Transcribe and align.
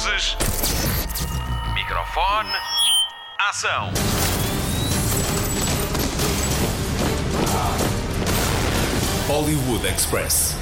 Luzes. 0.00 0.34
Microfone. 1.74 2.48
Ação. 3.38 3.90
Hollywood 9.28 9.86
Express. 9.86 10.56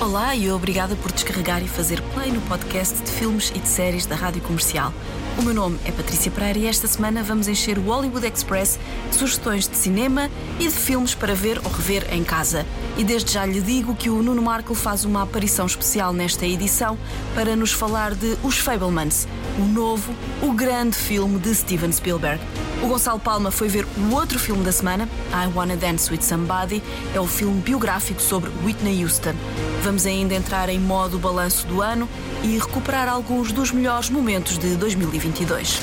Olá 0.00 0.34
e 0.34 0.50
obrigada 0.50 0.96
por 0.96 1.12
descarregar 1.12 1.62
e 1.62 1.68
fazer 1.68 2.02
play 2.14 2.32
no 2.32 2.40
podcast 2.42 3.00
de 3.00 3.10
filmes 3.12 3.52
e 3.54 3.60
de 3.60 3.68
séries 3.68 4.04
da 4.04 4.16
Rádio 4.16 4.42
Comercial. 4.42 4.92
O 5.38 5.42
meu 5.42 5.54
nome 5.54 5.78
é 5.86 5.90
Patrícia 5.90 6.30
Pereira 6.30 6.58
e 6.58 6.66
esta 6.66 6.86
semana 6.86 7.22
vamos 7.22 7.48
encher 7.48 7.78
o 7.78 7.82
Hollywood 7.82 8.26
Express 8.26 8.78
de 9.10 9.16
sugestões 9.16 9.66
de 9.66 9.76
cinema 9.76 10.30
e 10.60 10.68
de 10.68 10.74
filmes 10.74 11.14
para 11.14 11.34
ver 11.34 11.58
ou 11.64 11.70
rever 11.70 12.12
em 12.12 12.22
casa. 12.22 12.66
E 12.98 13.02
desde 13.02 13.32
já 13.32 13.46
lhe 13.46 13.60
digo 13.60 13.94
que 13.94 14.10
o 14.10 14.22
Nuno 14.22 14.42
Marco 14.42 14.74
faz 14.74 15.06
uma 15.06 15.22
aparição 15.22 15.64
especial 15.64 16.12
nesta 16.12 16.46
edição 16.46 16.98
para 17.34 17.56
nos 17.56 17.72
falar 17.72 18.14
de 18.14 18.36
Os 18.42 18.58
Fablemans, 18.58 19.26
o 19.58 19.62
novo, 19.62 20.14
o 20.42 20.52
grande 20.52 20.96
filme 20.96 21.38
de 21.38 21.54
Steven 21.54 21.90
Spielberg. 21.90 22.42
O 22.82 22.86
Gonçalo 22.88 23.18
Palma 23.18 23.50
foi 23.50 23.68
ver 23.68 23.86
o 23.96 24.14
outro 24.14 24.38
filme 24.38 24.62
da 24.62 24.72
semana, 24.72 25.08
I 25.32 25.50
Wanna 25.56 25.76
Dance 25.76 26.10
with 26.10 26.22
Somebody, 26.22 26.82
é 27.14 27.20
o 27.20 27.26
filme 27.26 27.58
biográfico 27.60 28.20
sobre 28.20 28.50
Whitney 28.64 29.02
Houston. 29.02 29.34
Vamos 29.82 30.06
ainda 30.06 30.32
entrar 30.32 30.68
em 30.68 30.78
modo 30.78 31.18
balanço 31.18 31.66
do 31.66 31.82
ano 31.82 32.08
e 32.44 32.56
recuperar 32.56 33.08
alguns 33.08 33.50
dos 33.50 33.72
melhores 33.72 34.08
momentos 34.10 34.56
de 34.56 34.76
2022. 34.76 35.80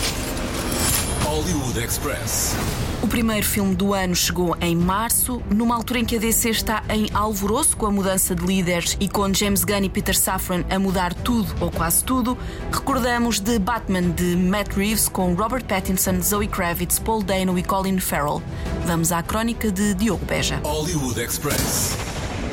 Hollywood 1.24 1.78
Express. 1.78 2.56
O 3.02 3.08
primeiro 3.08 3.46
filme 3.46 3.76
do 3.76 3.94
ano 3.94 4.16
chegou 4.16 4.56
em 4.62 4.76
março, 4.76 5.42
numa 5.54 5.76
altura 5.76 6.00
em 6.00 6.06
que 6.06 6.16
a 6.16 6.20
DC 6.20 6.50
está 6.50 6.82
em 6.90 7.08
alvoroço 7.14 7.76
com 7.76 7.86
a 7.86 7.92
mudança 7.92 8.34
de 8.34 8.46
líderes 8.46 8.96
e 9.02 9.08
com 9.10 9.34
James 9.34 9.66
Gunn 9.66 9.84
e 9.84 9.90
Peter 9.90 10.18
Safran 10.18 10.64
a 10.70 10.80
mudar 10.80 11.14
tudo 11.14 11.54
ou 11.60 11.70
quase 11.70 12.02
tudo. 12.04 12.38
Recordamos 12.72 13.40
de 13.40 13.60
Batman 13.60 14.10
de 14.10 14.36
Matt 14.38 14.76
Reeves 14.76 15.10
com 15.10 15.34
Robert 15.34 15.66
Pattinson, 15.66 16.22
Zoe 16.22 16.48
Kravitz, 16.48 17.00
Paul 17.00 17.22
Dano 17.22 17.60
e 17.60 17.64
Colin 17.64 18.00
Farrell. 18.00 18.42
Vamos 18.86 19.12
à 19.12 19.22
crónica 19.22 19.70
de 19.72 19.94
Diogo 19.94 20.26
Beja. 20.26 20.62
Hollywood 20.64 21.20
Express. 21.22 22.09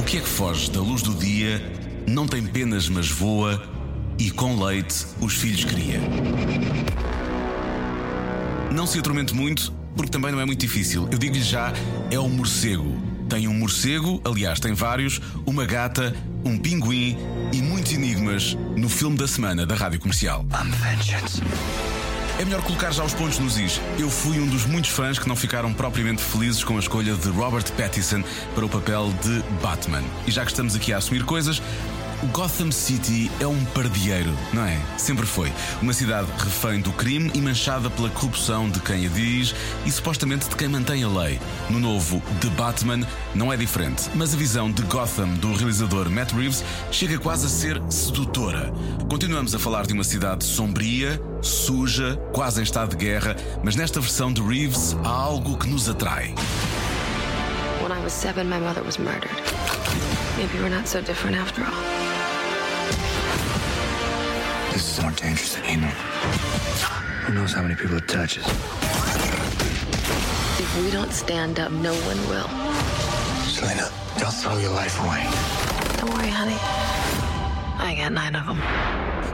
Que 0.06 0.18
é 0.18 0.20
que 0.20 0.28
foge 0.28 0.70
da 0.70 0.80
luz 0.80 1.02
do 1.02 1.12
dia, 1.12 1.60
não 2.06 2.28
tem 2.28 2.40
penas 2.40 2.88
mas 2.88 3.08
voa 3.08 3.60
e 4.16 4.30
com 4.30 4.62
leite 4.62 5.04
os 5.20 5.34
filhos 5.34 5.64
cria? 5.64 6.00
Não 8.72 8.86
se 8.86 9.00
atormente 9.00 9.34
muito, 9.34 9.72
porque 9.96 10.10
também 10.10 10.30
não 10.30 10.40
é 10.40 10.44
muito 10.44 10.60
difícil. 10.60 11.08
Eu 11.10 11.18
digo-lhe 11.18 11.42
já, 11.42 11.72
é 12.08 12.20
o 12.20 12.28
morcego. 12.28 12.96
Tem 13.28 13.48
um 13.48 13.54
morcego, 13.54 14.22
aliás, 14.24 14.60
tem 14.60 14.72
vários, 14.72 15.20
uma 15.44 15.66
gata, 15.66 16.14
um 16.44 16.56
pinguim 16.56 17.18
e 17.52 17.60
muitos 17.60 17.92
enigmas 17.92 18.56
no 18.76 18.88
filme 18.88 19.16
da 19.16 19.26
semana 19.26 19.66
da 19.66 19.74
Rádio 19.74 19.98
Comercial. 19.98 20.46
É 22.38 22.44
melhor 22.44 22.62
colocar 22.62 22.90
já 22.90 23.02
os 23.02 23.14
pontos 23.14 23.38
nos 23.38 23.56
is. 23.56 23.80
Eu 23.98 24.10
fui 24.10 24.38
um 24.38 24.46
dos 24.46 24.66
muitos 24.66 24.90
fãs 24.90 25.18
que 25.18 25.26
não 25.26 25.34
ficaram 25.34 25.72
propriamente 25.72 26.22
felizes 26.22 26.62
com 26.62 26.76
a 26.76 26.78
escolha 26.78 27.14
de 27.14 27.30
Robert 27.30 27.64
Pattinson 27.72 28.22
para 28.54 28.66
o 28.66 28.68
papel 28.68 29.10
de 29.22 29.42
Batman. 29.62 30.02
E 30.26 30.30
já 30.30 30.44
que 30.44 30.50
estamos 30.50 30.76
aqui 30.76 30.92
a 30.92 30.98
assumir 30.98 31.24
coisas, 31.24 31.62
Gotham 32.26 32.70
City 32.70 33.30
é 33.40 33.46
um 33.46 33.64
pardieiro, 33.66 34.36
não 34.52 34.64
é? 34.64 34.78
Sempre 34.96 35.26
foi. 35.26 35.52
Uma 35.80 35.92
cidade 35.92 36.28
refém 36.38 36.80
do 36.80 36.92
crime 36.92 37.30
e 37.34 37.40
manchada 37.40 37.90
pela 37.90 38.08
corrupção 38.10 38.68
de 38.68 38.80
quem 38.80 39.06
a 39.06 39.08
diz 39.08 39.54
e 39.84 39.90
supostamente 39.90 40.48
de 40.48 40.56
quem 40.56 40.68
mantém 40.68 41.04
a 41.04 41.08
lei. 41.08 41.38
No 41.68 41.78
novo 41.78 42.22
The 42.40 42.48
Batman 42.50 43.06
não 43.34 43.52
é 43.52 43.56
diferente, 43.56 44.10
mas 44.14 44.34
a 44.34 44.36
visão 44.36 44.70
de 44.70 44.82
Gotham 44.82 45.34
do 45.34 45.54
realizador 45.54 46.08
Matt 46.10 46.32
Reeves 46.32 46.64
chega 46.90 47.18
quase 47.18 47.46
a 47.46 47.48
ser 47.48 47.82
sedutora. 47.90 48.72
Continuamos 49.10 49.54
a 49.54 49.58
falar 49.58 49.86
de 49.86 49.92
uma 49.92 50.04
cidade 50.04 50.44
sombria, 50.44 51.20
suja, 51.42 52.16
quase 52.32 52.60
em 52.60 52.64
estado 52.64 52.96
de 52.96 53.04
guerra, 53.04 53.36
mas 53.62 53.76
nesta 53.76 54.00
versão 54.00 54.32
de 54.32 54.42
Reeves 54.42 54.96
há 55.04 55.08
algo 55.08 55.56
que 55.58 55.68
nos 55.68 55.88
atrai. 55.88 56.34
When 57.82 57.92
I 57.92 58.02
was 58.02 58.12
seven, 58.12 58.48
my 58.48 58.58
mother 58.58 58.82
was 58.82 58.98
murdered. 58.98 59.30
Maybe 60.36 60.58
we're 60.58 60.74
not 60.74 60.88
so 60.88 61.00
different 61.00 61.36
after. 61.36 62.05
Is 64.96 65.02
more 65.02 65.12
dangerous 65.12 65.54
than 65.56 65.80
knew. 65.80 65.86
Who 67.26 67.34
knows 67.34 67.52
how 67.52 67.60
many 67.60 67.74
people 67.74 67.98
it 67.98 68.08
touches? 68.08 68.46
If 70.58 70.82
we 70.82 70.90
don't 70.90 71.12
stand 71.12 71.60
up, 71.60 71.70
no 71.70 71.92
one 71.92 72.16
will. 72.30 72.48
Selena, 73.44 73.90
don't 74.18 74.32
throw 74.32 74.56
your 74.56 74.70
life 74.70 74.98
away. 75.04 75.28
Don't 75.98 76.14
worry, 76.14 76.30
honey. 76.30 77.05
I 77.78 77.94
got 77.94 78.12
nine 78.12 78.36
of 78.36 78.46
them. 78.46 78.58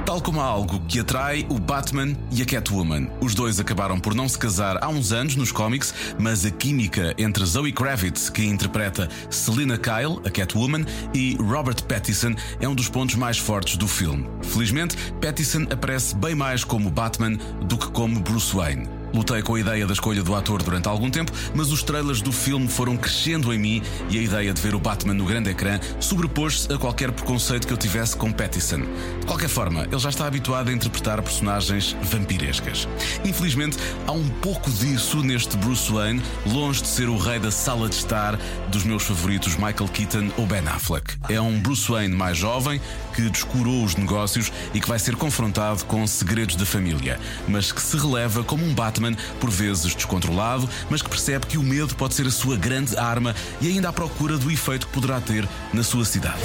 Tal 0.05 0.21
como 0.21 0.41
há 0.41 0.45
algo 0.45 0.81
que 0.81 0.99
atrai 0.99 1.47
o 1.49 1.59
Batman 1.59 2.17
e 2.31 2.43
a 2.43 2.45
Catwoman. 2.45 3.09
Os 3.21 3.35
dois 3.35 3.61
acabaram 3.61 4.01
por 4.01 4.15
não 4.15 4.29
se 4.29 4.37
casar 4.37 4.79
há 4.83 4.89
uns 4.89 5.13
anos 5.13 5.37
nos 5.37 5.53
cómics, 5.53 5.95
mas 6.19 6.45
a 6.45 6.51
química 6.51 7.15
entre 7.17 7.45
Zoe 7.47 7.73
Kravitz, 7.73 8.29
que 8.29 8.45
interpreta 8.45 9.09
Selina 9.31 9.79
Kyle, 9.79 10.21
a 10.27 10.31
Catwoman, 10.31 10.85
e 11.15 11.37
Robert 11.37 11.83
Pattinson 11.85 12.35
é 12.61 12.69
um 12.69 12.75
dos 12.75 12.89
pontos 12.89 13.15
mais 13.15 13.39
fortes 13.39 13.77
do 13.77 13.87
filme. 13.87 14.29
Felizmente, 14.43 14.97
Pattinson 15.21 15.67
aparece 15.71 16.17
bem 16.17 16.35
mais 16.35 16.65
como 16.65 16.91
Batman 16.91 17.37
do 17.67 17.79
que 17.79 17.89
como 17.91 18.21
Bruce 18.21 18.55
Wayne. 18.55 19.02
Lutei 19.13 19.43
com 19.43 19.55
a 19.55 19.61
ideia 19.61 19.87
da 19.87 19.93
escolha 19.93 20.23
do 20.23 20.35
ator 20.35 20.63
durante 20.63 20.89
algum 20.89 21.11
tempo, 21.11 21.33
mas 21.55 21.71
os 21.71 21.83
trailers 21.83 22.23
do 22.23 22.33
filme 22.33 22.69
foram 22.69 22.97
crescendo 22.97 23.53
em 23.53 23.59
mim 23.59 23.83
e 24.09 24.19
a 24.19 24.23
ideia 24.23 24.53
de 24.53 24.61
ver 24.61 24.75
o 24.75 24.81
Batman 24.81 25.15
no 25.15 25.25
grande 25.25 25.51
ecrã 25.51 25.79
sobrepôs-se 26.01 26.73
a 26.73 26.79
qualquer 26.79 27.13
preconceito 27.13 27.67
que 27.67 27.73
eu 27.73 27.77
tivesse 27.77 28.17
com 28.17 28.33
Pattinson. 28.33 28.81
De 29.21 29.27
qualquer 29.27 29.49
forma, 29.49 29.83
ele 29.85 29.99
já 29.99 30.09
está 30.09 30.27
habituado 30.27 30.71
a 30.71 30.73
interpretar 30.73 31.21
personagens 31.23 31.97
vampirescas. 32.03 32.89
Infelizmente, 33.25 33.77
há 34.07 34.13
um 34.13 34.29
pouco 34.29 34.71
disso 34.71 35.23
neste 35.23 35.57
Bruce 35.57 35.93
Wayne, 35.93 36.23
longe 36.47 36.83
de 36.83 36.89
ser 36.89 37.09
o 37.09 37.17
rei 37.17 37.39
da 37.39 37.51
sala 37.51 37.89
de 37.89 37.97
estar 37.97 38.39
dos 38.69 38.85
meus 38.85 39.03
favoritos 39.03 39.55
Michael 39.57 39.89
Keaton 39.93 40.31
ou 40.37 40.47
Ben 40.47 40.67
Affleck. 40.67 41.17
É 41.29 41.41
um 41.41 41.61
Bruce 41.61 41.91
Wayne 41.91 42.15
mais 42.15 42.37
jovem 42.37 42.81
que 43.15 43.29
descurou 43.29 43.85
os 43.85 43.95
negócios 43.95 44.51
e 44.73 44.81
que 44.81 44.89
vai 44.89 44.99
ser 44.99 45.17
confrontado 45.17 45.85
com 45.85 46.07
segredos 46.07 46.57
da 46.57 46.65
família, 46.65 47.21
mas 47.47 47.73
que 47.73 47.83
se 47.83 47.97
releva 47.97 48.43
como 48.43 48.65
um 48.65 48.75
Batman 48.75 49.02
por 49.41 49.51
vezes 49.51 49.95
descontrolado, 49.95 50.69
mas 50.89 51.03
que 51.03 51.09
percebe 51.09 51.47
que 51.47 51.59
o 51.59 51.63
medo 51.63 51.95
pode 51.95 52.15
ser 52.15 52.27
a 52.27 52.31
sua 52.31 52.57
grande 52.57 52.97
arma 52.97 53.35
e 53.61 53.69
ainda 53.69 53.89
à 53.89 53.93
procura 53.93 54.39
do 54.39 54.51
efeito 54.51 54.87
que 54.87 54.93
poderá 54.93 55.21
ter 55.21 55.49
na 55.73 55.83
sua 55.83 56.05
cidade. 56.05 56.43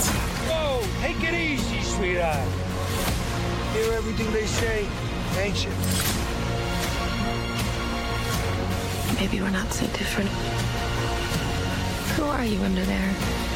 Whoa, 0.47 0.81
take 1.01 1.25
it 1.25 1.33
easy, 1.33 1.83
sweetheart. 1.83 2.47
Hear 3.73 3.93
everything 3.93 4.31
they 4.31 4.47
say, 4.47 4.85
ain't 5.39 5.63
you? 5.63 5.71
Maybe 9.19 9.41
we're 9.41 9.51
not 9.51 9.71
so 9.73 9.85
different. 9.97 10.29
Who 12.17 12.25
are 12.25 12.45
you 12.45 12.61
under 12.63 12.85
there? 12.85 13.46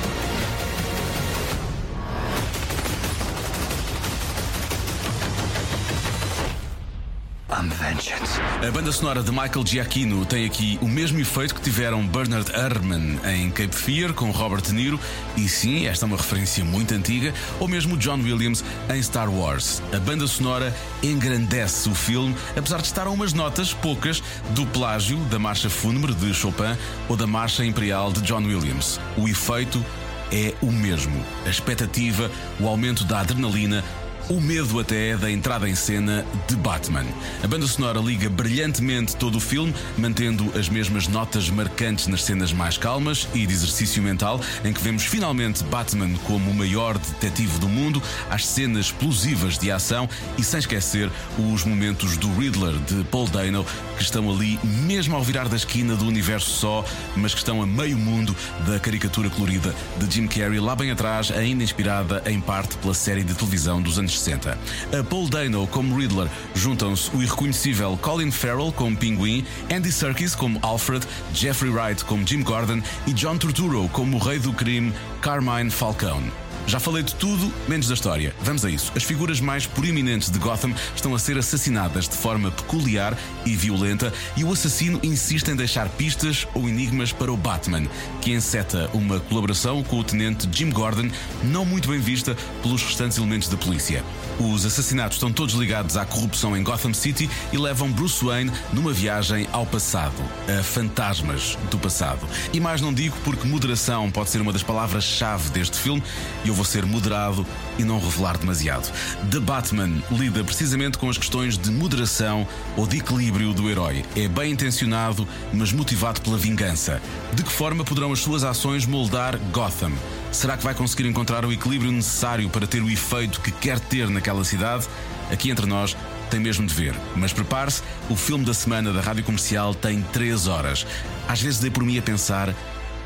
Vengeance. 7.69 8.39
A 8.65 8.71
banda 8.71 8.91
sonora 8.91 9.21
de 9.21 9.31
Michael 9.31 9.65
Giacchino 9.65 10.25
tem 10.25 10.45
aqui 10.45 10.79
o 10.81 10.87
mesmo 10.87 11.19
efeito 11.19 11.53
que 11.53 11.61
tiveram 11.61 12.05
Bernard 12.07 12.51
Herrmann 12.51 13.19
em 13.25 13.49
Cape 13.51 13.75
Fear 13.75 14.13
com 14.13 14.31
Robert 14.31 14.61
De 14.61 14.73
Niro, 14.73 14.99
e 15.37 15.47
sim, 15.47 15.85
esta 15.87 16.05
é 16.05 16.07
uma 16.07 16.17
referência 16.17 16.63
muito 16.63 16.93
antiga, 16.93 17.33
ou 17.59 17.67
mesmo 17.67 17.97
John 17.97 18.21
Williams 18.21 18.63
em 18.93 19.01
Star 19.01 19.29
Wars. 19.29 19.81
A 19.93 19.99
banda 19.99 20.25
sonora 20.27 20.75
engrandece 21.03 21.89
o 21.89 21.95
filme, 21.95 22.35
apesar 22.55 22.77
de 22.77 22.87
estar 22.87 23.07
a 23.07 23.09
umas 23.09 23.33
notas 23.33 23.73
poucas 23.73 24.23
do 24.51 24.65
plágio 24.67 25.17
da 25.25 25.37
marcha 25.37 25.69
fúnebre 25.69 26.13
de 26.13 26.33
Chopin 26.33 26.77
ou 27.07 27.15
da 27.15 27.27
marcha 27.27 27.65
imperial 27.65 28.11
de 28.11 28.21
John 28.21 28.43
Williams. 28.43 28.99
O 29.17 29.27
efeito 29.27 29.83
é 30.31 30.53
o 30.61 30.71
mesmo. 30.71 31.23
A 31.45 31.49
expectativa, 31.49 32.31
o 32.59 32.67
aumento 32.67 33.03
da 33.03 33.19
adrenalina, 33.19 33.83
o 34.29 34.39
medo 34.39 34.79
até 34.79 35.15
da 35.17 35.29
entrada 35.29 35.67
em 35.67 35.75
cena 35.75 36.25
de 36.47 36.55
Batman. 36.55 37.05
A 37.43 37.47
banda 37.47 37.67
sonora 37.67 37.99
liga 37.99 38.29
brilhantemente 38.29 39.15
todo 39.15 39.35
o 39.35 39.39
filme, 39.39 39.73
mantendo 39.97 40.51
as 40.57 40.69
mesmas 40.69 41.07
notas 41.07 41.49
marcantes 41.49 42.07
nas 42.07 42.23
cenas 42.23 42.53
mais 42.53 42.77
calmas 42.77 43.27
e 43.33 43.45
de 43.45 43.53
exercício 43.53 44.01
mental, 44.01 44.39
em 44.63 44.73
que 44.73 44.81
vemos 44.81 45.03
finalmente 45.03 45.63
Batman 45.65 46.13
como 46.25 46.51
o 46.51 46.53
maior 46.53 46.97
detetive 46.97 47.59
do 47.59 47.67
mundo, 47.67 48.01
às 48.29 48.45
cenas 48.45 48.87
explosivas 48.87 49.57
de 49.57 49.71
ação 49.71 50.07
e 50.37 50.43
sem 50.43 50.59
esquecer 50.59 51.09
os 51.37 51.63
momentos 51.63 52.17
do 52.17 52.31
Riddler 52.33 52.77
de 52.79 53.03
Paul 53.05 53.27
Dano, 53.27 53.65
que 53.97 54.03
estão 54.03 54.29
ali 54.29 54.59
mesmo 54.63 55.15
ao 55.15 55.23
virar 55.23 55.47
da 55.47 55.55
esquina 55.55 55.95
do 55.95 56.07
universo 56.07 56.49
só, 56.49 56.85
mas 57.15 57.33
que 57.33 57.39
estão 57.39 57.61
a 57.61 57.65
meio 57.65 57.97
mundo 57.97 58.35
da 58.67 58.79
caricatura 58.79 59.29
colorida 59.29 59.73
de 59.97 60.15
Jim 60.15 60.27
Carrey, 60.27 60.59
lá 60.59 60.75
bem 60.75 60.91
atrás, 60.91 61.31
ainda 61.31 61.63
inspirada 61.63 62.21
em 62.25 62.39
parte 62.39 62.77
pela 62.77 62.93
série 62.93 63.23
de 63.23 63.33
televisão 63.33 63.81
dos 63.81 63.97
anos 63.97 64.10
60. 64.19 64.57
A 64.97 65.03
Paul 65.03 65.29
Dano 65.29 65.67
como 65.67 65.97
Riddler 65.97 66.29
juntam-se 66.55 67.09
o 67.15 67.21
irreconhecível 67.21 67.97
Colin 68.01 68.31
Farrell 68.31 68.71
como 68.71 68.95
Pinguim, 68.95 69.45
Andy 69.73 69.91
Serkis 69.91 70.35
como 70.35 70.59
Alfred, 70.61 71.03
Jeffrey 71.33 71.71
Wright 71.71 72.03
como 72.03 72.25
Jim 72.25 72.43
Gordon 72.43 72.81
e 73.07 73.13
John 73.13 73.37
Turturro 73.37 73.89
como 73.89 74.17
o 74.17 74.19
rei 74.19 74.39
do 74.39 74.53
crime 74.53 74.93
Carmine 75.21 75.69
Falcone. 75.69 76.31
Já 76.67 76.79
falei 76.79 77.03
de 77.03 77.15
tudo, 77.15 77.51
menos 77.67 77.87
da 77.87 77.93
história. 77.93 78.33
Vamos 78.41 78.63
a 78.63 78.69
isso. 78.69 78.91
As 78.95 79.03
figuras 79.03 79.39
mais 79.39 79.65
proeminentes 79.65 80.29
de 80.29 80.39
Gotham 80.39 80.73
estão 80.95 81.13
a 81.15 81.19
ser 81.19 81.37
assassinadas 81.37 82.07
de 82.07 82.15
forma 82.15 82.51
peculiar 82.51 83.17
e 83.45 83.55
violenta 83.55 84.13
e 84.37 84.43
o 84.43 84.51
assassino 84.51 84.99
insiste 85.03 85.49
em 85.49 85.55
deixar 85.55 85.89
pistas 85.89 86.47
ou 86.53 86.69
enigmas 86.69 87.11
para 87.11 87.31
o 87.31 87.37
Batman, 87.37 87.83
que 88.21 88.31
enceta 88.31 88.89
uma 88.93 89.19
colaboração 89.19 89.83
com 89.83 89.99
o 89.99 90.03
tenente 90.03 90.47
Jim 90.51 90.69
Gordon, 90.69 91.09
não 91.43 91.65
muito 91.65 91.89
bem 91.89 91.99
vista 91.99 92.35
pelos 92.61 92.83
restantes 92.83 93.17
elementos 93.17 93.49
da 93.49 93.57
polícia. 93.57 94.03
Os 94.39 94.65
assassinatos 94.65 95.17
estão 95.17 95.31
todos 95.31 95.55
ligados 95.55 95.97
à 95.97 96.05
corrupção 96.05 96.55
em 96.55 96.63
Gotham 96.63 96.93
City 96.93 97.29
e 97.51 97.57
levam 97.57 97.91
Bruce 97.91 98.23
Wayne 98.23 98.51
numa 98.73 98.93
viagem 98.93 99.47
ao 99.51 99.65
passado, 99.65 100.23
a 100.47 100.63
fantasmas 100.63 101.57
do 101.69 101.77
passado. 101.77 102.27
E 102.53 102.59
mais 102.59 102.81
não 102.81 102.93
digo 102.93 103.15
porque 103.23 103.47
moderação 103.47 104.09
pode 104.09 104.29
ser 104.29 104.41
uma 104.41 104.53
das 104.53 104.63
palavras-chave 104.63 105.49
deste 105.49 105.77
filme 105.77 106.01
e 106.45 106.50
eu 106.51 106.55
vou 106.55 106.65
ser 106.65 106.85
moderado 106.85 107.47
e 107.79 107.83
não 107.83 107.97
revelar 107.97 108.37
demasiado. 108.37 108.91
The 109.31 109.39
Batman 109.39 110.03
lida 110.11 110.43
precisamente 110.43 110.97
com 110.97 111.09
as 111.09 111.17
questões 111.17 111.57
de 111.57 111.71
moderação 111.71 112.45
ou 112.75 112.85
de 112.85 112.97
equilíbrio 112.97 113.53
do 113.53 113.69
herói. 113.69 114.03
É 114.17 114.27
bem 114.27 114.51
intencionado, 114.51 115.25
mas 115.53 115.71
motivado 115.71 116.19
pela 116.19 116.37
vingança. 116.37 117.01
De 117.33 117.41
que 117.41 117.51
forma 117.51 117.85
poderão 117.85 118.11
as 118.11 118.19
suas 118.19 118.43
ações 118.43 118.85
moldar 118.85 119.37
Gotham? 119.53 119.93
Será 120.29 120.57
que 120.57 120.63
vai 120.63 120.75
conseguir 120.75 121.07
encontrar 121.07 121.45
o 121.45 121.53
equilíbrio 121.53 121.91
necessário 121.91 122.49
para 122.49 122.67
ter 122.67 122.83
o 122.83 122.89
efeito 122.89 123.39
que 123.39 123.51
quer 123.51 123.79
ter 123.79 124.09
naquela 124.09 124.43
cidade? 124.43 124.87
Aqui 125.31 125.49
entre 125.49 125.65
nós 125.65 125.95
tem 126.29 126.39
mesmo 126.39 126.67
de 126.67 126.73
ver. 126.73 126.93
Mas 127.15 127.31
prepare-se, 127.31 127.81
o 128.09 128.15
filme 128.15 128.43
da 128.43 128.53
semana 128.53 128.91
da 128.91 128.99
Rádio 128.99 129.23
Comercial 129.23 129.73
tem 129.73 130.01
3 130.01 130.47
horas. 130.47 130.85
Às 131.29 131.41
vezes 131.41 131.61
dei 131.61 131.71
por 131.71 131.83
mim 131.83 131.97
a 131.97 132.01
pensar, 132.01 132.53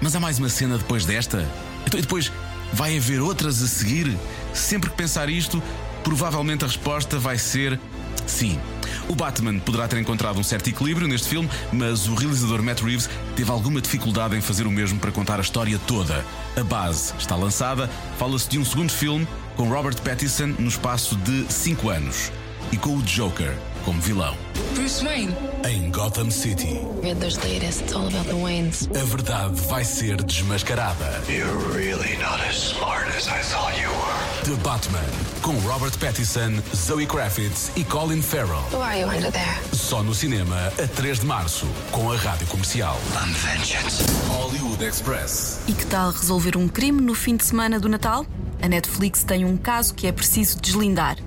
mas 0.01 0.15
há 0.15 0.19
mais 0.19 0.39
uma 0.39 0.49
cena 0.49 0.79
depois 0.79 1.05
desta? 1.05 1.47
Então 1.85 1.99
e 1.99 2.01
depois 2.01 2.31
vai 2.73 2.97
haver 2.97 3.21
outras 3.21 3.61
a 3.61 3.67
seguir? 3.67 4.17
Sempre 4.53 4.89
que 4.89 4.95
pensar 4.95 5.29
isto, 5.29 5.61
provavelmente 6.03 6.63
a 6.63 6.67
resposta 6.67 7.17
vai 7.17 7.37
ser 7.37 7.79
sim. 8.25 8.59
O 9.07 9.15
Batman 9.15 9.59
poderá 9.59 9.87
ter 9.87 9.99
encontrado 9.99 10.39
um 10.39 10.43
certo 10.43 10.69
equilíbrio 10.69 11.07
neste 11.07 11.27
filme, 11.27 11.49
mas 11.71 12.07
o 12.07 12.15
realizador 12.15 12.61
Matt 12.63 12.81
Reeves 12.81 13.09
teve 13.35 13.51
alguma 13.51 13.79
dificuldade 13.79 14.35
em 14.35 14.41
fazer 14.41 14.65
o 14.65 14.71
mesmo 14.71 14.99
para 14.99 15.11
contar 15.11 15.37
a 15.37 15.41
história 15.41 15.79
toda. 15.85 16.25
A 16.57 16.63
base 16.63 17.13
está 17.17 17.35
lançada, 17.35 17.89
fala-se 18.17 18.49
de 18.49 18.57
um 18.57 18.65
segundo 18.65 18.91
filme 18.91 19.27
com 19.55 19.69
Robert 19.69 20.01
Pattinson 20.01 20.55
no 20.59 20.67
espaço 20.67 21.15
de 21.17 21.45
5 21.51 21.89
anos 21.89 22.31
e 22.71 22.77
com 22.77 22.97
o 22.97 23.01
Joker 23.03 23.55
como 23.83 24.01
vilão. 24.01 24.35
Bruce 24.73 25.03
Wayne. 25.03 25.54
Em 25.67 25.89
Gotham 25.89 26.29
City, 26.29 26.79
Riddler's 27.01 27.37
latest. 27.43 27.81
It's 27.81 27.93
all 27.95 28.07
about 28.07 28.27
the 28.27 28.35
Waynes. 28.35 28.87
a 28.95 29.03
verdade 29.03 29.59
vai 29.61 29.83
ser 29.83 30.21
desmascarada. 30.21 31.23
You're 31.27 31.57
really 31.73 32.15
not 32.17 32.39
as 32.47 32.55
smart 32.55 33.07
as 33.17 33.27
I 33.27 33.41
thought 33.41 33.75
you 33.81 33.89
were. 33.89 34.55
The 34.55 34.61
Batman, 34.63 35.09
com 35.41 35.57
Robert 35.67 35.97
Pattinson, 35.97 36.61
Zoe 36.75 37.07
Kravitz 37.07 37.71
e 37.75 37.83
Colin 37.83 38.21
Farrell. 38.21 38.61
Who 38.71 38.79
are 38.79 38.99
you 38.99 39.07
under 39.07 39.31
there? 39.31 39.57
Só 39.73 40.03
no 40.03 40.13
cinema 40.13 40.55
a 40.77 40.87
3 40.87 41.21
de 41.21 41.25
março, 41.25 41.65
com 41.91 42.11
a 42.11 42.15
Rádio 42.15 42.45
Comercial. 42.45 42.99
I'm 43.15 43.33
vengeance. 43.33 44.03
Hollywood 44.27 44.83
Express. 44.85 45.61
E 45.67 45.73
que 45.73 45.85
tal 45.87 46.11
resolver 46.11 46.55
um 46.55 46.67
crime 46.67 47.01
no 47.01 47.15
fim 47.15 47.35
de 47.35 47.43
semana 47.43 47.79
do 47.79 47.89
Natal? 47.89 48.23
A 48.61 48.67
Netflix 48.67 49.23
tem 49.23 49.43
um 49.43 49.57
caso 49.57 49.95
que 49.95 50.05
é 50.05 50.11
preciso 50.11 50.61
deslindar. 50.61 51.17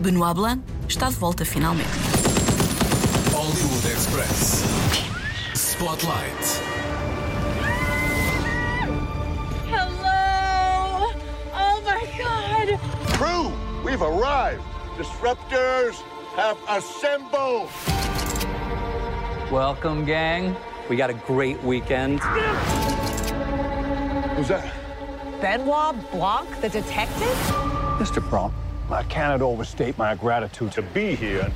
Benoit 0.00 0.34
Blanc 0.34 0.62
está 0.88 1.08
de 1.08 1.16
volta 1.16 1.44
finalmente. 1.44 1.88
Hollywood 3.98 4.24
Express. 4.24 4.62
Spotlight. 5.54 6.44
Hello! 9.66 11.12
Oh 11.52 11.82
my 11.84 12.06
god! 12.16 12.78
Crew, 13.14 13.52
we've 13.84 14.02
arrived. 14.02 14.62
Disruptors 14.96 15.94
have 16.36 16.58
assembled. 16.68 17.70
Welcome, 19.50 20.04
gang. 20.04 20.56
We 20.88 20.96
got 20.96 21.10
a 21.10 21.14
great 21.14 21.60
weekend. 21.64 22.20
Who's 24.36 24.48
that? 24.48 24.72
Benoit 25.40 26.10
Blanc, 26.12 26.60
the 26.60 26.68
detective? 26.68 27.36
Mr. 27.98 28.28
Bronk, 28.28 28.54
I 28.90 29.02
cannot 29.04 29.42
overstate 29.42 29.98
my 29.98 30.14
gratitude 30.14 30.70
to 30.72 30.82
be 30.82 31.16
here. 31.16 31.50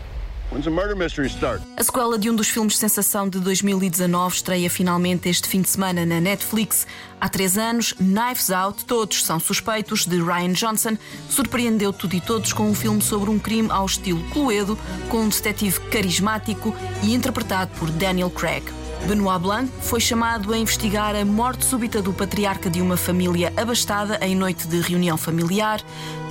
A 1.77 1.83
sequela 1.83 2.19
de 2.19 2.29
um 2.29 2.37
dos 2.37 2.49
filmes 2.49 2.75
de 2.75 2.81
sensação 2.81 3.29
de 3.29 3.41
2019 3.41 4.37
estreia 4.37 4.69
finalmente 4.69 5.29
este 5.29 5.49
fim 5.49 5.63
de 5.63 5.69
semana 5.71 6.05
na 6.05 6.21
Netflix. 6.21 6.87
Há 7.19 7.29
três 7.29 7.57
anos, 7.57 7.95
Knives 7.95 8.51
Out, 8.51 8.85
todos 8.85 9.25
são 9.25 9.41
suspeitos, 9.41 10.05
de 10.05 10.21
Ryan 10.21 10.53
Johnson, 10.53 10.99
surpreendeu 11.31 11.93
tudo 11.93 12.17
e 12.17 12.21
todos 12.21 12.53
com 12.53 12.69
um 12.69 12.75
filme 12.75 13.01
sobre 13.01 13.31
um 13.31 13.39
crime 13.39 13.71
ao 13.71 13.87
estilo 13.87 14.23
Cluedo, 14.31 14.79
com 15.09 15.23
um 15.23 15.29
detetive 15.29 15.81
carismático 15.91 16.75
e 17.03 17.15
interpretado 17.15 17.71
por 17.79 17.91
Daniel 17.91 18.31
Craig. 18.31 18.65
Benoit 19.07 19.41
Blanc 19.41 19.73
foi 19.81 20.01
chamado 20.01 20.53
a 20.53 20.59
investigar 20.59 21.17
a 21.17 21.25
morte 21.25 21.65
súbita 21.65 22.01
do 22.01 22.13
patriarca 22.13 22.71
de 22.71 22.81
uma 22.81 22.97
família 22.97 23.53
abastada 23.57 24.19
em 24.21 24.37
noite 24.37 24.69
de 24.69 24.81
reunião 24.81 25.17
familiar. 25.17 25.81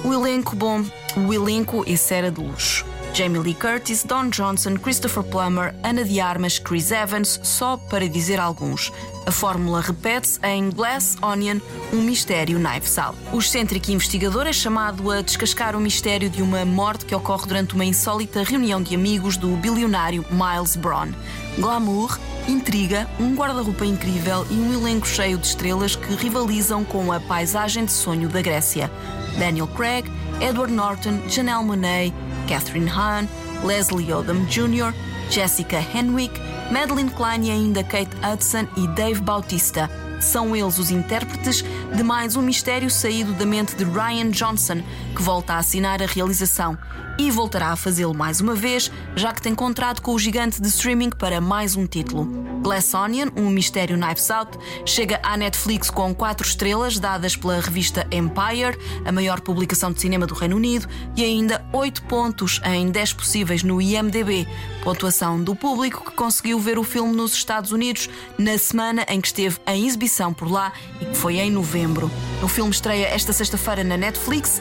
O 0.06 0.14
elenco, 0.14 0.56
bom, 0.56 0.86
o 1.18 1.34
elenco 1.34 1.84
esse 1.86 2.14
era 2.14 2.32
de 2.32 2.40
luxo. 2.40 2.91
Jamie 3.14 3.40
Lee 3.40 3.54
Curtis, 3.54 4.04
Don 4.06 4.30
Johnson, 4.30 4.78
Christopher 4.78 5.24
Plummer, 5.24 5.76
Ana 5.84 6.06
de 6.06 6.22
Armas, 6.22 6.58
Chris 6.58 6.92
Evans, 6.92 7.42
só 7.44 7.76
para 7.76 8.08
dizer 8.08 8.40
alguns. 8.40 8.92
A 9.26 9.32
fórmula 9.32 9.82
repete-se 9.82 10.40
em 10.44 10.70
Glass 10.70 11.18
Onion, 11.22 11.60
um 11.92 12.02
mistério 12.02 12.58
Knives 12.58 12.98
Out. 12.98 13.18
O 13.34 13.40
excêntrico 13.40 13.92
investigador 13.92 14.48
é 14.48 14.54
chamado 14.54 15.12
a 15.12 15.22
descascar 15.22 15.76
o 15.76 15.80
mistério 15.80 16.30
de 16.30 16.42
uma 16.42 16.64
morte 16.64 17.06
que 17.06 17.14
ocorre 17.14 17.48
durante 17.48 17.76
uma 17.76 17.84
insólita 17.84 18.44
reunião 18.44 18.82
de 18.82 18.96
amigos 18.96 19.36
do 19.36 19.50
bilionário 19.58 20.26
Miles 20.32 20.78
Braun. 20.78 21.12
Glamour, 21.60 22.18
intriga, 22.48 23.10
um 23.20 23.36
guarda-roupa 23.36 23.86
incrível 23.86 24.48
e 24.50 24.54
um 24.54 24.74
elenco 24.74 25.06
cheio 25.06 25.38
de 25.38 25.48
estrelas 25.48 25.98
que 25.98 26.16
rivalizam 26.16 26.86
com 26.86 27.12
a 27.12 27.20
paisagem 27.20 27.84
de 27.84 27.92
sonho 27.92 28.30
da 28.30 28.42
Grécia. 28.42 28.90
Daniel 29.38 29.68
Craig, 29.68 30.10
Edward 30.40 30.74
Norton, 30.74 31.22
Janelle 31.28 31.64
Monáe, 31.64 32.14
Catherine 32.52 32.90
Hahn, 32.90 33.30
Leslie 33.64 34.12
Odom 34.12 34.44
Jr., 34.46 34.94
Jessica 35.30 35.78
Henwick, 35.78 36.38
Madeline 36.70 37.10
Klein 37.10 37.46
e 37.46 37.52
ainda 37.52 37.82
Kate 37.82 38.12
Hudson 38.18 38.68
e 38.76 38.88
Dave 38.90 39.22
Bautista. 39.22 39.90
São 40.20 40.54
eles 40.54 40.78
os 40.78 40.92
intérpretes 40.92 41.64
de 41.96 42.04
mais 42.04 42.36
um 42.36 42.42
mistério 42.42 42.90
saído 42.90 43.32
da 43.36 43.46
mente 43.46 43.74
de 43.78 43.86
Ryan 43.86 44.32
Johnson, 44.32 44.84
que 45.16 45.22
volta 45.22 45.54
a 45.54 45.60
assinar 45.60 46.02
a 46.02 46.06
realização 46.06 46.78
e 47.22 47.30
voltará 47.30 47.68
a 47.68 47.76
fazê-lo 47.76 48.16
mais 48.16 48.42
uma 48.42 48.56
vez, 48.56 48.92
já 49.16 49.32
que 49.32 49.42
tem 49.42 49.54
contrato 49.54 50.02
com 50.02 50.16
o 50.16 50.18
gigante 50.18 50.60
de 50.60 50.68
streaming 50.68 51.12
para 51.12 51.40
mais 51.40 51.76
um 51.76 51.86
título. 51.86 52.26
Glass 52.64 52.96
Onion, 52.96 53.30
um 53.36 53.48
mistério 53.48 53.96
Knives 53.96 54.32
Out, 54.32 54.58
chega 54.88 55.20
à 55.22 55.38
Netflix 55.38 55.92
com 55.92 56.16
quatro 56.16 56.48
estrelas 56.48 56.98
dadas 56.98 57.36
pela 57.36 57.60
revista 57.60 58.08
Empire, 58.12 58.76
a 59.06 59.12
maior 59.12 59.40
publicação 59.40 59.92
de 59.92 60.02
cinema 60.02 60.26
do 60.26 60.34
Reino 60.34 60.56
Unido, 60.56 60.88
e 61.16 61.24
ainda 61.24 61.64
oito 61.72 62.02
pontos 62.04 62.60
em 62.66 62.90
10 62.90 63.14
possíveis 63.14 63.62
no 63.62 63.80
IMDb, 63.80 64.48
pontuação 64.84 65.40
do 65.44 65.56
público 65.56 66.04
que 66.04 66.16
conseguiu 66.16 66.60
ver 66.60 66.80
o 66.80 66.84
filme 66.84 67.16
nos 67.16 67.34
Estados 67.34 67.72
Unidos 67.72 68.10
na 68.36 68.58
semana 68.58 69.06
em 69.08 69.22
que 69.22 69.28
esteve 69.28 69.60
em 69.68 69.86
exibição 69.86 70.34
por 70.34 70.50
lá 70.50 70.74
e 71.00 71.06
que 71.06 71.16
foi 71.16 71.38
em 71.38 71.52
novembro. 71.52 72.10
O 72.42 72.48
filme 72.48 72.72
estreia 72.72 73.06
esta 73.06 73.32
sexta-feira 73.32 73.84
na 73.84 73.96
Netflix. 73.96 74.60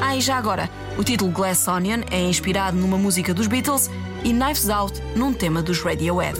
Ah, 0.00 0.16
e 0.16 0.20
já 0.20 0.36
agora, 0.36 0.68
o 0.98 1.04
título 1.04 1.30
Glass 1.30 1.68
Onion 1.68 2.00
é 2.10 2.20
inspirado 2.20 2.76
numa 2.76 2.96
música 2.96 3.34
dos 3.34 3.46
Beatles 3.46 3.90
e 4.24 4.32
Knives 4.32 4.68
Out 4.68 5.00
num 5.14 5.32
tema 5.32 5.62
dos 5.62 5.80
Radiohead. 5.82 6.38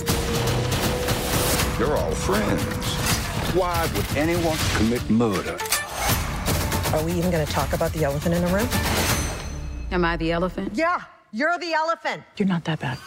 You're 1.78 1.94
all 1.94 2.14
friends. 2.14 2.64
Why 3.54 3.86
would 3.94 4.06
anyone 4.18 4.56
commit 4.76 5.02
murder? 5.10 5.56
Are 6.92 7.02
we 7.04 7.12
even 7.12 7.30
gonna 7.30 7.46
talk 7.46 7.72
about 7.74 7.92
the 7.92 8.04
elephant 8.04 8.34
in 8.34 8.42
the 8.42 8.52
room? 8.52 8.68
Am 9.90 10.04
I 10.04 10.16
the 10.16 10.32
elephant? 10.32 10.70
Yeah, 10.74 11.00
you're 11.32 11.58
the 11.58 11.72
elephant. 11.74 12.22
You're 12.36 12.48
not 12.48 12.64
that 12.64 12.80
bad. 12.80 12.98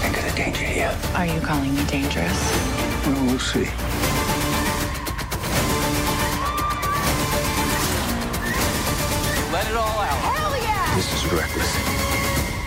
Think 0.00 0.16
of 0.18 0.24
the 0.24 0.36
danger 0.36 0.64
here. 0.64 0.94
Are 1.14 1.26
you 1.26 1.40
calling 1.40 1.74
me 1.74 1.84
dangerous? 1.86 2.38
Well, 3.06 3.26
we'll 3.26 3.38
see. 3.38 3.68
It 9.72 9.76
all 9.76 10.00
out. 10.00 10.94
This 10.94 11.08
is 11.14 11.32
reckless. 11.32 11.72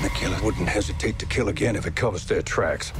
The 0.01 0.09
killer 0.09 0.37
wouldn't 0.43 0.67
hesitate 0.67 1.19
to 1.19 1.25
kill 1.27 1.49
again 1.49 1.75
if 1.75 1.85
it 1.85 1.95
covers 1.95 2.25
their 2.25 2.41
tracks. 2.41 2.91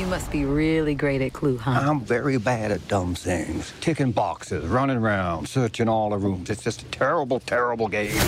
You 0.00 0.06
must 0.06 0.30
be 0.32 0.44
really 0.44 0.94
great 0.94 1.22
at 1.22 1.32
Clue, 1.32 1.58
huh? 1.58 1.70
I'm 1.70 2.00
very 2.00 2.38
bad 2.38 2.72
at 2.72 2.86
dumb 2.88 3.14
things. 3.14 3.72
Ticking 3.80 4.10
boxes, 4.10 4.66
running 4.66 4.96
around, 4.96 5.48
searching 5.48 5.88
all 5.88 6.10
the 6.10 6.18
rooms. 6.18 6.50
It's 6.50 6.64
just 6.64 6.82
a 6.82 6.86
terrible, 6.86 7.38
terrible 7.40 7.88
game. 7.88 8.18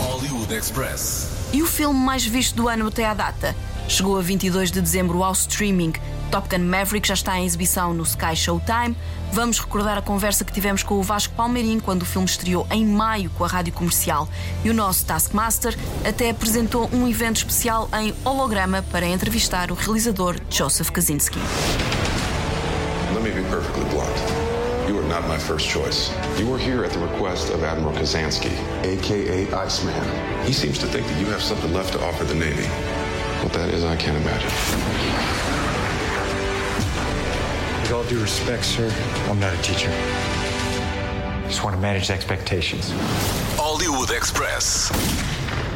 Hollywood 0.00 0.50
Express. 0.50 1.50
E 1.52 1.62
o 1.62 1.66
filme 1.66 1.98
mais 1.98 2.24
visto 2.24 2.56
do 2.56 2.68
ano 2.68 2.86
até 2.88 3.04
à 3.04 3.14
data? 3.14 3.54
chegou 3.88 4.18
a 4.18 4.20
22 4.20 4.70
de 4.70 4.80
dezembro 4.80 5.22
ao 5.22 5.32
streaming. 5.32 5.94
Top 6.30 6.48
Gun 6.48 6.64
Maverick 6.64 7.08
já 7.08 7.14
está 7.14 7.38
em 7.38 7.46
exibição 7.46 7.94
no 7.94 8.02
Sky 8.02 8.36
Showtime. 8.36 8.96
Vamos 9.32 9.58
recordar 9.58 9.96
a 9.98 10.02
conversa 10.02 10.44
que 10.44 10.52
tivemos 10.52 10.82
com 10.82 10.94
o 10.94 11.02
Vasco 11.02 11.34
Palmeirim 11.34 11.80
quando 11.80 12.02
o 12.02 12.04
filme 12.04 12.26
estreou 12.26 12.66
em 12.70 12.84
maio 12.84 13.30
com 13.30 13.44
a 13.44 13.48
rádio 13.48 13.72
comercial. 13.72 14.28
E 14.64 14.70
o 14.70 14.74
nosso 14.74 15.04
Taskmaster 15.06 15.76
até 16.06 16.30
apresentou 16.30 16.88
um 16.92 17.08
evento 17.08 17.38
especial 17.38 17.88
em 18.00 18.14
holograma 18.24 18.84
para 18.90 19.06
entrevistar 19.06 19.70
o 19.70 19.74
realizador 19.74 20.36
Joseph 20.50 20.90
Kaczynski. 20.90 21.38
Let 23.14 23.22
me 23.22 23.30
be 23.30 23.42
perfectly 23.48 23.84
blunt. 23.90 24.48
You 24.88 24.98
are 24.98 25.08
not 25.08 25.28
my 25.28 25.38
first 25.38 25.68
choice. 25.68 26.10
You 26.38 26.52
are 26.54 26.58
here 26.58 26.84
at 26.84 26.92
the 26.92 26.98
request 26.98 27.50
of 27.50 27.62
Admiral 27.62 27.94
Kazansky, 27.94 28.52
aka 28.84 29.46
Iceman. 29.66 30.46
He 30.46 30.52
seems 30.52 30.78
to 30.78 30.86
think 30.86 31.06
that 31.06 31.20
you 31.20 31.26
have 31.26 31.42
something 31.42 31.72
left 31.74 31.92
to 31.92 32.02
offer 32.04 32.24
the 32.24 32.34
Navy. 32.34 32.66
What 33.42 33.52
that 33.52 33.68
is, 33.68 33.84
I 33.84 33.96
can't 33.96 34.16
imagine. 34.16 35.67
With 37.88 37.96
all 37.96 38.04
due 38.04 38.20
respect, 38.20 38.66
sir, 38.66 38.94
I'm 39.30 39.40
not 39.40 39.54
a 39.54 39.62
teacher. 39.62 39.88
Just 41.48 41.64
want 41.64 41.74
to 41.74 41.80
manage 41.80 42.10
expectations. 42.10 42.92
Hollywood 43.56 44.10
Express. 44.10 44.90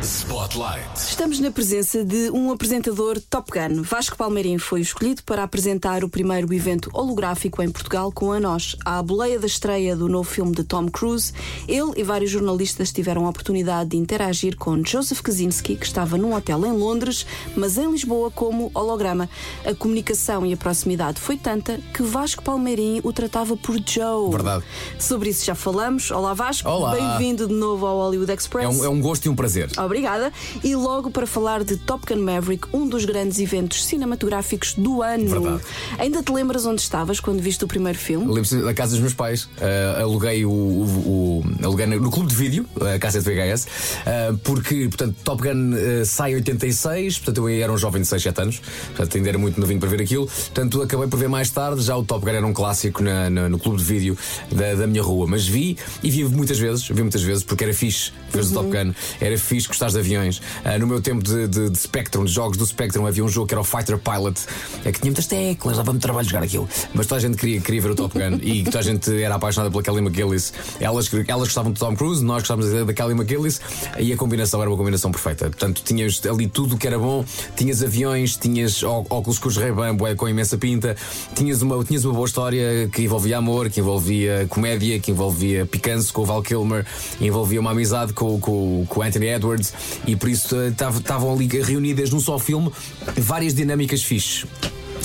Spotlight. 0.03 0.97
Estamos 0.97 1.39
na 1.39 1.53
presença 1.53 2.05
de 2.05 2.29
um 2.33 2.51
apresentador 2.51 3.21
Top 3.31 3.53
Gun. 3.53 3.83
Vasco 3.83 4.17
Palmeirim 4.17 4.59
foi 4.59 4.81
escolhido 4.81 5.23
para 5.23 5.45
apresentar 5.45 6.03
o 6.03 6.09
primeiro 6.09 6.53
evento 6.53 6.91
holográfico 6.93 7.63
em 7.63 7.71
Portugal 7.71 8.11
com 8.11 8.33
a 8.33 8.41
nós. 8.41 8.75
À 8.85 9.01
boleia 9.01 9.39
da 9.39 9.47
estreia 9.47 9.95
do 9.95 10.09
novo 10.09 10.29
filme 10.29 10.57
de 10.57 10.65
Tom 10.65 10.89
Cruise, 10.89 11.33
ele 11.69 11.93
e 11.97 12.03
vários 12.03 12.33
jornalistas 12.33 12.91
tiveram 12.91 13.27
a 13.27 13.29
oportunidade 13.29 13.91
de 13.91 13.97
interagir 13.97 14.57
com 14.57 14.85
Joseph 14.85 15.21
Kaczynski, 15.21 15.77
que 15.77 15.87
estava 15.87 16.19
num 16.19 16.35
hotel 16.35 16.67
em 16.67 16.73
Londres, 16.73 17.25
mas 17.55 17.79
em 17.79 17.89
Lisboa 17.89 18.29
como 18.29 18.73
holograma. 18.75 19.31
A 19.65 19.73
comunicação 19.73 20.45
e 20.45 20.53
a 20.53 20.57
proximidade 20.57 21.21
foi 21.21 21.37
tanta 21.37 21.79
que 21.95 22.03
Vasco 22.03 22.43
Palmeirim 22.43 23.01
o 23.05 23.13
tratava 23.13 23.57
por 23.57 23.77
Joe. 23.87 24.33
Verdade. 24.33 24.65
Sobre 24.99 25.31
isso 25.31 25.45
já 25.45 25.55
falamos. 25.55 26.11
Olá 26.11 26.35
Vasco, 26.35 26.69
Olá. 26.69 26.91
bem-vindo 26.91 27.47
de 27.47 27.55
novo 27.55 27.87
ao 27.87 27.99
Hollywood 27.99 28.33
Express. 28.33 28.65
É 28.65 28.69
um, 28.69 28.85
é 28.85 28.89
um 28.89 29.01
gosto 29.01 29.27
e 29.27 29.29
um 29.29 29.37
prazer. 29.37 29.71
Obrigada. 29.93 30.33
E 30.65 30.75
logo 30.75 31.11
para 31.11 31.27
falar 31.27 31.63
de 31.65 31.77
Top 31.77 32.07
Gun 32.07 32.23
Maverick, 32.23 32.67
um 32.73 32.89
dos 32.89 33.05
grandes 33.05 33.39
eventos 33.39 33.85
cinematográficos 33.85 34.73
do 34.75 35.03
ano. 35.03 35.29
Verdade. 35.29 35.61
Ainda 35.99 36.23
te 36.23 36.33
lembras 36.33 36.65
onde 36.65 36.81
estavas 36.81 37.21
quando 37.21 37.41
viste 37.43 37.63
o 37.63 37.69
primeiro 37.69 37.99
filme? 37.99 38.27
Lembro-me 38.33 38.63
da 38.63 38.73
casa 38.73 38.93
dos 38.93 39.01
meus 39.01 39.13
pais. 39.13 39.45
Uh, 39.45 40.01
aluguei 40.03 40.47
o, 40.47 40.51
o, 40.51 41.43
o- 41.43 41.65
aluguei 41.65 41.87
no 41.87 42.11
clube 42.11 42.29
de 42.31 42.35
vídeo, 42.35 42.67
a 42.95 42.99
casa 42.99 43.21
de 43.21 43.25
VHS, 43.31 43.67
uh, 43.67 44.39
porque, 44.39 44.89
portanto, 44.89 45.15
Top 45.23 45.43
Gun 45.43 45.73
uh, 45.75 46.07
sai 46.07 46.33
em 46.33 46.37
86, 46.37 47.19
portanto, 47.19 47.49
eu 47.49 47.63
era 47.63 47.71
um 47.73 47.77
jovem 47.77 48.01
de 48.01 48.09
6, 48.09 48.23
7 48.23 48.41
anos, 48.41 48.63
portanto, 48.97 49.17
ainda 49.17 49.29
era 49.29 49.39
muito 49.39 49.61
novinho 49.61 49.79
para 49.79 49.91
ver 49.91 50.01
aquilo. 50.01 50.27
Portanto, 50.27 50.81
acabei 50.81 51.07
por 51.09 51.19
ver 51.19 51.29
mais 51.29 51.51
tarde. 51.51 51.83
Já 51.83 51.97
o 51.97 52.03
Top 52.05 52.25
Gun 52.25 52.33
era 52.33 52.47
um 52.47 52.53
clássico 52.55 53.03
na- 53.03 53.29
na- 53.29 53.49
no 53.49 53.59
clube 53.59 53.77
de 53.79 53.85
vídeo 53.85 54.17
da, 54.51 54.75
da 54.75 54.87
minha 54.87 55.03
rua, 55.03 55.27
mas 55.27 55.47
vi 55.47 55.77
e 56.03 56.11
vi 56.11 56.25
muitas 56.25 56.59
vezes, 56.59 56.89
vi 56.89 57.03
muitas 57.03 57.23
vezes, 57.23 57.43
porque 57.45 57.65
era 57.65 57.75
fixe 57.75 58.11
ver 58.31 58.43
o 58.45 58.51
Top 58.51 58.71
Gun, 58.71 58.93
era 59.21 59.37
fixe 59.39 59.69
gostar 59.83 59.91
de 59.91 59.99
aviões. 59.99 60.39
Uh, 60.39 60.79
no 60.79 60.87
meu 60.87 61.01
tempo 61.01 61.23
de, 61.23 61.49
de, 61.49 61.71
de 61.71 61.79
Spectrum, 61.79 62.25
de 62.25 62.33
jogos 62.33 62.57
do 62.57 62.65
Spectrum, 62.65 63.07
havia 63.07 63.25
um 63.25 63.29
jogo 63.29 63.49
que 63.49 63.55
era 63.55 63.61
o 63.61 63.65
Fighter 63.65 63.99
Pilot, 63.99 64.41
é 64.85 64.93
que 64.93 65.01
tinha 65.01 65.11
muitas 65.11 65.27
teclas, 65.27 65.77
dava-me 65.77 65.99
trabalho 65.99 66.29
jogar 66.29 66.45
aquilo. 66.45 66.69
Mas 66.95 67.07
toda 67.07 67.19
a 67.19 67.21
gente 67.21 67.37
queria, 67.37 67.61
queria 67.61 67.81
ver 67.81 67.91
o 67.91 67.95
Top 67.95 68.17
Gun 68.17 68.39
e 68.43 68.63
toda 68.65 68.79
a 68.79 68.83
gente 68.83 69.23
era 69.23 69.35
apaixonada 69.35 69.71
pela 69.71 69.83
Kelly 69.83 69.99
McGillis. 69.99 70.53
Elas, 70.81 71.11
elas 71.13 71.49
gostavam 71.49 71.73
de 71.73 71.81
Tom 71.81 71.97
Cruise, 71.97 72.25
nós 72.25 72.43
gostávamos 72.43 72.87
da 72.87 72.93
Kelly 72.93 73.13
McGillis 73.13 73.61
e 73.99 74.13
a 74.13 74.17
combinação 74.17 74.61
era 74.61 74.71
uma 74.71 74.77
combinação 74.77 75.11
perfeita. 75.11 75.47
Portanto, 75.47 75.83
tinhas 75.85 76.21
ali 76.27 76.47
tudo 76.47 76.77
o 76.77 76.79
que 76.79 76.87
era 76.87 76.99
bom, 76.99 77.25
tinhas 77.57 77.83
aviões, 77.83 78.37
tinhas 78.37 78.83
óculos 78.83 79.39
com 79.39 79.49
os 79.49 79.57
bué, 79.97 80.15
com 80.15 80.29
imensa 80.29 80.57
pinta, 80.57 80.97
tinhas 81.35 81.63
uma, 81.63 81.83
tinhas 81.85 82.05
uma 82.05 82.15
boa 82.15 82.27
história 82.27 82.89
que 82.93 83.03
envolvia 83.03 83.39
amor, 83.39 83.69
que 83.71 83.81
envolvia 83.81 84.47
comédia, 84.49 84.99
que 85.01 85.11
envolvia 85.11 85.67
picanço 85.67 86.13
com 86.13 86.23
o 86.23 86.25
Val 86.25 86.43
Kilmer, 86.43 86.87
envolvia 87.21 87.61
uma 87.61 87.73
amizade 87.73 88.13
com, 88.13 88.39
com, 88.39 88.87
com 88.89 89.01
o 89.01 89.03
Anthony 89.03 89.29
Edwards 89.29 89.72
e 90.07 90.17
por 90.17 90.29
isso 90.29 90.55
eh, 90.61 90.71
tav- 90.71 90.99
estavam 90.99 91.33
ali 91.33 91.47
reunidas 91.47 92.11
num 92.11 92.21
só 92.21 92.39
filme 92.39 92.71
várias 93.17 93.55
dinâmicas 93.55 94.03
fixes. 94.03 94.45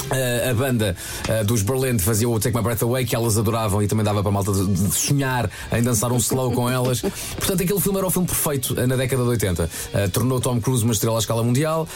Uh, 0.08 0.52
a 0.52 0.54
banda 0.54 0.96
uh, 1.28 1.44
dos 1.46 1.62
Berlin 1.62 2.00
fazia 2.00 2.30
o 2.30 2.40
Take 2.40 2.56
My 2.56 2.64
Breath 2.64 2.84
Away, 2.84 3.06
que 3.06 3.16
elas 3.16 3.38
adoravam 3.38 3.82
e 3.82 3.88
também 3.88 4.04
dava 4.06 4.22
para 4.22 4.30
a 4.30 4.32
malta 4.32 4.52
de, 4.54 4.94
sonhar 4.94 5.50
em 5.72 5.82
dançar 5.82 6.12
um 6.12 6.18
slow 6.18 6.52
com 6.52 6.70
elas. 6.70 7.02
Portanto, 7.02 7.64
aquele 7.64 7.80
filme 7.80 7.98
era 7.98 8.08
o 8.08 8.10
filme 8.12 8.28
perfeito 8.28 8.74
uh, 8.74 8.88
na 8.88 8.96
década 8.96 9.24
de 9.24 9.30
80. 9.30 9.64
Uh, 9.64 10.10
tornou 10.10 10.40
Tom 10.40 10.62
Cruise 10.62 10.84
uma 10.84 10.94
estrela 10.94 11.18
à 11.18 11.20
escala 11.20 11.44
mundial, 11.44 11.88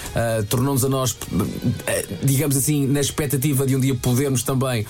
tornou-nos 0.49 0.83
a 0.83 0.89
nós, 0.89 1.15
digamos 2.23 2.55
assim, 2.57 2.85
na 2.87 2.99
expectativa 2.99 3.65
de 3.65 3.75
um 3.75 3.79
dia 3.79 3.95
podermos 3.95 4.43
também 4.43 4.85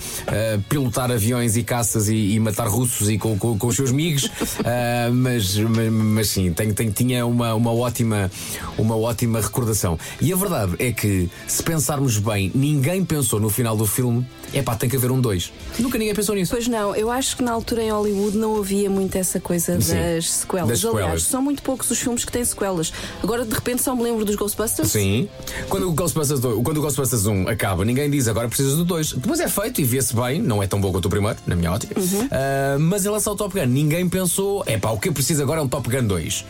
pilotar 0.68 1.10
aviões 1.10 1.56
e 1.56 1.62
caças 1.62 2.08
e, 2.08 2.38
matar 2.40 2.68
russos 2.68 3.08
e 3.08 3.18
com, 3.18 3.38
com- 3.38 3.56
com 3.58 3.66
os 3.66 3.76
seus 3.76 3.90
amigos. 3.90 4.24
Uh, 4.24 5.12
mas, 5.12 5.56
mas, 5.58 6.28
sim, 6.28 6.54
tinha 6.94 7.26
uma, 7.26 7.54
uma, 7.54 7.72
ótima, 7.72 8.30
uma 8.76 8.96
ótima 8.96 9.40
recordação. 9.40 9.98
E 10.20 10.32
a 10.32 10.36
verdade 10.36 10.74
é 10.78 10.92
que, 10.92 11.28
se 11.46 11.62
pensarmos 11.62 12.18
bem, 12.18 12.50
ninguém 12.54 13.01
pensou 13.04 13.40
no 13.40 13.48
final 13.48 13.76
do 13.76 13.86
filme, 13.86 14.26
é 14.52 14.62
pá, 14.62 14.74
tem 14.74 14.88
que 14.88 14.96
haver 14.96 15.10
um 15.10 15.20
2. 15.20 15.52
Nunca 15.78 15.98
ninguém 15.98 16.14
pensou 16.14 16.34
nisso. 16.34 16.52
Pois 16.52 16.68
não, 16.68 16.94
eu 16.94 17.10
acho 17.10 17.36
que 17.36 17.42
na 17.42 17.52
altura 17.52 17.82
em 17.82 17.90
Hollywood 17.90 18.36
não 18.36 18.56
havia 18.56 18.88
muito 18.88 19.16
essa 19.16 19.40
coisa 19.40 19.80
Sim, 19.80 19.94
das 19.94 20.30
sequelas. 20.30 20.68
das 20.68 20.80
sequelas. 20.80 21.02
Aliás, 21.02 21.22
são 21.24 21.42
muito 21.42 21.62
poucos 21.62 21.90
os 21.90 21.98
filmes 21.98 22.24
que 22.24 22.32
têm 22.32 22.44
sequelas. 22.44 22.92
Agora 23.22 23.44
de 23.44 23.54
repente 23.54 23.82
só 23.82 23.94
me 23.94 24.02
lembro 24.02 24.24
dos 24.24 24.36
Ghostbusters. 24.36 24.90
Sim. 24.90 25.28
Quando 25.68 25.88
o, 25.88 25.92
Ghostbusters 25.92 26.40
2, 26.40 26.62
quando 26.62 26.78
o 26.78 26.82
Ghostbusters 26.82 27.26
1 27.26 27.48
acaba, 27.48 27.84
ninguém 27.84 28.10
diz 28.10 28.28
agora 28.28 28.48
precisas 28.48 28.76
do 28.76 28.84
2. 28.84 29.12
Depois 29.14 29.40
é 29.40 29.48
feito 29.48 29.80
e 29.80 29.84
vê-se 29.84 30.14
bem, 30.14 30.40
não 30.40 30.62
é 30.62 30.66
tão 30.66 30.80
bom 30.80 30.92
quanto 30.92 31.06
o 31.06 31.10
primeiro, 31.10 31.38
na 31.46 31.56
minha 31.56 31.72
ótica. 31.72 31.94
Ah, 32.30 32.76
mas 32.78 33.02
em 33.02 33.08
relação 33.08 33.32
ao 33.32 33.36
Top 33.36 33.58
Gun, 33.58 33.66
ninguém 33.66 34.08
pensou, 34.08 34.62
é 34.66 34.78
pá, 34.78 34.90
o 34.90 34.98
que 34.98 35.08
eu 35.08 35.12
preciso 35.12 35.42
agora 35.42 35.60
é 35.60 35.62
um 35.62 35.68
Top 35.68 35.88
Gun 35.88 36.04
2. 36.04 36.44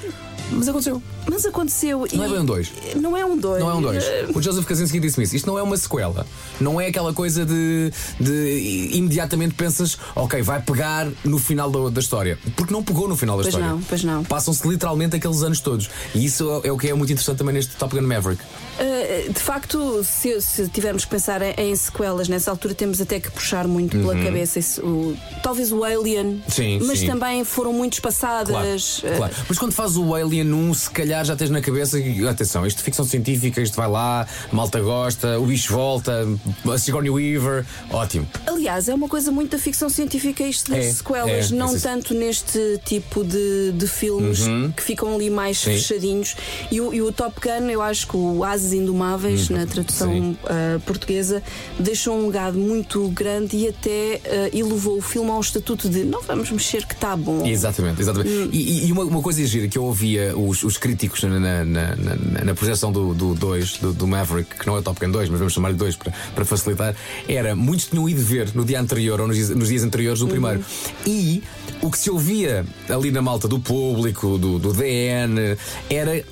Mas 0.52 0.68
aconteceu. 0.68 1.02
Mas 1.26 1.47
aconteceu. 1.47 2.06
Não 2.12 2.25
é 2.25 2.28
bem 2.28 2.38
um 2.40 2.44
2. 2.44 2.73
Não 2.97 3.16
é 3.16 3.25
um 3.25 3.37
2. 3.37 3.61
Não 3.61 3.71
é 3.71 3.75
um 3.75 3.82
2. 3.82 4.04
O 4.35 4.42
Joseph 4.42 4.66
Kaczynski 4.66 5.00
disse-me 5.00 5.25
isso. 5.25 5.37
Isto 5.37 5.47
não 5.47 5.59
é 5.59 5.62
uma 5.62 5.76
sequela. 5.76 6.26
Não 6.61 6.80
é 6.80 6.87
aquela 6.87 7.12
coisa 7.12 7.44
de, 7.44 7.92
de 8.20 8.90
imediatamente 8.94 9.54
pensas, 9.54 9.99
ok, 10.14 10.42
vai 10.42 10.61
pegar 10.61 11.08
no 11.25 11.38
final 11.38 11.70
da, 11.70 11.90
da 11.90 12.00
história. 12.00 12.38
Porque 12.56 12.72
não 12.72 12.82
pegou 12.82 13.08
no 13.08 13.16
final 13.16 13.37
da 13.37 13.42
Pois 13.42 13.54
história. 13.54 13.72
não, 13.75 13.82
pois 13.82 14.04
não. 14.04 14.25
Passam-se 14.25 14.66
literalmente 14.66 15.16
aqueles 15.16 15.42
anos 15.42 15.61
todos. 15.61 15.90
E 16.14 16.25
isso 16.25 16.61
é 16.64 16.70
o 16.72 16.78
que 16.78 16.88
é 16.88 16.94
muito 16.94 17.12
interessante 17.12 17.38
também 17.38 17.54
neste 17.54 17.75
Top 17.76 17.94
Gun 17.94 18.06
Maverick. 18.06 18.42
Uh, 18.42 19.32
de 19.32 19.38
facto, 19.40 20.02
se, 20.04 20.40
se 20.40 20.68
tivermos 20.68 21.04
que 21.04 21.11
pensar 21.11 21.42
em, 21.42 21.54
em 21.58 21.76
sequelas, 21.76 22.28
nessa 22.28 22.50
altura 22.50 22.75
temos 22.75 23.00
até 23.00 23.20
que 23.20 23.30
puxar 23.30 23.66
muito 23.68 23.96
pela 23.99 24.14
cabeça 24.16 24.61
o- 24.82 25.14
talvez 25.42 25.70
o 25.72 25.84
Alien, 25.84 26.22
Uhum. 26.22 26.40
Sim, 26.49 26.78
mas 26.87 27.00
sim. 27.00 27.06
também 27.06 27.44
foram 27.44 27.72
muito 27.72 27.94
espaçadas. 27.94 28.50
Claro, 28.52 28.72
Uh, 28.72 29.16
claro. 29.16 29.34
Mas 29.49 29.58
quando 29.58 29.72
fazes 29.72 29.96
o 29.96 30.14
Alien 30.14 30.52
1, 30.52 30.75
se 30.75 30.90
calhar 30.90 31.25
já 31.25 31.37
tens 31.37 31.50
na 31.50 31.61
cabeça 31.61 31.99
atenção, 32.28 32.66
isto 32.66 32.80
é 32.80 32.82
ficção 32.82 33.04
científica, 33.04 33.61
isto 33.61 33.76
vai 33.76 33.88
lá, 33.88 34.26
malta 34.52 34.80
gosta, 34.80 35.38
o 35.38 35.46
bicho 35.46 35.72
volta, 35.72 36.26
a 36.71 36.79
Sigourney 36.79 37.11
Weaver, 37.11 37.65
ótimo. 37.91 38.27
Aliás, 38.47 38.89
é 38.89 38.95
uma 38.95 39.09
coisa 39.09 39.31
muito 39.31 39.51
da 39.53 39.59
ficção 39.59 39.89
científica 39.89 40.43
isto 40.45 40.71
das 40.71 40.85
É, 40.87 40.93
sequelas, 40.93 41.51
é, 41.53 41.55
não 41.55 41.75
é 41.75 41.79
tanto 41.79 42.15
neste 42.15 42.81
tipo 42.85 43.25
de, 43.25 43.73
de 43.73 43.87
filmes 43.87 44.41
que 44.77 44.83
ficam 44.83 45.15
ali 45.15 45.31
mais 45.31 45.65
Uhum. 45.67 45.73
Sim. 45.73 45.79
fechadinhos. 45.79 46.37
E 46.71 46.81
o, 46.81 46.93
e 46.95 47.03
o 47.03 47.12
Top 47.12 47.41
Gun, 47.41 47.69
eu 47.69 47.83
acho 47.83 48.07
que 48.07 48.17
o 48.17 48.43
Ases 48.45 48.73
Indomáveis, 48.73 49.49
na 49.49 49.67
tradução 49.67 50.12
Uhum. 50.12 50.33
Uh, 50.33 50.81
portuguesa, 50.81 51.43
deixou 51.79 52.17
um 52.19 52.27
legado 52.27 52.59
muito 52.59 53.09
grande 53.09 53.57
e 53.57 53.69
até 53.69 54.21
uh, 54.53 54.57
elevou 54.57 54.99
o 54.99 55.01
filme 55.03 55.31
ao 55.31 55.41
estatuto 55.41 55.89
de 55.89 56.05
não 56.05 56.23
vamos 56.23 56.51
mexer 56.51 56.85
que 56.87 56.95
está 56.95 57.17
bom. 57.17 57.47
Exatamente, 57.47 58.01
exatamente. 58.01 58.31
Hum. 58.31 58.49
E, 58.53 58.87
e 58.87 58.93
uma, 58.93 59.05
uma 59.05 59.23
coisa 59.23 59.45
gira 59.47 59.69
que 59.69 59.79
eu 59.79 59.85
ouvia 59.85 60.37
os, 60.37 60.62
os 60.62 60.77
críticos 60.77 61.23
na, 61.23 61.39
na, 61.39 61.65
na, 61.65 61.97
na- 61.97 62.45
na 62.45 62.55
projeção 62.55 62.91
do 62.93 63.12
2, 63.15 63.17
do, 63.17 63.35
dois, 63.35 63.77
do, 63.79 63.93
do 63.93 64.07
Maverick, 64.07 64.57
que 64.59 64.67
não 64.67 64.77
é 64.77 64.83
Top 64.83 64.99
Gun 65.05 65.11
2, 65.12 65.29
mas 65.29 65.39
vamos 65.39 65.53
chamar-lhe 65.53 65.77
2 65.77 65.97
para, 65.97 66.12
para 66.35 66.45
facilitar, 66.45 66.95
era 67.29 67.55
muitos 67.55 67.87
tinham 67.87 68.09
ido 68.09 68.23
ver 68.23 68.55
no 68.55 68.64
dia 68.64 68.81
anterior 68.81 69.21
ou 69.21 69.26
nos 69.26 69.37
dias, 69.37 69.50
nos 69.50 69.69
dias 69.69 69.83
anteriores 69.85 70.21
Uhum. 70.21 70.26
o 70.29 70.31
primeiro. 70.31 70.64
E 71.07 71.43
o 71.81 71.91
que 71.91 71.99
se 71.99 72.11
ouvia 72.11 72.64
ali 72.88 73.11
na 73.11 73.21
malta 73.23 73.49
do 73.49 73.59
público, 73.59 74.38
do, 74.38 74.59
do 74.59 74.73
DN, 74.73 75.57
era. 75.91 76.25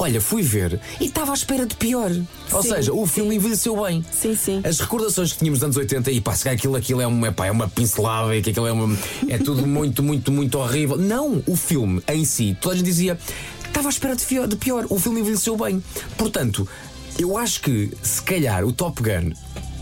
Olha, 0.00 0.20
fui 0.20 0.42
ver 0.42 0.78
e 1.00 1.06
estava 1.06 1.32
à 1.32 1.34
espera 1.34 1.66
de 1.66 1.74
pior. 1.74 2.12
Ou 2.52 2.62
Sim, 2.62 2.68
seja, 2.68 2.92
o 2.92 3.04
filme 3.04 3.34
envelheceu 3.34 3.82
bem. 3.84 4.04
Sim, 4.12 4.36
sim. 4.36 4.60
As 4.62 4.78
recordações 4.78 5.32
que 5.32 5.38
tínhamos 5.40 5.58
dos 5.58 5.64
anos 5.64 5.76
80 5.76 6.12
e 6.12 6.20
pá, 6.20 6.36
se 6.36 6.48
aquilo, 6.48 6.76
aquilo 6.76 7.00
é, 7.00 7.06
uma, 7.08 7.32
pá, 7.32 7.46
é 7.46 7.50
uma 7.50 7.68
pincelada 7.68 8.36
e 8.36 8.40
que 8.40 8.50
aquilo 8.50 8.68
é, 8.68 8.72
uma, 8.72 8.96
é 9.28 9.38
tudo 9.38 9.66
muito, 9.66 10.00
muito, 10.00 10.30
muito 10.30 10.56
horrível. 10.56 10.96
Não, 10.96 11.42
o 11.48 11.56
filme 11.56 12.00
em 12.06 12.24
si, 12.24 12.56
toda 12.60 12.76
a 12.76 12.78
gente 12.78 12.86
dizia, 12.86 13.18
estava 13.66 13.88
à 13.88 13.90
espera 13.90 14.14
de 14.14 14.24
pior, 14.24 14.46
de 14.46 14.54
pior. 14.54 14.86
O 14.88 15.00
filme 15.00 15.20
envelheceu 15.20 15.56
bem. 15.56 15.82
Portanto, 16.16 16.68
eu 17.18 17.36
acho 17.36 17.60
que 17.60 17.90
se 18.02 18.22
calhar 18.22 18.64
o 18.64 18.72
Top 18.72 19.02
Gun, 19.02 19.32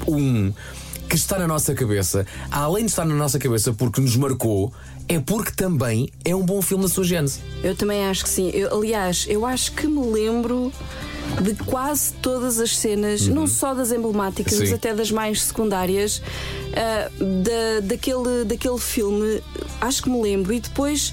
um 0.08 0.52
que 1.08 1.14
está 1.14 1.38
na 1.38 1.46
nossa 1.46 1.74
cabeça, 1.74 2.26
além 2.50 2.84
de 2.84 2.90
estar 2.90 3.04
na 3.04 3.14
nossa 3.14 3.38
cabeça 3.38 3.72
porque 3.72 4.00
nos 4.00 4.16
marcou, 4.16 4.72
é 5.08 5.20
porque 5.20 5.52
também 5.52 6.10
é 6.24 6.34
um 6.34 6.44
bom 6.44 6.60
filme 6.60 6.82
na 6.82 6.88
sua 6.88 7.04
gênese. 7.04 7.38
Eu 7.62 7.76
também 7.76 8.04
acho 8.06 8.24
que 8.24 8.28
sim. 8.30 8.50
Eu, 8.50 8.76
aliás, 8.76 9.24
eu 9.28 9.46
acho 9.46 9.72
que 9.72 9.86
me 9.86 10.04
lembro 10.10 10.72
de 11.42 11.54
quase 11.64 12.12
todas 12.14 12.58
as 12.58 12.76
cenas, 12.76 13.26
não 13.26 13.46
só 13.46 13.74
das 13.74 13.92
emblemáticas, 13.92 14.58
mas 14.58 14.68
Sim. 14.68 14.74
até 14.74 14.94
das 14.94 15.10
mais 15.10 15.42
secundárias, 15.42 16.22
ah, 16.74 17.10
da, 17.18 17.80
daquele, 17.86 18.44
daquele 18.44 18.78
filme. 18.78 19.42
Acho 19.80 20.02
que 20.02 20.10
me 20.10 20.20
lembro. 20.22 20.52
E 20.52 20.60
depois. 20.60 21.12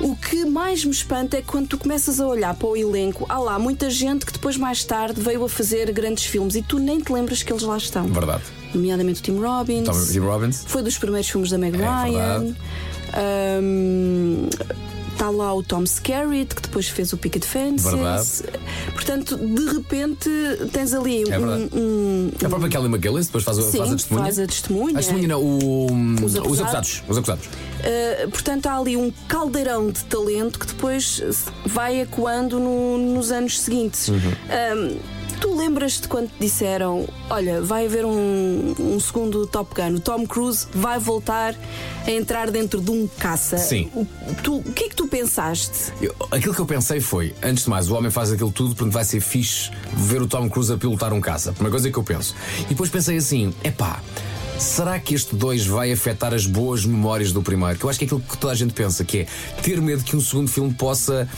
O 0.00 0.14
que 0.14 0.44
mais 0.44 0.84
me 0.84 0.92
espanta 0.92 1.36
é 1.38 1.42
quando 1.42 1.66
tu 1.68 1.78
começas 1.78 2.20
a 2.20 2.26
olhar 2.26 2.54
para 2.54 2.68
o 2.68 2.76
elenco, 2.76 3.26
há 3.28 3.38
lá 3.38 3.58
muita 3.58 3.90
gente 3.90 4.24
que 4.24 4.32
depois, 4.32 4.56
mais 4.56 4.84
tarde, 4.84 5.20
veio 5.20 5.44
a 5.44 5.48
fazer 5.48 5.90
grandes 5.92 6.24
filmes 6.24 6.54
e 6.54 6.62
tu 6.62 6.78
nem 6.78 7.00
te 7.00 7.12
lembras 7.12 7.42
que 7.42 7.52
eles 7.52 7.62
lá 7.64 7.76
estão. 7.76 8.06
Verdade. 8.06 8.44
Nomeadamente 8.72 9.20
o 9.20 9.22
Tim 9.24 9.38
Robbins. 9.40 9.84
Tom 9.86 10.12
Tim 10.12 10.18
Robbins. 10.20 10.64
Foi 10.66 10.82
dos 10.82 10.96
primeiros 10.98 11.28
filmes 11.28 11.50
da 11.50 11.58
Meg 11.58 11.76
É 11.76 11.78
Ryan. 11.80 12.54
verdade. 12.54 12.56
Está 15.18 15.30
lá 15.30 15.52
o 15.52 15.64
Tom 15.64 15.82
Skerritt, 15.82 16.54
que 16.54 16.62
depois 16.62 16.88
fez 16.88 17.12
o 17.12 17.16
Picket 17.16 17.44
Fences. 17.44 17.90
Verdade. 17.90 18.28
Portanto, 18.92 19.36
de 19.36 19.64
repente, 19.74 20.30
tens 20.72 20.94
ali 20.94 21.28
É 21.28 21.36
um. 21.40 21.68
um- 21.74 22.30
A 22.44 22.48
própria 22.48 22.70
Kelly 22.70 22.86
McGillis 22.86 23.26
depois 23.26 23.42
faz, 23.42 23.58
o- 23.58 23.62
Sim, 23.68 23.78
faz 23.78 23.90
a 23.90 23.96
testemunha. 23.96 24.24
faz 24.24 24.38
a 24.38 24.46
testemunha. 24.46 24.92
A 24.94 24.96
testemunha 24.98 25.26
não, 25.26 25.42
o- 25.42 25.86
Os 26.24 26.34
os 26.34 26.36
acusados. 26.36 26.60
acusados. 26.60 27.02
Os 27.08 27.18
acusados. 27.18 27.46
Uh, 27.46 28.30
portanto, 28.30 28.66
há 28.68 28.78
ali 28.78 28.96
um 28.96 29.12
caldeirão 29.26 29.90
de 29.90 30.04
talento 30.04 30.56
que 30.60 30.66
depois 30.68 31.20
vai 31.66 32.00
ecoando 32.00 32.60
no- 32.60 32.98
nos 32.98 33.32
anos 33.32 33.58
seguintes. 33.60 34.06
Uhum. 34.06 34.18
Um, 34.20 34.98
tu 35.38 35.56
lembras-te 35.56 36.06
quando 36.08 36.28
te 36.28 36.38
disseram: 36.40 37.08
Olha, 37.30 37.60
vai 37.62 37.86
haver 37.86 38.04
um, 38.04 38.74
um 38.78 39.00
segundo 39.00 39.46
Top 39.46 39.74
Gun, 39.74 39.96
o 39.96 40.00
Tom 40.00 40.26
Cruise 40.26 40.66
vai 40.72 40.98
voltar 40.98 41.54
a 42.06 42.10
entrar 42.10 42.50
dentro 42.50 42.80
de 42.80 42.90
um 42.90 43.06
caça. 43.18 43.58
Sim. 43.58 43.90
O, 43.94 44.06
tu- 44.42 44.56
o 44.58 44.72
que 44.72 44.84
é 44.84 44.88
que 44.88 44.96
tu 44.96 45.06
pensaste? 45.08 45.92
Eu- 46.00 46.14
aquilo 46.30 46.54
que 46.54 46.60
eu 46.60 46.66
pensei 46.66 47.00
foi, 47.00 47.34
antes 47.42 47.64
de 47.64 47.70
mais, 47.70 47.90
o 47.90 47.94
homem 47.94 48.10
faz 48.10 48.32
aquilo 48.32 48.50
tudo, 48.52 48.74
portanto 48.74 48.92
vai 48.92 49.04
ser 49.04 49.20
fixe 49.20 49.70
ver 49.94 50.20
o 50.22 50.26
Tom 50.26 50.48
Cruise 50.48 50.72
a 50.72 50.76
pilotar 50.76 51.12
um 51.12 51.20
caça. 51.20 51.52
Primeira 51.52 51.70
coisa 51.72 51.90
que 51.90 51.98
eu 51.98 52.02
penso. 52.04 52.34
E 52.62 52.68
depois 52.68 52.90
pensei 52.90 53.16
assim: 53.16 53.52
epá. 53.64 54.00
Será 54.58 54.98
que 54.98 55.14
este 55.14 55.36
2 55.36 55.66
vai 55.66 55.92
afetar 55.92 56.34
as 56.34 56.44
boas 56.44 56.84
memórias 56.84 57.32
do 57.32 57.40
primeiro? 57.42 57.78
Que 57.78 57.84
eu 57.84 57.90
acho 57.90 57.98
que 57.98 58.04
é 58.04 58.06
aquilo 58.06 58.20
que 58.20 58.36
toda 58.36 58.52
a 58.52 58.56
gente 58.56 58.74
pensa, 58.74 59.04
que 59.04 59.18
é 59.20 59.26
ter 59.62 59.80
medo 59.80 60.02
que 60.02 60.16
um 60.16 60.20
segundo 60.20 60.50
filme 60.50 60.74
possa 60.74 61.28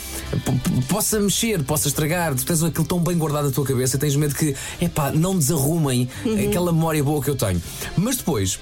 po- 0.44 0.52
po- 0.52 0.82
possa 0.88 1.20
mexer, 1.20 1.62
possa 1.62 1.88
estragar. 1.88 2.34
Tu 2.34 2.44
tens 2.46 2.62
aquilo 2.62 2.86
tão 2.86 2.98
bem 2.98 3.16
guardado 3.18 3.44
na 3.46 3.50
tua 3.50 3.64
cabeça, 3.66 3.98
tens 3.98 4.16
medo 4.16 4.34
que, 4.34 4.56
epá, 4.80 5.12
não 5.12 5.36
desarrumem 5.38 6.08
aquela 6.48 6.72
memória 6.72 7.04
boa 7.04 7.22
que 7.22 7.28
eu 7.28 7.36
tenho. 7.36 7.62
Mas 7.96 8.16
depois, 8.16 8.58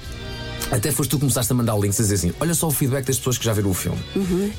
até 0.70 0.90
foste 0.92 1.10
tu 1.10 1.16
que 1.16 1.20
começaste 1.20 1.50
a 1.52 1.56
mandar 1.56 1.76
links 1.78 1.98
a 1.98 2.02
dizer 2.02 2.14
assim: 2.16 2.32
olha 2.40 2.54
só 2.54 2.68
o 2.68 2.70
feedback 2.70 3.06
das 3.06 3.16
pessoas 3.18 3.38
que 3.38 3.44
já 3.44 3.52
viram 3.52 3.70
o 3.70 3.74
filme. 3.74 3.98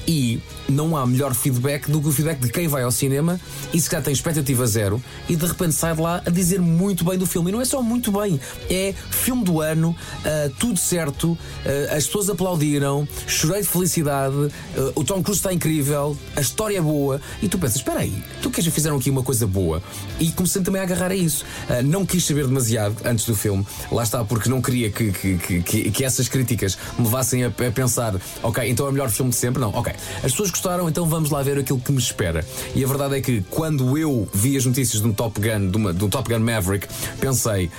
E 0.07 0.39
não 0.67 0.95
há 0.97 1.05
melhor 1.05 1.33
feedback 1.33 1.89
do 1.89 2.01
que 2.01 2.07
o 2.07 2.11
feedback 2.11 2.39
de 2.39 2.51
quem 2.51 2.67
vai 2.67 2.83
ao 2.83 2.91
cinema 2.91 3.39
e 3.73 3.79
se 3.79 3.89
calhar 3.89 4.03
tem 4.03 4.13
expectativa 4.13 4.65
zero 4.67 5.01
e 5.27 5.35
de 5.35 5.45
repente 5.45 5.73
sai 5.73 5.93
de 5.95 6.01
lá 6.01 6.21
a 6.25 6.29
dizer 6.29 6.59
muito 6.59 7.03
bem 7.03 7.17
do 7.17 7.25
filme. 7.25 7.49
E 7.49 7.51
não 7.51 7.61
é 7.61 7.65
só 7.65 7.81
muito 7.81 8.11
bem, 8.11 8.39
é 8.69 8.93
filme 9.11 9.43
do 9.43 9.61
ano, 9.61 9.95
ah, 10.25 10.49
tudo 10.59 10.79
certo, 10.79 11.37
ah, 11.65 11.95
as 11.95 12.05
pessoas 12.05 12.29
aplaudiram, 12.29 13.07
chorei 13.27 13.61
de 13.61 13.67
felicidade, 13.67 14.35
ah, 14.77 14.91
o 14.95 15.03
Tom 15.03 15.21
Cruise 15.21 15.39
está 15.39 15.53
incrível, 15.53 16.17
a 16.35 16.41
história 16.41 16.77
é 16.77 16.81
boa. 16.81 17.21
E 17.41 17.47
tu 17.47 17.57
pensas: 17.59 17.77
espera 17.77 17.99
aí, 17.99 18.23
tu 18.41 18.49
que 18.49 18.61
já 18.61 18.71
fizeram 18.71 18.97
aqui 18.97 19.09
uma 19.09 19.23
coisa 19.23 19.45
boa? 19.45 19.81
E 20.19 20.31
comecei 20.31 20.61
também 20.61 20.81
a 20.81 20.83
agarrar 20.83 21.11
a 21.11 21.15
isso. 21.15 21.45
Não 21.85 22.05
quis 22.05 22.23
saber 22.25 22.45
demasiado 22.47 22.95
antes 23.05 23.25
do 23.25 23.35
filme, 23.35 23.65
lá 23.91 24.03
está, 24.03 24.23
porque 24.23 24.49
não 24.49 24.61
queria 24.61 24.89
que, 24.89 25.11
que, 25.11 25.37
que, 25.37 25.61
que- 25.61 25.98
que 25.99 26.05
essas 26.05 26.29
críticas 26.29 26.77
me 26.97 27.03
levassem 27.03 27.43
a, 27.43 27.47
a 27.47 27.71
pensar, 27.73 28.15
ok, 28.41 28.69
então 28.69 28.85
é 28.85 28.89
o 28.89 28.91
melhor 28.93 29.09
filme 29.09 29.31
de 29.31 29.35
sempre. 29.35 29.59
Não, 29.59 29.67
ok. 29.71 29.91
As 30.23 30.31
pessoas 30.31 30.49
gostaram, 30.49 30.87
então 30.87 31.05
vamos 31.05 31.29
lá 31.29 31.43
ver 31.43 31.59
aquilo 31.59 31.77
que 31.77 31.91
me 31.91 31.97
espera. 31.97 32.45
E 32.73 32.81
a 32.81 32.87
verdade 32.87 33.17
é 33.17 33.21
que 33.21 33.41
quando 33.49 33.97
eu 33.97 34.25
vi 34.33 34.55
as 34.55 34.65
notícias 34.65 35.01
de 35.01 35.07
um 35.09 35.11
Top 35.11 35.37
Gun, 35.41 35.69
de, 35.69 35.75
uma, 35.75 35.93
de 35.93 36.01
um 36.01 36.07
Top 36.07 36.29
Gun 36.29 36.39
Maverick, 36.39 36.87
pensei. 37.19 37.69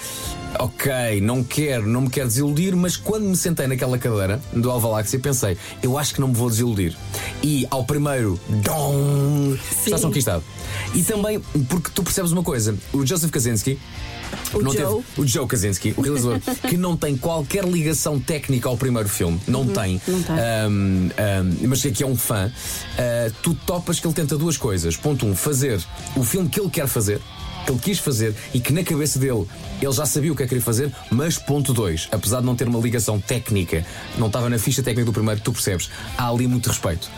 Ok, 0.59 1.21
não 1.23 1.45
quero, 1.45 1.87
não 1.87 2.03
me 2.03 2.11
quero 2.11 2.27
desiludir, 2.29 2.75
mas 2.77 2.97
quando 2.97 3.25
me 3.25 3.37
sentei 3.37 3.67
naquela 3.67 3.97
cadeira 3.99 4.41
do 4.53 4.71
Alvaláxia, 4.71 5.19
pensei, 5.19 5.57
eu 5.83 5.97
acho 5.97 6.15
que 6.15 6.21
não 6.21 6.29
me 6.29 6.35
vou 6.35 6.51
desiludir. 6.51 6.97
E 7.43 7.67
ao 7.71 7.85
primeiro, 7.85 8.39
dom, 8.49 9.57
está 9.87 9.99
conquistado. 9.99 10.43
E 10.95 11.03
também 11.03 11.39
porque 11.69 11.91
tu 11.95 12.03
percebes 12.03 12.33
uma 12.33 12.43
coisa: 12.43 12.77
o 12.93 13.07
Joseph 13.07 13.31
Kaczynski. 13.31 13.79
O 14.55 14.63
não 14.63 14.73
Joe. 14.73 15.03
teve- 15.03 15.21
o 15.23 15.27
Joe 15.27 15.47
Kaczynski, 15.47 15.93
o 15.97 16.03
realizador, 16.03 16.39
que 16.69 16.77
não 16.77 16.97
tem 16.97 17.17
qualquer 17.17 17.65
ligação 17.65 18.19
técnica 18.21 18.69
ao 18.69 18.77
primeiro 18.77 19.09
filme, 19.09 19.41
não 19.49 19.67
tem, 19.67 20.01
não 20.07 20.23
tem. 20.23 20.35
Ahm, 20.37 21.09
ahm, 21.19 21.67
mas 21.69 21.83
que 21.83 22.03
é 22.03 22.07
um 22.07 22.17
fã, 22.17 22.51
ah, 22.99 23.31
tu 23.43 23.55
topas 23.67 23.99
que 23.99 24.07
ele 24.07 24.15
tenta 24.15 24.37
duas 24.37 24.57
coisas. 24.57 24.97
Ponto 24.97 25.27
um, 25.27 25.35
fazer 25.35 25.81
o 26.17 26.23
filme 26.23 26.49
que 26.49 26.61
ele 26.61 26.71
quer 26.71 26.87
fazer. 26.87 27.21
Que 27.67 27.73
ele 27.73 27.79
quis 27.81 27.99
fazer 27.99 28.35
e 28.55 28.61
que 28.61 28.73
na 28.73 28.83
cabeça 28.83 29.19
dele 29.19 29.47
ele 29.81 29.93
já 29.93 30.05
sabia 30.07 30.33
o 30.33 30.37
que 30.37 30.43
é 30.43 30.47
que 30.47 30.51
queria 30.51 30.63
fazer, 30.65 30.93
mas 31.11 31.39
ponto 31.39 31.73
dois, 31.73 32.09
apesar 32.13 32.41
de 32.41 32.47
não 32.47 32.55
ter 32.57 32.69
uma 32.69 32.79
ligação 32.79 33.19
técnica, 33.21 33.85
não 34.19 34.27
estava 34.27 34.49
na 34.51 34.59
ficha 34.59 34.83
técnica 34.83 35.07
do 35.07 35.13
primeiro, 35.13 35.41
tu 35.41 35.53
percebes, 35.53 35.91
há 36.19 36.29
ali 36.29 36.47
muito 36.47 36.69
respeito. 36.69 37.09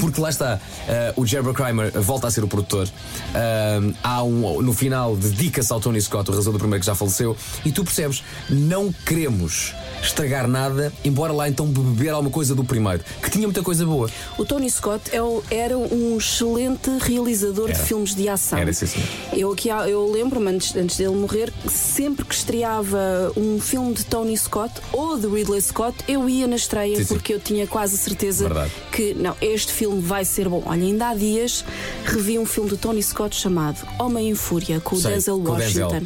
Porque 0.00 0.20
lá 0.20 0.30
está, 0.30 0.60
ah, 0.88 1.12
o 1.16 1.26
Jerry 1.26 1.52
Kramer 1.52 1.90
volta 2.00 2.26
a 2.26 2.30
ser 2.30 2.44
o 2.44 2.48
produtor, 2.48 2.88
ah, 3.34 3.80
há 4.02 4.22
um, 4.22 4.60
no 4.62 4.72
final 4.72 5.16
dedica-se 5.16 5.72
ao 5.72 5.80
Tony 5.80 6.00
Scott, 6.00 6.28
o 6.28 6.32
realizador 6.32 6.52
do 6.54 6.58
primeiro 6.58 6.80
que 6.80 6.86
já 6.86 6.94
faleceu, 6.94 7.36
e 7.64 7.72
tu 7.72 7.84
percebes, 7.84 8.22
não 8.48 8.92
queremos 8.92 9.74
estragar 10.02 10.46
nada, 10.48 10.92
embora 11.04 11.32
lá 11.32 11.48
então 11.48 11.66
beber 11.66 12.10
alguma 12.10 12.30
coisa 12.30 12.54
do 12.54 12.64
primeiro, 12.64 13.02
que 13.22 13.30
tinha 13.30 13.46
muita 13.46 13.62
coisa 13.62 13.84
boa. 13.86 14.08
O 14.36 14.44
Tony 14.44 14.68
Scott 14.70 15.10
é 15.12 15.22
o- 15.22 15.42
era 15.50 15.76
um 15.78 16.16
excelente 16.18 16.90
realizador 17.00 17.68
Era. 17.70 17.78
de 17.78 17.84
filmes 17.84 18.14
de 18.14 18.28
ação. 18.28 18.58
Era, 18.58 18.72
sim, 18.72 18.86
senhor. 18.86 19.08
Eu, 19.32 19.52
aqui, 19.52 19.70
há- 19.70 19.88
eu 19.92 20.10
lembro-me, 20.10 20.48
antes, 20.50 20.74
antes 20.74 20.96
dele 20.96 21.14
morrer, 21.14 21.52
sempre 21.68 22.24
que 22.24 22.34
estreava 22.34 23.32
um 23.36 23.60
filme 23.60 23.94
de 23.94 24.04
Tony 24.04 24.36
Scott 24.36 24.72
ou 24.92 25.18
de 25.18 25.26
Ridley 25.26 25.60
Scott, 25.60 25.96
eu 26.08 26.28
ia 26.28 26.46
na 26.46 26.56
estreia 26.56 26.96
Sim, 26.96 27.04
sim. 27.04 27.14
porque 27.14 27.34
eu 27.34 27.40
tinha 27.40 27.66
quase 27.66 27.96
certeza 27.96 28.44
Verdade. 28.44 28.72
que 28.90 29.14
não, 29.14 29.36
este 29.40 29.72
filme 29.72 30.00
vai 30.00 30.24
ser 30.24 30.48
bom. 30.48 30.62
Olha, 30.66 30.82
ainda 30.82 31.08
há 31.08 31.14
dias 31.14 31.64
revi 32.04 32.38
um 32.38 32.46
filme 32.46 32.70
de 32.70 32.76
Tony 32.76 33.02
Scott 33.02 33.36
chamado 33.36 33.86
Homem 33.98 34.30
em 34.30 34.34
Fúria 34.34 34.80
com 34.80 34.96
Sei, 34.96 35.10
o 35.10 35.14
Denzel 35.14 35.40
com 35.40 35.52
o 35.52 35.56
Denzel. 35.56 36.02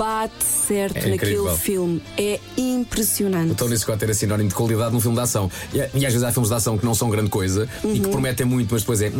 Bate 0.00 0.42
certo 0.42 0.96
É 0.96 1.10
naquele 1.10 1.54
filme. 1.58 2.02
É 2.16 2.40
impressionante. 2.56 3.52
O 3.52 3.54
Tony 3.54 3.76
Scott 3.76 4.02
era 4.02 4.14
sinónimo 4.14 4.48
de 4.48 4.54
qualidade 4.54 4.94
num 4.94 5.00
filme 5.00 5.14
de 5.14 5.22
ação. 5.22 5.50
E, 5.74 5.80
às 5.82 5.90
vezes 5.92 6.22
há 6.22 6.32
filmes 6.32 6.48
de 6.48 6.54
ação 6.54 6.78
que 6.78 6.86
não 6.86 6.94
são 6.94 7.10
grande 7.10 7.28
coisa 7.28 7.68
e 7.84 8.00
que 8.00 8.08
prometem 8.08 8.46
muito, 8.46 8.72
mas 8.72 8.80
depois 8.80 9.02
é. 9.02 9.10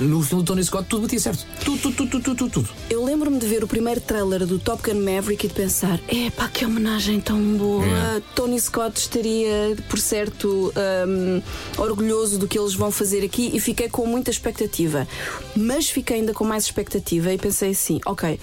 No 0.00 0.22
filme 0.22 0.42
do 0.42 0.44
Tony 0.44 0.64
Scott 0.64 0.88
tudo 0.88 1.02
batia 1.02 1.20
certo. 1.20 1.46
Tudo, 1.64 1.78
tudo, 1.78 1.94
tudo, 1.94 2.08
tudo, 2.08 2.34
tudo, 2.34 2.50
tudo. 2.50 2.68
Eu 2.90 3.04
lembro-me 3.04 3.38
de 3.38 3.46
ver 3.46 3.62
o 3.62 3.68
primeiro 3.68 4.00
trailer 4.00 4.44
do 4.44 4.58
Top 4.58 4.82
Gun 4.82 4.98
Maverick 4.98 5.46
e 5.46 5.48
de 5.48 5.54
pensar: 5.54 6.00
epá, 6.08 6.48
que 6.48 6.66
homenagem 6.66 7.20
tão 7.20 7.40
boa! 7.56 7.84
É. 7.84 8.22
Tony 8.34 8.58
Scott 8.58 8.98
estaria, 8.98 9.76
por 9.88 10.00
certo, 10.00 10.72
hum, 11.06 11.40
orgulhoso 11.78 12.38
do 12.40 12.48
que 12.48 12.58
eles 12.58 12.74
vão 12.74 12.90
fazer 12.90 13.24
aqui 13.24 13.52
e 13.54 13.60
fiquei 13.60 13.88
com 13.88 14.04
muita 14.04 14.32
expectativa. 14.32 15.06
Mas 15.54 15.88
fiquei 15.88 16.16
ainda 16.16 16.34
com 16.34 16.44
mais 16.44 16.64
expectativa 16.64 17.32
e 17.32 17.38
pensei 17.38 17.70
assim: 17.70 18.00
ok. 18.04 18.40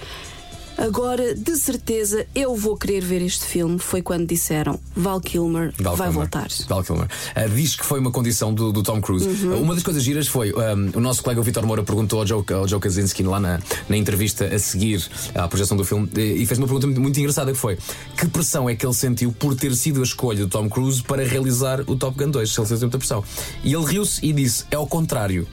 Agora, 0.82 1.36
de 1.36 1.56
certeza, 1.58 2.26
eu 2.34 2.56
vou 2.56 2.76
querer 2.76 3.02
ver 3.02 3.22
este 3.22 3.46
filme. 3.46 3.78
Foi 3.78 4.02
quando 4.02 4.26
disseram 4.26 4.80
Val 4.96 5.22
Kilmer 5.22 5.72
Val 5.80 5.96
vai 5.96 6.08
Kilmer. 6.08 6.28
voltar. 6.28 6.48
Val 6.68 6.84
Kilmer. 6.84 7.08
Ah, 7.36 7.46
diz 7.46 7.76
que 7.76 7.86
foi 7.86 8.00
uma 8.00 8.12
condição 8.12 8.52
do, 8.52 8.72
do 8.72 8.82
Tom 8.82 9.00
Cruise. 9.00 9.28
Uhum. 9.28 9.62
Uma 9.62 9.76
das 9.76 9.84
coisas 9.84 10.04
giras 10.04 10.28
foi 10.28 10.52
um, 10.52 10.98
o 10.98 11.00
nosso 11.00 11.22
colega 11.22 11.40
Vitor 11.44 11.68
Moura 11.68 11.84
perguntou 11.84 12.20
ao 12.20 12.26
Joe, 12.26 12.44
ao 12.56 12.68
Joe 12.68 12.80
Kaczynski 12.80 13.22
lá 13.22 13.40
na, 13.40 13.60
na 13.88 13.96
entrevista 13.96 14.46
a 14.46 14.58
seguir 14.58 15.08
à 15.36 15.48
projeção 15.48 15.78
do 15.78 15.86
filme 15.86 16.10
e, 16.18 16.42
e 16.42 16.46
fez 16.48 16.58
uma 16.58 16.66
pergunta 16.66 16.88
muito, 16.88 17.02
muito 17.02 17.20
engraçada 17.20 17.52
que 17.52 17.58
foi 17.60 17.78
que 18.18 18.28
pressão 18.28 18.68
é 18.68 18.76
que 18.76 18.84
ele 18.84 18.96
sentiu 18.96 19.32
por 19.32 19.56
ter 19.56 19.76
sido 19.76 20.00
a 20.00 20.04
escolha 20.04 20.40
do 20.40 20.48
Tom 20.48 20.68
Cruise 20.68 21.04
para 21.04 21.24
realizar 21.24 21.82
o 21.82 21.96
Top 21.96 22.18
Gun 22.18 22.32
2? 22.32 22.52
Se 22.52 22.60
ele 22.60 22.68
sentiu 22.68 22.82
muita 22.82 22.98
pressão. 22.98 23.24
E 23.64 23.74
ele 23.74 23.86
riu-se 23.86 24.26
e 24.26 24.34
disse: 24.34 24.66
é 24.72 24.76
ao 24.76 24.88
contrário. 24.88 25.48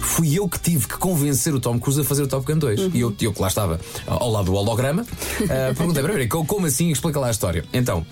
Fui 0.00 0.38
eu 0.38 0.48
que 0.48 0.58
tive 0.58 0.88
que 0.88 0.96
convencer 0.96 1.54
o 1.54 1.60
Tom 1.60 1.78
Cruise 1.78 2.00
a 2.00 2.04
fazer 2.04 2.22
o 2.22 2.26
Top 2.26 2.50
Gun 2.50 2.58
2. 2.58 2.94
E 2.94 3.00
eu, 3.00 3.14
eu 3.20 3.32
que 3.32 3.40
lá 3.42 3.48
estava 3.48 3.78
ao 4.06 4.30
lado 4.30 4.46
do 4.46 4.69
holograma, 4.70 5.04
ah, 5.42 5.74
perguntei: 5.76 6.02
"Peraí, 6.02 6.28
como 6.28 6.46
como 6.46 6.66
assim? 6.66 6.90
Explica 6.90 7.20
lá 7.20 7.28
a 7.28 7.30
história. 7.30 7.64
Então. 7.72 8.04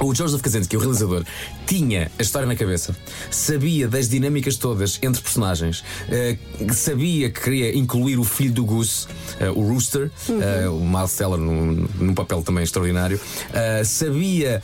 O 0.00 0.14
Joseph 0.14 0.42
Kaczynski, 0.42 0.76
o 0.76 0.80
realizador, 0.80 1.24
tinha 1.68 2.10
a 2.18 2.22
história 2.22 2.48
na 2.48 2.56
cabeça, 2.56 2.96
sabia 3.30 3.86
das 3.86 4.08
dinâmicas 4.08 4.56
todas 4.56 4.98
entre 5.02 5.20
personagens, 5.20 5.84
eh, 6.08 6.38
sabia 6.72 7.28
que 7.30 7.42
queria 7.42 7.76
incluir 7.76 8.18
o 8.18 8.24
filho 8.24 8.54
do 8.54 8.64
Goose, 8.64 9.06
eh, 9.38 9.50
o 9.50 9.60
Rooster, 9.60 10.10
eh, 10.30 10.66
o 10.66 10.80
Miles 10.80 11.14
Teller, 11.14 11.38
num, 11.38 11.86
num 12.00 12.14
papel 12.14 12.42
também 12.42 12.64
extraordinário, 12.64 13.20
sabia 13.84 14.62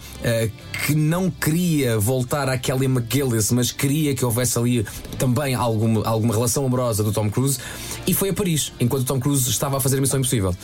que 0.86 0.94
não 0.94 1.30
queria 1.30 1.98
voltar 1.98 2.48
à 2.48 2.56
Kelly 2.56 2.86
McGillis, 2.86 3.50
mas 3.52 3.70
queria 3.70 4.14
que 4.14 4.24
houvesse 4.24 4.58
ali 4.58 4.86
também 5.18 5.54
alguma, 5.54 6.06
alguma 6.06 6.32
relação 6.32 6.64
amorosa 6.64 7.02
do 7.02 7.12
Tom 7.12 7.30
Cruise, 7.30 7.58
e 8.06 8.14
foi 8.14 8.30
a 8.30 8.32
Paris, 8.32 8.72
enquanto 8.80 9.02
o 9.02 9.06
Tom 9.06 9.20
Cruise 9.20 9.48
estava 9.50 9.76
a 9.76 9.80
fazer 9.80 9.98
a 9.98 10.00
Missão 10.00 10.20
Impossível, 10.20 10.56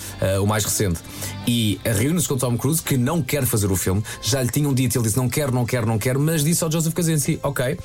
o 0.43 0.47
mais 0.47 0.65
recente. 0.65 1.01
E 1.47 1.79
reúne-se 1.85 2.27
com 2.27 2.35
o 2.35 2.39
Tom 2.39 2.57
Cruise, 2.57 2.83
que 2.83 2.97
não 2.97 3.23
quer 3.23 3.45
fazer 3.45 3.71
o 3.71 3.77
filme, 3.77 4.03
já 4.23 4.43
lhe 4.43 4.51
tinha 4.51 4.69
um 4.69 4.75
dito, 4.75 4.97
ele 4.97 5.05
disse 5.05 5.17
não 5.17 5.29
quero, 5.29 5.53
não 5.53 5.67
quero, 5.67 5.87
não 5.87 5.99
quero, 5.99 6.19
mas 6.31 6.45
disse 6.45 6.63
ao 6.63 6.71
Joseph 6.71 6.95
Kaczynski: 6.95 7.39
Ok, 7.43 7.73
uh, 7.75 7.79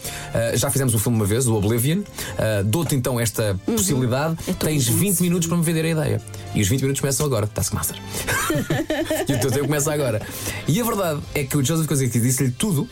já 0.57 0.69
fizemos 0.69 0.93
o 0.93 0.99
filme 0.99 1.17
uma 1.17 1.25
vez, 1.25 1.47
o 1.47 1.55
Oblivion, 1.55 1.99
uh, 1.99 2.63
dou-te 2.63 2.95
então 2.95 3.19
esta 3.19 3.57
Uhum. 3.67 3.75
possibilidade, 3.75 4.37
É 4.47 4.53
tens 4.53 4.87
20 4.87 5.19
minutos 5.21 5.47
para 5.47 5.57
me 5.57 5.63
vender 5.63 5.85
a 5.85 5.89
ideia. 5.89 6.21
E 6.53 6.61
os 6.61 6.67
20 6.67 6.81
minutos 6.81 7.01
começam 7.01 7.25
agora, 7.25 7.47
Taskmaster. 7.47 7.97
e 9.27 9.33
o 9.33 9.39
teu 9.39 9.51
tempo 9.51 9.65
começa 9.65 9.91
agora. 9.93 10.21
E 10.67 10.79
a 10.79 10.83
verdade 10.83 11.19
é 11.33 11.43
que 11.43 11.57
o 11.57 11.63
Joseph 11.65 11.87
Kosinski 11.87 12.19
disse-lhe 12.19 12.51
tudo. 12.51 12.87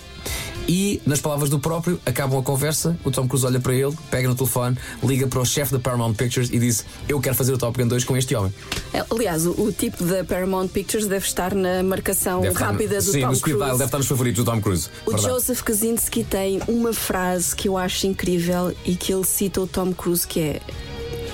E, 0.67 1.01
nas 1.05 1.19
palavras 1.19 1.49
do 1.49 1.59
próprio, 1.59 1.99
acabam 2.05 2.39
a 2.39 2.43
conversa. 2.43 2.97
O 3.03 3.11
Tom 3.11 3.27
Cruise 3.27 3.45
olha 3.45 3.59
para 3.59 3.73
ele, 3.73 3.93
pega 4.09 4.27
no 4.27 4.35
telefone, 4.35 4.77
liga 5.03 5.27
para 5.27 5.39
o 5.39 5.45
chefe 5.45 5.73
da 5.73 5.79
Paramount 5.79 6.13
Pictures 6.13 6.49
e 6.51 6.59
diz: 6.59 6.85
Eu 7.07 7.19
quero 7.19 7.35
fazer 7.35 7.53
o 7.53 7.57
Top 7.57 7.77
Gun 7.77 7.87
2 7.87 8.03
com 8.05 8.15
este 8.15 8.33
homem. 8.35 8.53
É, 8.93 9.03
Aliás, 9.09 9.45
o, 9.45 9.51
o 9.51 9.71
tipo 9.71 10.03
da 10.03 10.23
Paramount 10.23 10.69
Pictures 10.69 11.05
deve 11.07 11.25
estar 11.25 11.53
na 11.53 11.83
marcação 11.83 12.41
Deve 12.41 12.53
estar 12.53 12.67
rápida 12.71 12.95
do 12.97 13.11
Sim, 13.11 13.21
Tom 13.21 13.35
Cruise. 13.39 13.71
deve 13.71 13.83
estar 13.83 13.97
nos 13.97 14.07
favoritos 14.07 14.43
do 14.43 14.49
Tom 14.49 14.61
Cruise. 14.61 14.89
O 15.05 15.11
Verdade. 15.11 15.33
Joseph 15.33 15.61
Kaczynski 15.61 16.23
tem 16.23 16.61
uma 16.67 16.93
frase 16.93 17.55
que 17.55 17.67
eu 17.67 17.77
acho 17.77 18.07
incrível 18.07 18.73
e 18.85 18.95
que 18.95 19.13
ele 19.13 19.25
cita 19.25 19.61
o 19.61 19.67
Tom 19.67 19.93
Cruise 19.93 20.25
que 20.25 20.39
é 20.39 20.61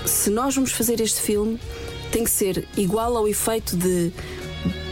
se 0.05 0.29
nós 0.29 0.55
vamos 0.55 0.71
fazer 0.71 0.99
este 1.01 1.21
filme 1.21 1.59
tem 2.11 2.23
que 2.23 2.31
ser 2.31 2.67
igual 2.75 3.15
ao 3.15 3.27
efeito 3.27 3.77
de 3.77 4.11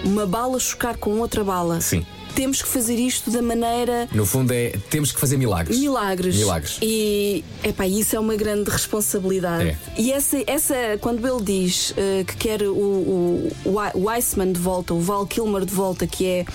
uma 0.03 0.25
bala 0.25 0.59
chocar 0.59 0.97
com 0.97 1.19
outra 1.19 1.43
bala. 1.43 1.81
Sim. 1.81 2.05
Temos 2.37 2.61
que 2.61 2.67
fazer 2.67 2.99
isto 2.99 3.31
da 3.31 3.41
maneira 3.41 4.07
No 4.11 4.23
fundo, 4.23 4.51
é 4.51 4.69
temos 4.91 5.11
que 5.11 5.19
fazer 5.19 5.37
milagres. 5.37 5.79
Milagres. 5.79 6.35
Milagres. 6.35 6.77
E 6.83 7.43
epá, 7.63 7.87
isso 7.87 8.15
é 8.15 8.19
uma 8.19 8.35
grande 8.35 8.69
responsabilidade. 8.69 9.69
É. 9.69 9.77
E 9.97 10.11
essa, 10.11 10.37
essa, 10.45 10.75
quando 11.01 11.27
ele 11.27 11.43
diz 11.43 11.95
eh, 11.97 12.23
que 12.27 12.37
quer 12.37 12.61
o, 12.61 12.75
o, 12.75 13.51
o 13.95 14.09
Iceman 14.11 14.51
de 14.51 14.59
volta, 14.59 14.93
o 14.93 14.99
Val 14.99 15.25
Kilmer 15.25 15.65
de 15.65 15.73
volta, 15.73 16.05
que 16.05 16.27
é 16.27 16.45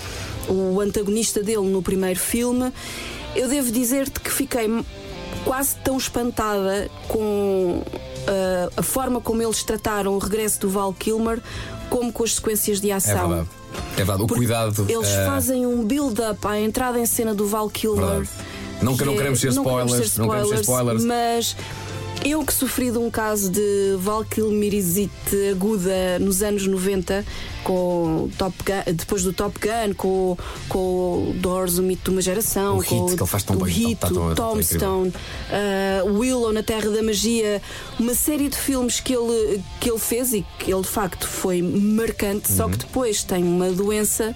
o 0.47 0.79
antagonista 0.79 1.43
dele 1.43 1.67
no 1.67 1.81
primeiro 1.81 2.19
filme, 2.19 2.71
eu 3.35 3.49
devo 3.49 3.69
dizer-te 3.69 4.21
que 4.21 4.31
fiquei 4.31 4.69
quase 5.43 5.75
tão 5.83 5.97
espantada 5.97 6.89
com 7.09 7.83
eh, 8.27 8.69
a 8.77 8.81
forma 8.83 9.19
como 9.21 9.41
eles 9.41 9.63
trataram 9.63 10.13
o 10.13 10.19
regresso 10.19 10.59
do 10.61 10.69
Val 10.69 10.93
Kilmer 10.93 11.39
como 11.89 12.11
com 12.11 12.23
as 12.23 12.35
sequências 12.35 12.79
de 12.81 12.89
É 12.89 12.93
ação. 12.95 13.27
verdade. 13.29 13.49
É 13.93 13.95
verdade. 13.97 14.21
O 14.23 14.27
Porque 14.27 14.35
cuidado. 14.45 14.85
Eles 14.89 15.07
eh, 15.09 15.25
fazem 15.25 15.65
um 15.65 15.83
build-up 15.83 16.45
à 16.47 16.59
entrada 16.59 16.99
em 16.99 17.05
cena 17.05 17.33
do 17.33 17.47
Val 17.47 17.69
Kilmer. 17.69 18.05
Verdade. 18.05 18.29
Não 18.81 18.97
que- 18.97 19.05
não 19.05 19.13
é- 19.13 19.17
queremos 19.17 19.39
ser 19.39 19.49
spoilers, 19.49 20.17
não 20.17 20.27
queremos 20.27 20.49
ser 20.49 20.59
spoilers. 20.61 21.03
Mas 21.05 21.55
eu 22.25 22.43
que 22.45 22.53
sofri 22.53 22.89
de 22.91 22.97
um 22.97 23.09
caso 23.11 23.49
de 23.51 23.95
Valkyrie 23.99 25.09
aguda 25.51 26.17
nos 26.19 26.41
anos 26.41 26.65
90, 26.65 27.25
com 27.63 28.23
o 28.25 28.31
Top 28.37 28.55
Gun, 28.65 28.93
depois 28.93 29.23
do 29.23 29.33
Top 29.33 29.57
Gun, 29.59 29.93
com, 29.95 30.37
com 30.69 30.77
o 30.79 31.33
Doors, 31.37 31.77
o 31.77 31.83
mito 31.83 32.05
de 32.05 32.11
uma 32.11 32.21
geração, 32.21 32.77
O 32.77 32.83
com 32.83 33.05
Hit, 33.05 33.15
que 33.17 33.21
ele 33.23 33.29
faz 33.29 33.43
tão 33.43 33.55
o 33.57 33.59
bem, 33.65 33.73
Hit, 33.73 33.95
tá 33.95 34.07
tão- 34.07 34.31
o 34.31 34.35
tá 34.35 34.43
incrível. 34.51 34.79
Tombstone, 34.79 35.09
uh, 35.09 36.13
Willow 36.19 36.53
na 36.53 36.63
Terra 36.63 36.89
da 36.89 37.03
Magia, 37.03 37.61
uma 37.99 38.13
série 38.13 38.47
de 38.47 38.57
filmes 38.57 38.99
que 39.01 39.13
ele, 39.13 39.61
que 39.81 39.89
ele 39.89 39.99
fez 39.99 40.33
e 40.33 40.45
que 40.59 40.71
ele 40.73 40.81
de 40.81 40.87
facto 40.87 41.27
foi 41.27 41.61
marcante, 41.61 42.51
só 42.51 42.65
Uhum. 42.65 42.71
que 42.71 42.77
depois 42.79 43.23
tem 43.23 43.43
uma 43.43 43.69
doença 43.71 44.35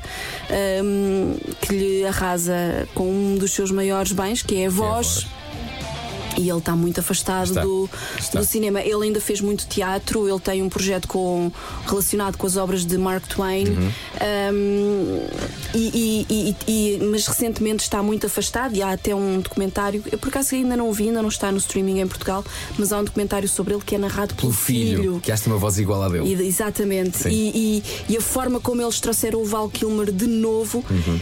um, 0.84 1.38
que 1.62 1.74
lhe 1.74 2.06
arrasa 2.06 2.88
com 2.94 3.10
um 3.10 3.36
dos 3.38 3.52
seus 3.52 3.72
maiores 3.72 4.12
bens, 4.12 4.42
que 4.42 4.56
é 4.58 4.68
a 4.68 4.70
voz. 4.70 5.26
E 6.38 6.50
ele 6.50 6.60
está 6.60 6.76
muito 6.76 7.00
afastado 7.00 7.48
Está. 7.48 7.62
do, 7.64 7.90
Está. 8.20 8.40
do 8.40 8.46
cinema. 8.46 8.80
Ele 8.82 9.06
ainda 9.06 9.20
fez 9.20 9.42
muito 9.42 9.66
teatro, 9.68 10.30
ele 10.30 10.40
tem 10.40 10.62
um 10.62 10.70
projeto 10.70 11.08
com, 11.08 11.52
relacionado 11.88 12.38
com 12.38 12.46
as 12.46 12.56
obras 12.58 12.86
de 12.86 12.98
Mark 12.98 13.26
Twain, 13.28 13.68
Uhum. 13.70 13.92
Um, 14.54 15.28
e, 15.74 16.26
e- 16.30 16.56
e- 16.68 17.00
mas 17.12 17.26
recentemente 17.28 17.84
está 17.84 18.02
muito 18.04 18.28
afastado 18.28 18.76
e 18.76 18.82
há 18.82 18.92
até 18.92 19.14
um 19.16 19.40
documentário. 19.40 20.04
Eu 20.12 20.18
por 20.18 20.30
acaso 20.30 20.56
ainda 20.56 20.76
não 20.78 20.90
o 20.90 20.94
vi, 20.94 21.08
ainda 21.08 21.22
não 21.22 21.30
está 21.30 21.52
no 21.52 21.58
streaming 21.58 22.00
em 22.02 22.08
Portugal, 22.08 22.44
mas 22.78 22.92
há 22.92 23.00
um 23.00 23.04
documentário 23.04 23.48
sobre 23.50 23.74
ele 23.74 23.84
que 23.84 23.96
é 23.96 23.98
narrado 23.98 24.36
pelo, 24.36 24.52
Pelo 24.52 24.54
filho, 24.54 25.20
que 25.22 25.32
acha 25.32 25.48
uma 25.50 25.58
voz 25.58 25.78
igual 25.80 26.04
à 26.04 26.10
dele. 26.10 26.36
E- 26.36 26.48
exatamente. 26.48 27.28
E, 27.30 27.84
a 28.18 28.22
forma 28.22 28.60
como 28.60 28.82
eles 28.82 29.00
trouxeram 29.00 29.42
o 29.42 29.46
Val 29.46 29.70
Kilmer 29.70 30.12
de 30.12 30.28
novo, 30.28 30.84
Uhum. 30.90 31.20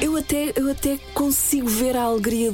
eu, 0.00 0.16
até, 0.16 0.52
eu 0.56 0.70
até 0.70 0.98
consigo 1.14 1.68
ver 1.68 1.96
a 1.96 2.02
alegria 2.02 2.52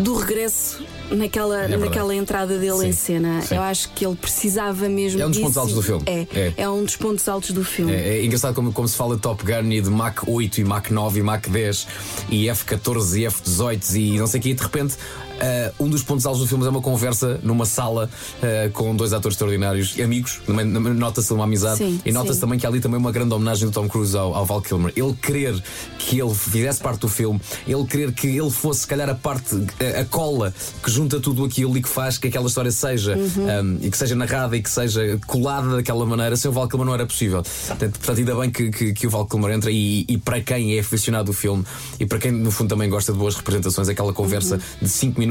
do 0.00 0.14
regresso 0.14 0.82
naquela, 1.10 1.62
É 1.64 1.76
naquela 1.76 2.14
entrada 2.14 2.58
dele 2.58 2.78
Sim, 2.78 2.86
em 2.88 2.92
cena. 2.92 3.42
sim. 3.42 3.54
Eu 3.56 3.62
acho 3.62 3.90
que 3.90 4.04
ele 4.06 4.16
precisava 4.16 4.88
mesmo 4.88 5.20
É 5.20 5.26
um 5.26 5.28
dos 5.28 5.36
disso. 5.36 5.44
pontos 5.46 5.58
altos 5.58 5.74
do 5.74 5.82
filme. 5.82 6.02
É, 6.06 6.26
É. 6.34 6.52
é. 6.56 6.68
um 6.70 6.84
dos 6.84 6.96
pontos 6.96 7.28
altos 7.28 7.50
do 7.52 7.64
filme. 7.64 7.92
É, 7.92 8.18
é 8.18 8.24
engraçado 8.24 8.54
como, 8.54 8.72
como 8.72 8.86
se 8.88 8.96
fala 8.96 9.16
de 9.16 9.22
Top 9.22 9.44
Gun 9.44 9.70
e 9.70 9.80
de 9.80 9.90
Mach 9.90 10.22
8 10.26 10.60
e 10.60 10.64
Mach 10.64 10.90
9 10.90 11.20
e 11.20 11.22
Mach 11.22 11.46
10 11.48 11.86
e 12.30 12.44
F14 12.46 13.18
e 13.20 13.24
F18 13.26 13.94
e 13.96 14.18
não 14.18 14.26
sei 14.26 14.40
o 14.40 14.42
que, 14.42 14.50
e 14.50 14.54
de 14.54 14.62
repente 14.62 14.94
ah, 15.40 15.72
um 15.78 15.88
dos 15.88 16.02
pontos 16.02 16.26
altos 16.26 16.42
do 16.42 16.48
filme 16.48 16.64
é 16.66 16.68
uma 16.68 16.80
conversa 16.80 17.40
numa 17.42 17.64
sala 17.64 18.08
ah, 18.42 18.70
com 18.72 18.94
dois 18.94 19.12
atores 19.12 19.34
extraordinários, 19.34 19.98
amigos, 20.00 20.40
nota-se 20.46 21.32
uma 21.32 21.44
amizade 21.44 21.78
Sim, 21.78 22.00
e 22.04 22.12
nota-se 22.12 22.40
também 22.40 22.58
que 22.58 22.66
há 22.66 22.68
ali 22.68 22.80
também 22.80 22.98
uma 22.98 23.12
grande 23.12 23.34
homenagem 23.34 23.68
do 23.68 23.72
Tom 23.72 23.88
Cruise 23.88 24.16
ao, 24.16 24.34
ao 24.34 24.44
Val 24.44 24.60
Kilmer. 24.60 24.92
Ele 24.96 25.14
querer 25.14 25.62
que 25.98 26.20
ele 26.20 26.34
fizesse 26.34 26.80
parte 26.80 27.00
do 27.00 27.08
filme, 27.08 27.40
ele 27.66 27.84
querer 27.84 28.12
que 28.12 28.26
ele 28.26 28.50
fosse, 28.50 28.80
se 28.80 28.86
calhar, 28.86 29.08
a 29.08 29.14
parte, 29.14 29.54
a, 29.80 30.00
a 30.00 30.04
cola 30.04 30.52
que 30.82 30.90
junta 30.90 31.20
tudo 31.20 31.44
aquilo 31.44 31.76
e 31.76 31.82
que 31.82 31.88
faz 31.88 32.18
que 32.18 32.28
aquela 32.28 32.46
história 32.46 32.70
seja 32.70 33.16
Uhum. 33.16 33.60
um, 33.62 33.78
e 33.82 33.90
que 33.90 33.96
seja 33.96 34.14
narrada 34.14 34.56
e 34.56 34.62
que 34.62 34.70
seja 34.70 35.18
colada 35.26 35.76
daquela 35.76 36.04
maneira, 36.06 36.36
sem 36.36 36.50
o 36.50 36.54
Val 36.54 36.68
Kilmer 36.68 36.86
não 36.86 36.94
era 36.94 37.06
possível. 37.06 37.42
Portanto, 37.42 37.98
portanto, 37.98 38.18
ainda 38.18 38.34
bem 38.34 38.50
que, 38.50 38.70
que, 38.70 38.92
que 38.92 39.06
o 39.06 39.10
Val 39.10 39.26
Kilmer 39.26 39.52
entra 39.52 39.70
e, 39.70 40.04
e 40.08 40.18
para 40.18 40.40
quem 40.40 40.76
é 40.76 40.80
aficionado 40.80 41.26
do 41.26 41.32
filme 41.32 41.64
e 41.98 42.06
para 42.06 42.18
quem 42.18 42.32
no 42.32 42.50
fundo 42.50 42.68
também 42.68 42.88
gosta 42.88 43.12
de 43.12 43.18
boas 43.18 43.36
representações, 43.36 43.88
aquela 43.88 44.12
conversa 44.12 44.58
de 44.80 44.88
5 44.88 45.18
minutos 45.18 45.29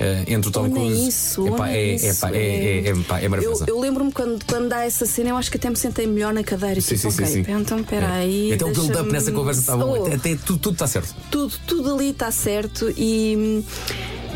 eh, 0.00 0.24
entre 0.28 0.48
o 0.48 0.52
Tom 0.52 0.62
nem 0.64 0.72
Cruise. 0.72 1.08
Isso, 1.08 1.46
Epá, 1.46 1.56
ou 1.56 1.64
nem 1.66 1.74
é, 1.76 1.94
isso, 1.94 2.06
epá, 2.06 2.30
é, 2.30 2.38
é, 2.38 2.78
é, 2.78 2.88
epá, 2.90 3.20
é 3.20 3.26
eu, 3.26 3.30
maravilhosa. 3.30 3.64
eu 3.68 3.80
lembro-me 3.80 4.12
quando, 4.12 4.44
quando 4.46 4.68
dá 4.68 4.84
essa 4.84 5.06
cena, 5.06 5.30
eu 5.30 5.36
acho 5.36 5.50
que 5.50 5.56
até 5.56 5.68
me 5.70 5.76
sentei 5.76 6.06
melhor 6.06 6.32
na 6.32 6.42
cadeira. 6.42 6.80
Sim, 6.80 6.96
tipo, 6.96 7.10
sim, 7.10 7.22
ok, 7.22 7.26
sim, 7.26 7.44
sim. 7.44 7.52
então 7.52 7.78
espera 7.80 8.06
É. 8.06 8.18
aí. 8.18 8.52
Até 8.52 8.64
o 8.64 8.72
build-up 8.72 9.10
nessa 9.12 9.32
conversa 9.32 9.60
está 9.60 9.76
bom. 9.76 9.98
Oh, 10.00 10.06
Até, 10.06 10.14
até 10.16 10.36
tudo, 10.36 10.58
tudo 10.58 10.72
está 10.74 10.86
certo. 10.86 11.14
tudo, 11.30 11.54
tudo 11.66 11.94
ali 11.94 12.10
está 12.10 12.30
certo 12.30 12.92
e 12.96 13.36
hum, 13.36 13.64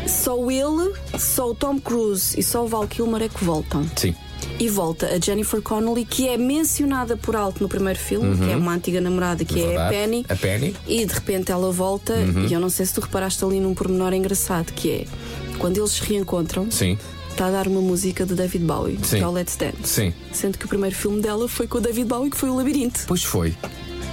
só 0.07 0.35
ele, 0.49 0.93
só 1.19 1.49
o 1.51 1.55
Tom 1.55 1.79
Cruise 1.79 2.39
e 2.39 2.43
só 2.43 2.63
o 2.63 2.67
Val 2.67 2.87
Kilmer 2.87 3.23
é 3.23 3.29
que 3.29 3.43
voltam. 3.43 3.85
Sim. 3.95 4.15
E 4.59 4.67
volta 4.69 5.07
a 5.07 5.19
Jennifer 5.19 5.61
Connelly, 5.61 6.05
que 6.05 6.27
é 6.29 6.37
mencionada 6.37 7.17
por 7.17 7.35
alto 7.35 7.61
no 7.63 7.69
primeiro 7.69 7.97
filme, 7.99 8.37
que 8.37 8.51
é 8.51 8.55
uma 8.55 8.73
antiga 8.73 9.01
namorada, 9.01 9.43
que 9.43 9.59
é 9.59 9.63
a 9.63 9.65
Uhum. 9.65 9.69
Verdade. 9.71 9.95
Penny. 9.95 10.25
A 10.29 10.35
Penny. 10.35 10.75
E 10.87 11.05
de 11.05 11.13
repente 11.13 11.51
ela 11.51 11.71
volta, 11.71 12.13
Uhum. 12.13 12.45
e 12.47 12.53
eu 12.53 12.59
não 12.59 12.69
sei 12.69 12.85
se 12.85 12.93
tu 12.93 13.01
reparaste 13.01 13.43
ali 13.43 13.59
num 13.59 13.73
pormenor 13.73 14.13
engraçado, 14.13 14.71
que 14.73 14.89
é 14.91 15.05
quando 15.57 15.77
eles 15.77 15.91
se 15.93 16.03
reencontram, 16.03 16.69
Sim. 16.69 16.97
está 17.29 17.47
a 17.47 17.51
dar 17.51 17.67
uma 17.67 17.81
música 17.81 18.25
de 18.25 18.35
David 18.35 18.63
Bowie, 18.65 18.99
Sim. 19.03 19.17
que 19.17 19.23
é 19.23 19.27
o 19.27 19.31
Let's 19.31 19.55
Dance. 19.55 19.75
Sim. 19.83 20.13
Sendo 20.31 20.57
que 20.59 20.65
o 20.65 20.67
primeiro 20.67 20.95
filme 20.95 21.21
dela 21.21 21.47
foi 21.47 21.65
com 21.67 21.77
o 21.79 21.81
David 21.81 22.05
Bowie, 22.07 22.29
que 22.29 22.37
foi 22.37 22.49
o 22.49 22.55
Labirinto. 22.55 23.01
Pois 23.07 23.23
foi. 23.23 23.55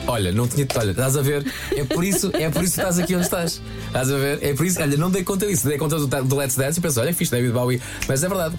Olha, 0.07 0.33
não 0.33 0.49
tinha. 0.49 0.67
Olha, 0.77 0.93
estás 0.93 1.15
a 1.19 1.21
ver? 1.21 1.45
É 1.77 1.85
por 1.85 2.03
isso, 2.03 2.31
é 2.33 2.49
por 2.49 2.63
isso 2.65 2.75
que 2.77 2.81
estás 2.81 2.99
aqui 2.99 3.15
onde 3.15 3.25
estás. 3.27 3.61
Estás 3.89 4.11
a 4.11 4.17
ver? 4.17 4.39
É 4.43 4.55
por 4.55 4.65
isso. 4.65 4.81
Olha, 4.81 4.97
não 4.97 5.11
dei 5.11 5.23
conta 5.23 5.47
disso. 5.47 5.69
Dei 5.69 5.77
conta 5.77 5.99
do, 5.99 6.07
do 6.07 6.35
Let's 6.37 6.57
Dance 6.57 6.79
e 6.79 6.83
pensei, 6.83 7.03
olha, 7.03 7.13
fiz 7.13 7.29
David 7.29 7.53
Bowie. 7.53 7.79
Mas 8.09 8.25
é 8.25 8.29
verdade. 8.29 8.55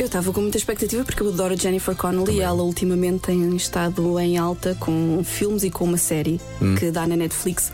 Eu 0.00 0.06
estava 0.06 0.32
com 0.32 0.40
muita 0.40 0.56
expectativa 0.56 1.04
porque 1.04 1.22
eu 1.22 1.28
adoro 1.28 1.54
Jennifer 1.54 1.94
Connelly 1.94 2.38
e 2.38 2.40
ela 2.40 2.62
ultimamente 2.62 3.18
tem 3.18 3.54
estado 3.54 4.18
em 4.18 4.38
alta 4.38 4.74
com 4.80 5.22
filmes 5.22 5.62
e 5.62 5.70
com 5.70 5.84
uma 5.84 5.98
série 5.98 6.40
Hum. 6.60 6.74
que 6.74 6.90
dá 6.90 7.06
na 7.06 7.16
Netflix 7.16 7.70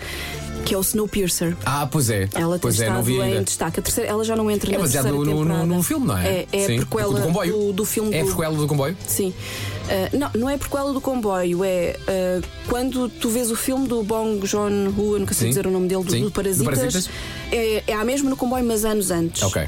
que 0.64 0.74
é 0.74 0.76
o 0.76 0.80
Snowpiercer. 0.80 1.56
Ah, 1.64 1.86
pois 1.88 2.10
é. 2.10 2.28
Ela 2.34 2.54
tem 2.54 2.62
pois 2.62 2.80
é, 2.80 2.90
não 2.90 2.98
estado 3.00 3.22
em 3.22 3.42
destaque. 3.44 3.78
A 3.78 3.82
terceira, 3.84 4.10
ela 4.10 4.24
já 4.24 4.34
não 4.34 4.50
entra 4.50 4.68
É 4.68 4.72
na 4.72 4.78
terceira 4.80 5.12
no, 5.12 5.24
temporada. 5.24 5.64
no, 5.66 5.76
no 5.76 5.82
filme, 5.84 6.06
não 6.08 6.18
é? 6.18 6.28
É, 6.28 6.48
é 6.52 6.66
Sim. 6.66 6.74
a 6.74 6.78
prequela 6.78 7.12
do, 7.12 7.14
do 7.20 7.22
comboio. 7.22 7.72
do, 7.72 7.84
filme 7.84 8.12
É 8.12 8.20
a 8.20 8.24
do, 8.24 8.28
prequela 8.30 8.56
do 8.56 8.66
comboio? 8.66 8.96
Sim. 9.06 9.28
Uh, 9.28 10.18
não, 10.18 10.30
não 10.34 10.50
é 10.50 10.56
prequela 10.58 10.92
do 10.92 11.00
comboio, 11.00 11.62
é 11.62 11.96
uh, 12.00 12.46
quando 12.68 13.08
tu 13.08 13.28
vês 13.30 13.52
o 13.52 13.54
filme 13.54 13.86
do 13.86 14.02
Bong 14.02 14.44
Joon-ho, 14.44 15.14
eu 15.14 15.20
nunca 15.20 15.32
sei 15.32 15.44
Sim. 15.44 15.48
dizer 15.50 15.66
o 15.68 15.70
nome 15.70 15.86
dele, 15.86 16.02
do, 16.02 16.10
Sim. 16.10 16.20
do 16.22 16.26
Do 16.26 16.32
Parasitas. 16.32 16.76
Parasitas. 16.76 17.10
É, 17.52 17.84
é 17.86 17.94
a 17.94 18.04
mesma 18.04 18.28
no 18.28 18.36
comboio, 18.36 18.64
mas 18.64 18.84
anos 18.84 19.12
antes. 19.12 19.44
Ok. 19.44 19.62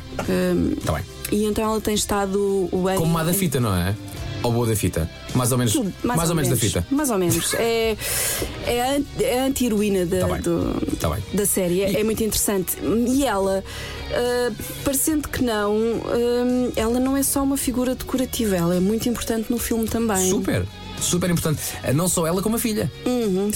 Está 0.81 0.93
bem. 0.95 1.18
E 1.31 1.45
então 1.45 1.65
ela 1.65 1.81
tem 1.81 1.95
estado 1.95 2.69
bem. 2.73 2.97
Como 2.97 3.13
má 3.13 3.23
da 3.23 3.33
fita, 3.33 3.61
não 3.61 3.75
é? 3.75 3.95
Ou 4.43 4.53
boa 4.53 4.67
da 4.69 4.77
fita? 4.77 5.11
Mais 5.35 5.51
ou 5.51 5.59
menos, 5.59 5.73
Tudo, 5.73 5.93
mais, 6.05 6.31
ou, 6.31 6.37
menos, 6.37 6.51
da 6.51 6.57
fita. 6.57 6.87
Mais 6.91 7.11
ou 7.11 7.19
menos. 7.19 7.55
É, 7.55 7.97
é 8.67 8.83
a, 8.83 9.23
é 9.23 9.41
a 9.41 9.45
anti-heroína 9.47 10.07
da, 10.07 10.29
Tá 10.29 10.37
do- 10.37 10.97
Tá 10.97 11.19
da 11.33 11.45
série. 11.47 11.83
É, 11.83 12.01
é 12.01 12.05
muito 12.05 12.23
interessante. 12.23 12.77
E 13.09 13.25
ela, 13.27 13.65
ah, 14.13 14.53
parecendo 14.85 15.29
que 15.29 15.43
não, 15.43 15.77
ah, 16.07 16.73
ela 16.77 17.01
não 17.01 17.17
é 17.17 17.23
só 17.25 17.43
uma 17.43 17.57
figura 17.57 17.95
decorativa, 17.97 18.55
ela 18.57 18.77
é 18.77 18.81
muito 18.81 19.09
importante 19.09 19.51
no 19.51 19.59
filme 19.59 19.89
também. 19.89 20.31
Super. 20.31 20.65
Super 21.01 21.31
importante. 21.31 21.61
Eh, 21.83 21.93
Não 21.93 22.09
só 22.09 22.27
ela, 22.27 22.41
como 22.43 22.57
a 22.57 22.59
filha. 22.59 22.91
Uhum. 23.07 23.51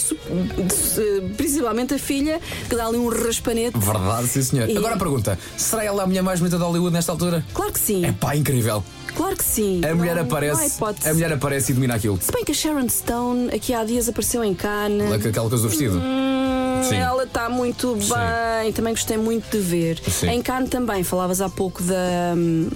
Principalmente 1.36 1.94
a 1.94 1.98
filha, 1.98 2.40
que 2.68 2.74
dá 2.76 2.86
ali 2.86 2.98
um 2.98 3.08
raspanete. 3.08 3.76
Verdade, 3.78 4.28
sim, 4.28 4.42
senhor. 4.42 4.68
E- 4.68 4.76
Agora 4.76 4.94
a 4.94 4.98
pergunta: 4.98 5.38
será 5.56 5.84
ela 5.84 6.02
a 6.02 6.06
mulher 6.06 6.22
mais 6.22 6.38
bonita 6.40 6.56
de 6.56 6.62
Hollywood 6.62 6.92
nesta 6.92 7.12
altura? 7.12 7.44
Claro 7.54 7.72
que 7.72 7.80
sim. 7.80 8.04
É 8.04 8.12
pá, 8.12 8.34
incrível. 8.36 8.82
Claro 9.14 9.36
que 9.36 9.44
sim. 9.44 9.80
A 9.84 9.94
mulher 9.94 10.14
Não- 10.16 10.22
não 10.22 10.28
aparece. 10.30 10.66
hipótese. 10.68 11.08
A 11.08 11.12
mulher 11.12 11.32
aparece 11.32 11.72
e 11.72 11.74
domina 11.74 11.94
aquilo. 11.94 12.18
Se 12.20 12.32
bem 12.32 12.44
que 12.44 12.52
a 12.52 12.54
Sharon 12.54 12.88
Stone 12.88 13.50
aqui 13.54 13.74
há 13.74 13.84
dias 13.84 14.08
apareceu 14.08 14.42
em 14.42 14.54
Cannes. 14.54 15.12
Aquela 15.26 15.48
coisa 15.50 15.62
do 15.64 15.68
vestido. 15.68 15.98
Hum, 15.98 16.82
Sim. 16.88 16.96
Ela 16.96 17.24
está 17.24 17.48
muito 17.48 17.96
Sim. 18.00 18.08
bem, 18.62 18.72
também 18.72 18.92
gostei 18.94 19.16
muito 19.18 19.50
de 19.56 19.58
ver. 19.62 20.00
Sim. 20.10 20.28
Em 20.30 20.42
Cannes 20.42 20.70
também, 20.70 21.04
falavas 21.04 21.40
há 21.40 21.48
pouco 21.48 21.82
da, 21.82 22.34
hum, 22.36 22.68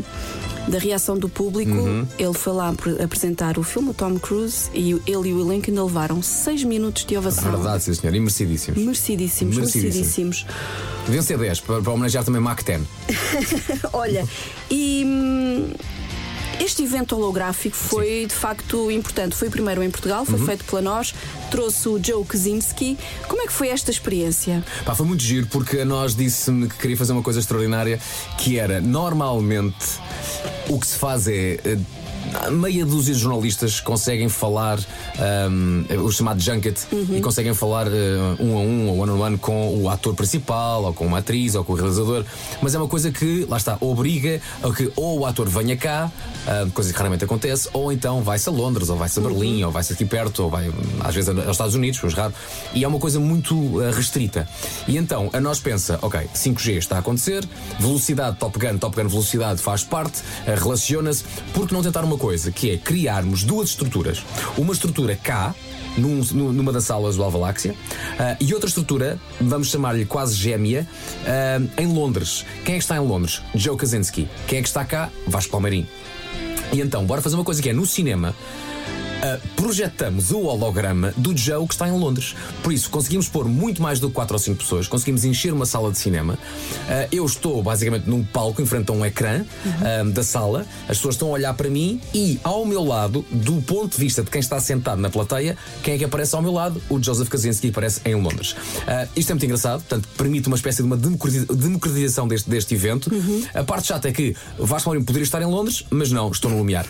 da 0.69 0.79
reação 0.79 1.17
do 1.19 1.29
público. 1.29 1.73
Uhum. 1.73 2.07
Ele 2.19 2.33
foi 2.35 2.53
lá 2.53 2.69
apre- 2.69 3.03
apresentar 3.03 3.59
o 3.59 3.63
filme, 3.63 3.91
o 3.91 3.95
Tom 3.95 4.19
Cruise, 4.19 4.69
e 4.75 4.93
ele 5.07 5.29
e 5.29 5.33
o 5.33 5.41
elenco 5.41 5.71
ainda 5.71 5.85
levaram 5.85 6.23
seis 6.23 6.63
minutos 6.65 7.05
de 7.05 7.17
ovação. 7.17 7.51
Verdade, 7.53 7.85
sim, 7.85 7.95
senhor. 7.95 8.15
E 8.15 8.21
merecidíssimos. 8.21 8.83
Merecidíssimos, 8.83 9.57
Merecidíssimos. 9.57 10.47
ser 11.23 11.39
10 11.39 11.61
para, 11.61 11.81
para 11.83 11.93
homenagear 11.93 12.25
também 12.25 12.41
Mac 12.41 12.63
10. 12.65 12.83
Olha, 13.93 14.25
e 14.71 15.03
hum, 15.07 15.73
este 16.61 16.83
evento 16.83 17.15
holográfico 17.17 17.77
foi 17.77 18.27
de 18.27 18.35
facto 18.35 18.91
importante. 18.91 19.37
Foi 19.37 19.49
o 19.49 19.51
primeiro 19.51 19.83
em 19.83 19.91
Portugal, 19.91 20.25
foi 20.25 20.39
Uhum. 20.39 20.47
feito 20.47 20.65
pela 20.65 20.81
nós, 20.83 21.15
trouxe 21.51 21.89
o 21.89 22.03
Joe 22.03 22.25
Kaczynski. 22.25 22.99
Como 23.29 23.43
é 23.43 23.47
que 23.47 23.53
foi 23.53 23.69
esta 23.69 23.91
experiência? 23.91 24.65
Pá, 24.85 24.95
foi 24.95 25.07
muito 25.07 25.23
giro 25.23 25.47
porque 25.47 25.81
a 25.81 25.85
nós 25.85 26.15
disse-me 26.15 26.69
que 26.69 26.77
queria 26.77 26.97
fazer 26.97 27.13
uma 27.13 27.23
coisa 27.23 27.39
extraordinária 27.41 28.01
que 28.39 28.59
era 28.59 28.81
normalmente 28.81 29.87
o 30.69 30.79
que 30.81 30.87
se 30.87 30.97
faz 30.97 31.27
é. 31.29 31.59
Eh, 32.35 32.51
Meia 32.51 32.85
dúzia 32.85 33.15
de 33.15 33.21
jornalistas 33.21 33.81
conseguem 33.81 34.29
falar 34.29 34.79
ahm, 35.19 35.85
o 36.05 36.11
chamado 36.11 36.41
junket 36.41 36.79
e 37.11 37.21
conseguem 37.21 37.55
falar 37.55 37.87
eh, 37.87 38.37
um 38.41 38.57
a 38.57 38.61
um 38.61 38.89
ou 38.89 38.99
one 39.01 39.13
on 39.13 39.21
one 39.21 39.39
com 39.39 39.83
o 39.83 39.89
ator 39.89 40.15
principal 40.15 40.85
ou 40.85 40.93
com 40.93 41.07
uma 41.07 41.19
atriz 41.19 41.55
ou 41.55 41.65
com 41.65 41.73
o 41.73 41.77
realizador, 41.77 42.25
mas 42.63 42.75
é 42.75 42.79
uma 42.79 42.89
coisa 42.89 43.11
que, 43.11 43.47
lá 43.49 43.57
está, 43.57 43.77
obriga 43.81 44.41
a 44.63 44.73
que 44.73 44.91
ou 44.97 45.21
o 45.21 45.27
ator 45.27 45.49
venha 45.49 45.77
cá, 45.77 46.11
ah, 46.47 46.67
coisa 46.73 46.93
que 46.93 46.97
raramente 46.97 47.25
acontece, 47.25 47.69
ou 47.73 47.93
então 47.93 48.23
vai-se 48.23 48.49
a 48.49 48.53
Londres, 48.53 48.89
ou 48.89 48.97
vai-se 48.97 49.19
a 49.19 49.23
Berlim, 49.23 49.63
ou 49.65 49.71
vai-se 49.71 49.93
aqui 49.93 50.05
perto, 50.05 50.45
ou 50.45 50.51
vai 50.51 50.73
às 51.01 51.15
vezes 51.15 51.29
aos 51.29 51.51
Estados 51.51 51.75
Unidos, 51.75 52.01
mas 52.03 52.15
raro, 52.15 52.33
e 52.73 52.85
é 52.85 52.89
uma 52.89 52.99
coisa 52.99 53.19
muito 53.19 53.81
ah, 53.81 53.91
restrita. 53.91 54.49
E 54.87 54.97
então 54.97 55.31
a 55.33 55.41
nós 55.41 55.61
pensa, 55.61 55.99
ok, 56.03 56.29
5G 56.35 56.79
está 56.79 56.97
a 56.97 56.99
acontecer, 57.01 57.47
velocidade 57.79 58.37
Top 58.37 58.59
Gun, 58.59 58.79
Top 58.79 58.95
Gun 59.01 59.09
velocidade 59.09 59.61
faz 59.61 59.83
parte, 59.83 60.23
ah, 60.47 60.55
relaciona-se, 60.55 61.25
porque 61.53 61.75
não 61.75 61.83
tentar 61.83 62.05
uma 62.05 62.16
coisa, 62.17 62.51
que 62.51 62.71
é 62.71 62.77
criarmos 62.77 63.43
duas 63.45 63.71
estruturas. 63.71 64.23
Uma 64.57 64.73
estrutura 64.73 65.17
cá, 65.17 65.55
num- 65.97 66.23
nu- 66.33 66.53
numa 66.53 66.73
das 66.73 66.85
salas 66.85 67.17
do 67.17 67.23
Alvaláxia 67.23 67.75
ah, 68.19 68.37
e 68.41 68.53
outra 68.53 68.69
estrutura, 68.69 69.19
vamos 69.41 69.69
chamar-lhe 69.69 70.05
quase 70.05 70.35
gêmea, 70.35 70.87
ah, 71.27 71.61
em 71.83 71.87
Londres. 71.87 72.45
Quem 72.65 72.75
é 72.75 72.79
que 72.79 72.85
está 72.85 72.97
em 72.97 73.01
Londres? 73.07 73.43
Joe 73.55 73.77
Kaczynski. 73.77 74.29
Quem 74.47 74.59
é 74.59 74.63
que 74.63 74.69
está 74.69 74.85
cá? 74.85 75.11
Vasco 75.27 75.51
Palmeirim. 75.53 75.87
E 76.73 76.81
então, 76.81 77.05
bora 77.07 77.23
fazer 77.23 77.37
uma 77.37 77.45
coisa 77.45 77.63
que 77.63 77.71
é 77.71 77.73
no 77.73 77.87
cinema. 77.87 78.35
Ah, 79.23 79.39
projetamos 79.57 80.31
o 80.31 80.41
holograma 80.43 81.13
do 81.17 81.37
Joe 81.37 81.67
que 81.67 81.75
está 81.75 81.89
em 81.89 81.93
Londres. 81.93 82.35
Por 82.63 82.73
isso, 82.73 82.89
conseguimos 82.91 83.29
pôr 83.29 83.47
muito 83.49 83.83
mais 83.83 83.99
do 84.01 84.09
que 84.09 84.15
4 84.15 84.35
ou 84.35 84.39
5 84.39 84.57
pessoas, 84.59 84.89
conseguimos 84.89 85.25
encher 85.25 85.53
uma 85.53 85.67
sala 85.67 85.91
de 85.91 85.99
cinema. 85.99 86.39
Ah, 86.89 87.09
eu 87.11 87.25
estou 87.25 87.63
basicamente 87.63 88.09
num 88.09 88.25
palco 88.25 88.61
em 88.63 88.67
frente 88.67 88.91
a 88.91 88.95
um 88.95 89.05
ecrã 89.05 89.45
ah, 89.67 90.05
da 90.11 90.23
sala, 90.23 90.67
as 90.89 90.97
pessoas 90.99 91.15
estão 91.15 91.29
a 91.29 91.33
olhar 91.33 91.55
para 91.55 91.69
mim 91.69 92.01
e 92.15 92.39
ao 92.45 92.65
meu 92.65 92.85
lado, 92.85 93.25
do 93.31 93.61
ponto 93.63 93.93
de 93.93 93.99
vista 93.99 94.23
de 94.23 94.31
quem 94.31 94.41
está 94.41 94.59
sentado 94.61 95.01
na 95.01 95.11
plateia, 95.11 95.57
quem 95.83 95.95
é 95.95 95.99
que 95.99 96.05
aparece 96.05 96.35
ao 96.35 96.43
meu 96.43 96.53
lado? 96.53 96.81
O 96.89 97.03
Joseph 97.03 97.29
Kaczynski 97.29 97.69
aparece 97.69 98.01
em 98.05 98.15
Londres. 98.15 98.55
Ah, 98.87 99.07
isto 99.17 99.31
é 99.31 99.35
muito 99.35 99.45
engraçado, 99.45 99.81
portanto, 99.81 100.09
permite 100.17 100.47
uma 100.49 100.57
espécie 100.57 100.79
de 100.79 100.85
uma 100.87 100.97
democrati- 100.97 101.47
democratização 101.47 102.29
deste, 102.29 102.49
deste 102.49 102.75
evento. 102.75 103.11
A 103.55 103.65
parte 103.65 103.89
chata 103.89 104.09
é 104.09 104.13
que 104.13 104.35
Vasco 104.59 104.89
Mourinho 104.89 105.05
poderia 105.07 105.25
estar 105.25 105.41
em 105.43 105.47
Londres, 105.47 105.85
mas 105.91 106.11
não, 106.11 106.31
estou 106.31 106.51
no 106.51 106.59
Lumiar. 106.59 106.87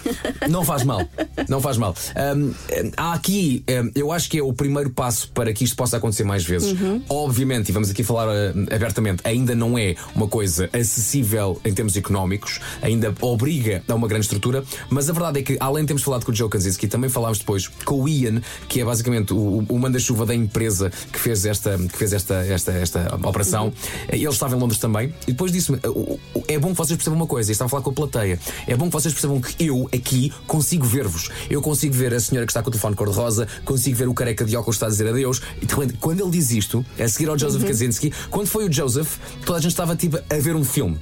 Não 0.48 0.64
faz 0.64 0.82
mal, 0.82 1.00
não 1.48 1.60
faz 1.60 1.76
mal. 1.76 1.94
Ahm, 2.16 2.52
há 2.96 3.12
aqui, 3.12 3.62
ahm, 3.68 3.90
eu 3.94 4.10
acho 4.10 4.28
que 4.30 4.38
é 4.38 4.42
o 4.42 4.52
primeiro 4.52 4.90
passo 4.90 5.30
para 5.32 5.52
que 5.52 5.64
isto 5.64 5.76
possa 5.76 5.96
acontecer 5.98 6.24
mais 6.24 6.44
vezes. 6.44 6.74
Obviamente, 7.08 7.68
e 7.68 7.72
vamos 7.72 7.90
aqui 7.90 8.02
falar 8.02 8.26
ah, 8.28 8.74
abertamente, 8.74 9.20
ainda 9.24 9.54
não 9.54 9.78
é 9.78 9.94
uma 10.14 10.26
coisa 10.26 10.68
acessível 10.72 11.60
em 11.64 11.72
termos 11.74 11.96
económicos, 11.96 12.58
ainda 12.80 13.14
obriga 13.20 13.82
a 13.88 13.94
uma 13.94 14.08
grande 14.08 14.24
estrutura, 14.24 14.64
mas 14.88 15.08
a 15.10 15.12
verdade 15.12 15.40
é 15.40 15.42
que, 15.42 15.56
além 15.60 15.82
de 15.84 15.88
termos 15.88 16.02
falado 16.02 16.24
com 16.24 16.32
o 16.32 16.34
Joe 16.34 16.48
Kaczynski, 16.48 16.88
também 16.88 17.10
falámos 17.10 17.38
depois 17.38 17.68
com 17.84 18.02
o 18.02 18.08
Ian, 18.08 18.40
que 18.68 18.80
é 18.80 18.84
basicamente 18.84 19.34
o, 19.34 19.64
o 19.68 19.78
manda-chuva 19.78 20.24
da 20.24 20.34
empresa 20.34 20.90
que 21.12 21.18
fez 21.18 21.44
esta, 21.44 21.76
que 21.76 21.96
fez 21.98 22.12
esta, 22.12 22.34
esta, 22.46 22.72
esta 22.72 23.14
operação. 23.22 23.72
Ele 24.08 24.24
estava 24.26 24.56
em 24.56 24.58
Londres 24.58 24.80
também, 24.80 25.12
e 25.26 25.32
depois 25.32 25.52
disse-me: 25.52 25.78
"O- 25.84 26.18
o- 26.34 26.44
é 26.48 26.58
bom 26.58 26.70
que 26.70 26.76
vocês 26.76 26.96
percebam 26.96 27.18
uma 27.18 27.26
coisa, 27.26 27.50
e 27.50 27.52
estava 27.52 27.66
a 27.66 27.70
falar 27.70 27.82
com 27.82 27.90
a 27.90 27.92
plateia, 27.92 28.38
é 28.66 28.76
bom 28.76 28.86
que 28.86 28.92
vocês 28.92 29.12
percebam 29.12 29.40
que 29.40 29.54
eu 29.64 29.88
aqui 29.94 30.32
consigo 30.46 30.86
ver-vos. 30.86 31.28
Eu 31.50 31.60
consigo 31.60 31.94
ver 31.94 32.05
a 32.14 32.20
senhora 32.20 32.46
que 32.46 32.52
está 32.52 32.62
com 32.62 32.68
o 32.68 32.72
telefone 32.72 32.94
cor-de-rosa, 32.94 33.46
consigo 33.64 33.96
ver 33.96 34.08
o 34.08 34.14
careca 34.14 34.44
de 34.44 34.56
óculos 34.56 34.76
que 34.76 34.84
está 34.84 34.86
a 34.86 34.90
dizer 34.90 35.08
adeus. 35.08 35.40
E 35.60 35.66
de 35.66 35.74
repente, 35.74 35.94
quando 36.00 36.20
ele 36.20 36.30
diz 36.30 36.50
isto, 36.50 36.84
a 36.98 37.08
seguir 37.08 37.28
ao 37.28 37.38
Joseph 37.38 37.64
Kaczynski, 37.64 38.12
quando 38.30 38.46
foi 38.46 38.68
o 38.68 38.72
Joseph, 38.72 39.16
toda 39.44 39.58
a 39.58 39.62
gente 39.62 39.72
estava 39.72 39.96
tipo 39.96 40.16
a 40.16 40.38
ver 40.38 40.56
um 40.56 40.64
filme. 40.64 40.98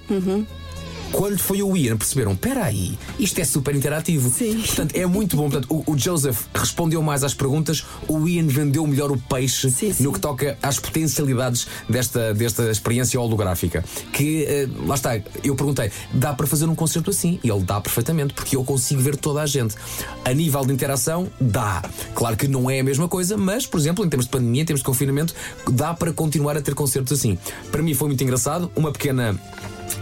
Quando 1.14 1.38
foi 1.38 1.62
o 1.62 1.76
Ian, 1.76 1.96
perceberam: 1.96 2.32
espera 2.32 2.64
aí, 2.64 2.98
isto 3.20 3.40
é 3.40 3.44
super 3.44 3.74
interativo. 3.74 4.30
Sim. 4.30 4.60
Portanto, 4.60 4.96
é 4.96 5.06
muito 5.06 5.36
bom. 5.36 5.48
Portanto, 5.48 5.68
o, 5.86 5.92
o 5.92 5.96
Joseph 5.98 6.46
respondeu 6.52 7.00
mais 7.02 7.22
às 7.22 7.32
perguntas, 7.32 7.84
o 8.08 8.28
Ian 8.28 8.48
vendeu 8.48 8.84
melhor 8.84 9.12
o 9.12 9.16
peixe 9.16 9.70
Sim, 9.70 9.92
sim. 9.92 10.02
no 10.02 10.12
que 10.12 10.18
toca 10.18 10.58
às 10.60 10.80
potencialidades 10.80 11.68
desta, 11.88 12.34
desta 12.34 12.68
experiência 12.68 13.20
holográfica. 13.20 13.84
Que, 14.12 14.44
eh, 14.44 14.68
lá 14.86 14.96
está, 14.96 15.20
eu 15.44 15.54
perguntei: 15.54 15.92
dá 16.12 16.34
para 16.34 16.48
fazer 16.48 16.66
um 16.66 16.74
concerto 16.74 17.10
assim? 17.10 17.38
E 17.44 17.48
ele 17.48 17.62
dá 17.62 17.80
perfeitamente, 17.80 18.34
porque 18.34 18.56
eu 18.56 18.64
consigo 18.64 19.00
ver 19.00 19.16
toda 19.16 19.40
a 19.40 19.46
gente. 19.46 19.76
A 20.24 20.34
nível 20.34 20.64
de 20.66 20.72
interação, 20.72 21.30
dá. 21.40 21.80
Claro 22.14 22.36
que 22.36 22.48
não 22.48 22.68
é 22.68 22.80
a 22.80 22.84
mesma 22.84 23.06
coisa, 23.06 23.36
mas, 23.36 23.66
por 23.66 23.78
exemplo, 23.78 24.04
em 24.04 24.08
termos 24.08 24.26
de 24.26 24.32
pandemia, 24.32 24.62
em 24.62 24.64
termos 24.64 24.80
de 24.80 24.84
confinamento, 24.84 25.32
dá 25.70 25.94
para 25.94 26.12
continuar 26.12 26.56
a 26.56 26.60
ter 26.60 26.74
concertos 26.74 27.12
assim. 27.16 27.38
Para 27.70 27.82
mim 27.82 27.94
foi 27.94 28.08
muito 28.08 28.24
engraçado. 28.24 28.68
Uma 28.74 28.90
pequena. 28.90 29.40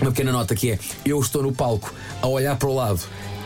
Uma 0.03 0.11
pequena 0.11 0.33
nota 0.33 0.53
que 0.57 0.73
é: 0.73 0.79
eu 1.07 1.21
estou 1.21 1.45
no 1.45 1.53
palco 1.53 1.95
a 2.21 2.27
olhar 2.27 2.57
para 2.57 2.69
o 2.69 2.75
lado. 2.75 3.01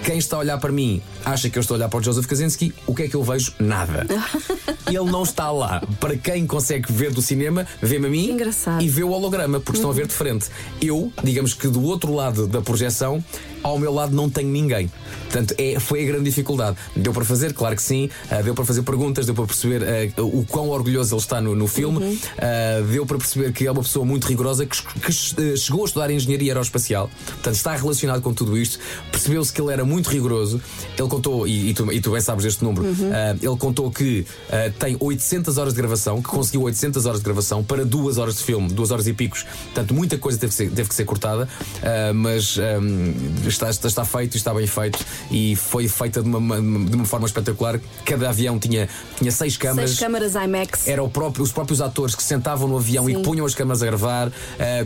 Quem 0.07 0.19
está 0.19 0.37
a 0.37 0.39
olhar 0.39 0.59
para 0.59 0.71
mim 0.71 1.03
acha 1.25 1.51
que 1.51 1.59
eu 1.59 1.61
estou 1.61 1.75
a 1.75 1.79
olhar 1.79 1.89
para 1.89 1.99
o 1.99 2.03
Joseph 2.03 2.27
Kaczynski. 2.27 2.73
O 2.87 2.95
que 2.95 3.03
é 3.03 3.09
que 3.09 3.17
eu 3.17 3.25
vejo? 3.25 3.53
Nada. 3.59 4.07
Ele 4.87 5.11
não 5.11 5.25
está 5.25 5.51
lá. 5.51 5.83
Para 5.99 6.17
quem 6.17 6.47
consegue 6.47 6.93
ver 6.93 7.13
do 7.13 7.21
cinema, 7.21 7.67
vê-me 7.83 8.07
a 8.07 8.11
mim 8.11 8.31
Engraçado. 8.31 8.81
e 8.81 8.89
vê 8.89 9.03
o 9.03 9.11
holograma, 9.11 9.59
porque 9.59 9.79
estão 9.79 9.91
a 9.91 9.93
ver 9.93 10.07
de 10.07 10.15
frente. 10.15 10.47
Eu, 10.81 11.13
digamos 11.25 11.55
que 11.55 11.67
do 11.67 11.83
outro 11.83 12.15
lado 12.15 12.47
da 12.47 12.63
projeção, 12.63 13.21
ao 13.65 13.81
meu 13.81 13.93
lado 13.93 14.15
não 14.15 14.31
tenho 14.31 14.49
ninguém. 14.49 14.89
Portanto, 15.25 15.55
é, 15.59 15.81
foi 15.81 16.05
a 16.05 16.07
grande 16.07 16.25
dificuldade. 16.25 16.77
Deu 16.95 17.13
para 17.13 17.25
fazer, 17.25 17.53
claro 17.53 17.75
que 17.75 17.83
sim, 17.83 18.09
ah, 18.31 18.41
deu 18.41 18.55
para 18.55 18.65
fazer 18.65 18.83
perguntas, 18.83 19.27
deu 19.27 19.35
para 19.35 19.47
perceber 19.47 19.83
ah, 19.83 20.23
o 20.23 20.45
quão 20.45 20.69
orgulhoso 20.69 21.15
ele 21.15 21.21
está 21.21 21.41
no, 21.41 21.57
no 21.57 21.67
filme, 21.67 22.21
ah, 22.39 22.81
deu 22.89 23.05
para 23.05 23.19
perceber 23.19 23.53
que 23.53 23.67
é 23.67 23.73
uma 23.73 23.83
pessoa 23.83 24.05
muito 24.05 24.25
rigorosa 24.29 24.65
que, 24.65 24.81
que 25.01 25.57
chegou 25.57 25.83
a 25.83 25.87
estudar 25.87 26.11
engenharia 26.13 26.53
aeroespacial, 26.53 27.11
portanto, 27.27 27.55
está 27.57 27.75
relacionado 27.75 28.23
com 28.23 28.33
tudo 28.33 28.57
isto. 28.57 28.79
Percebeu-se 29.11 29.53
que 29.53 29.61
ele 29.61 29.73
era 29.73 29.85
muito 29.85 29.96
rigoroso. 30.05 30.61
Ele 30.99 31.09
contou, 31.09 31.47
e, 31.47 31.71
e 31.71 31.75
tu, 31.75 31.93
e 31.93 32.01
tu 32.01 32.11
bem 32.11 32.21
sabes 32.21 32.45
deste 32.45 32.63
número, 32.65 32.85
ah, 33.13 33.37
ele 33.41 33.57
contou 33.57 33.91
que 33.91 34.27
ah, 34.51 34.71
tem 34.79 34.97
800 34.99 35.59
horas 35.59 35.73
de 35.75 35.79
gravação, 35.81 36.21
que 36.23 36.29
conseguiu 36.29 36.63
800 36.63 37.07
horas 37.07 37.21
de 37.21 37.25
gravação 37.25 37.63
para 37.63 37.85
duas 37.85 38.19
horas 38.19 38.37
de 38.37 38.43
filme, 38.45 38.69
duas 38.73 38.91
horas 38.91 39.07
e 39.07 39.13
picos. 39.13 39.45
Portanto, 39.67 39.95
muita 39.95 40.19
coisa 40.19 40.39
teve 40.39 40.51
que 40.51 40.57
ser, 40.57 40.71
teve 40.71 40.89
que 40.89 40.95
ser 40.95 41.05
cortada, 41.05 41.49
ah, 41.83 42.13
mas 42.15 42.59
ah, 42.59 43.47
está, 43.49 43.71
está, 43.71 43.89
está 43.89 44.05
feito 44.05 44.35
e 44.35 44.37
está 44.37 44.53
bem 44.55 44.67
feito 44.67 44.99
e 45.31 45.57
foi 45.57 45.89
feita 45.89 46.23
de 46.23 46.29
uma, 46.29 46.57
de 46.61 46.97
uma 46.97 47.05
forma 47.05 47.27
espetacular. 47.27 47.81
Cada 48.05 48.29
avião 48.29 48.59
tinha, 48.59 48.89
tinha 49.19 49.31
seis 49.31 49.57
câmaras. 49.57 49.91
Seis 49.91 50.01
câmaras 50.01 50.35
IMAX. 50.35 50.87
Era 50.89 51.03
o 51.03 51.09
próprio- 51.09 51.43
os 51.45 51.53
próprios 51.53 51.81
atores 51.81 52.15
que 52.15 52.23
se 52.23 52.29
sentavam 52.29 52.69
no 52.69 52.77
avião 52.77 53.09
e 53.09 53.13
Sim. 53.13 53.19
que 53.19 53.25
punham 53.25 53.47
as 53.47 53.55
câmaras 53.55 53.83
a 53.83 53.87
gravar. 53.87 54.33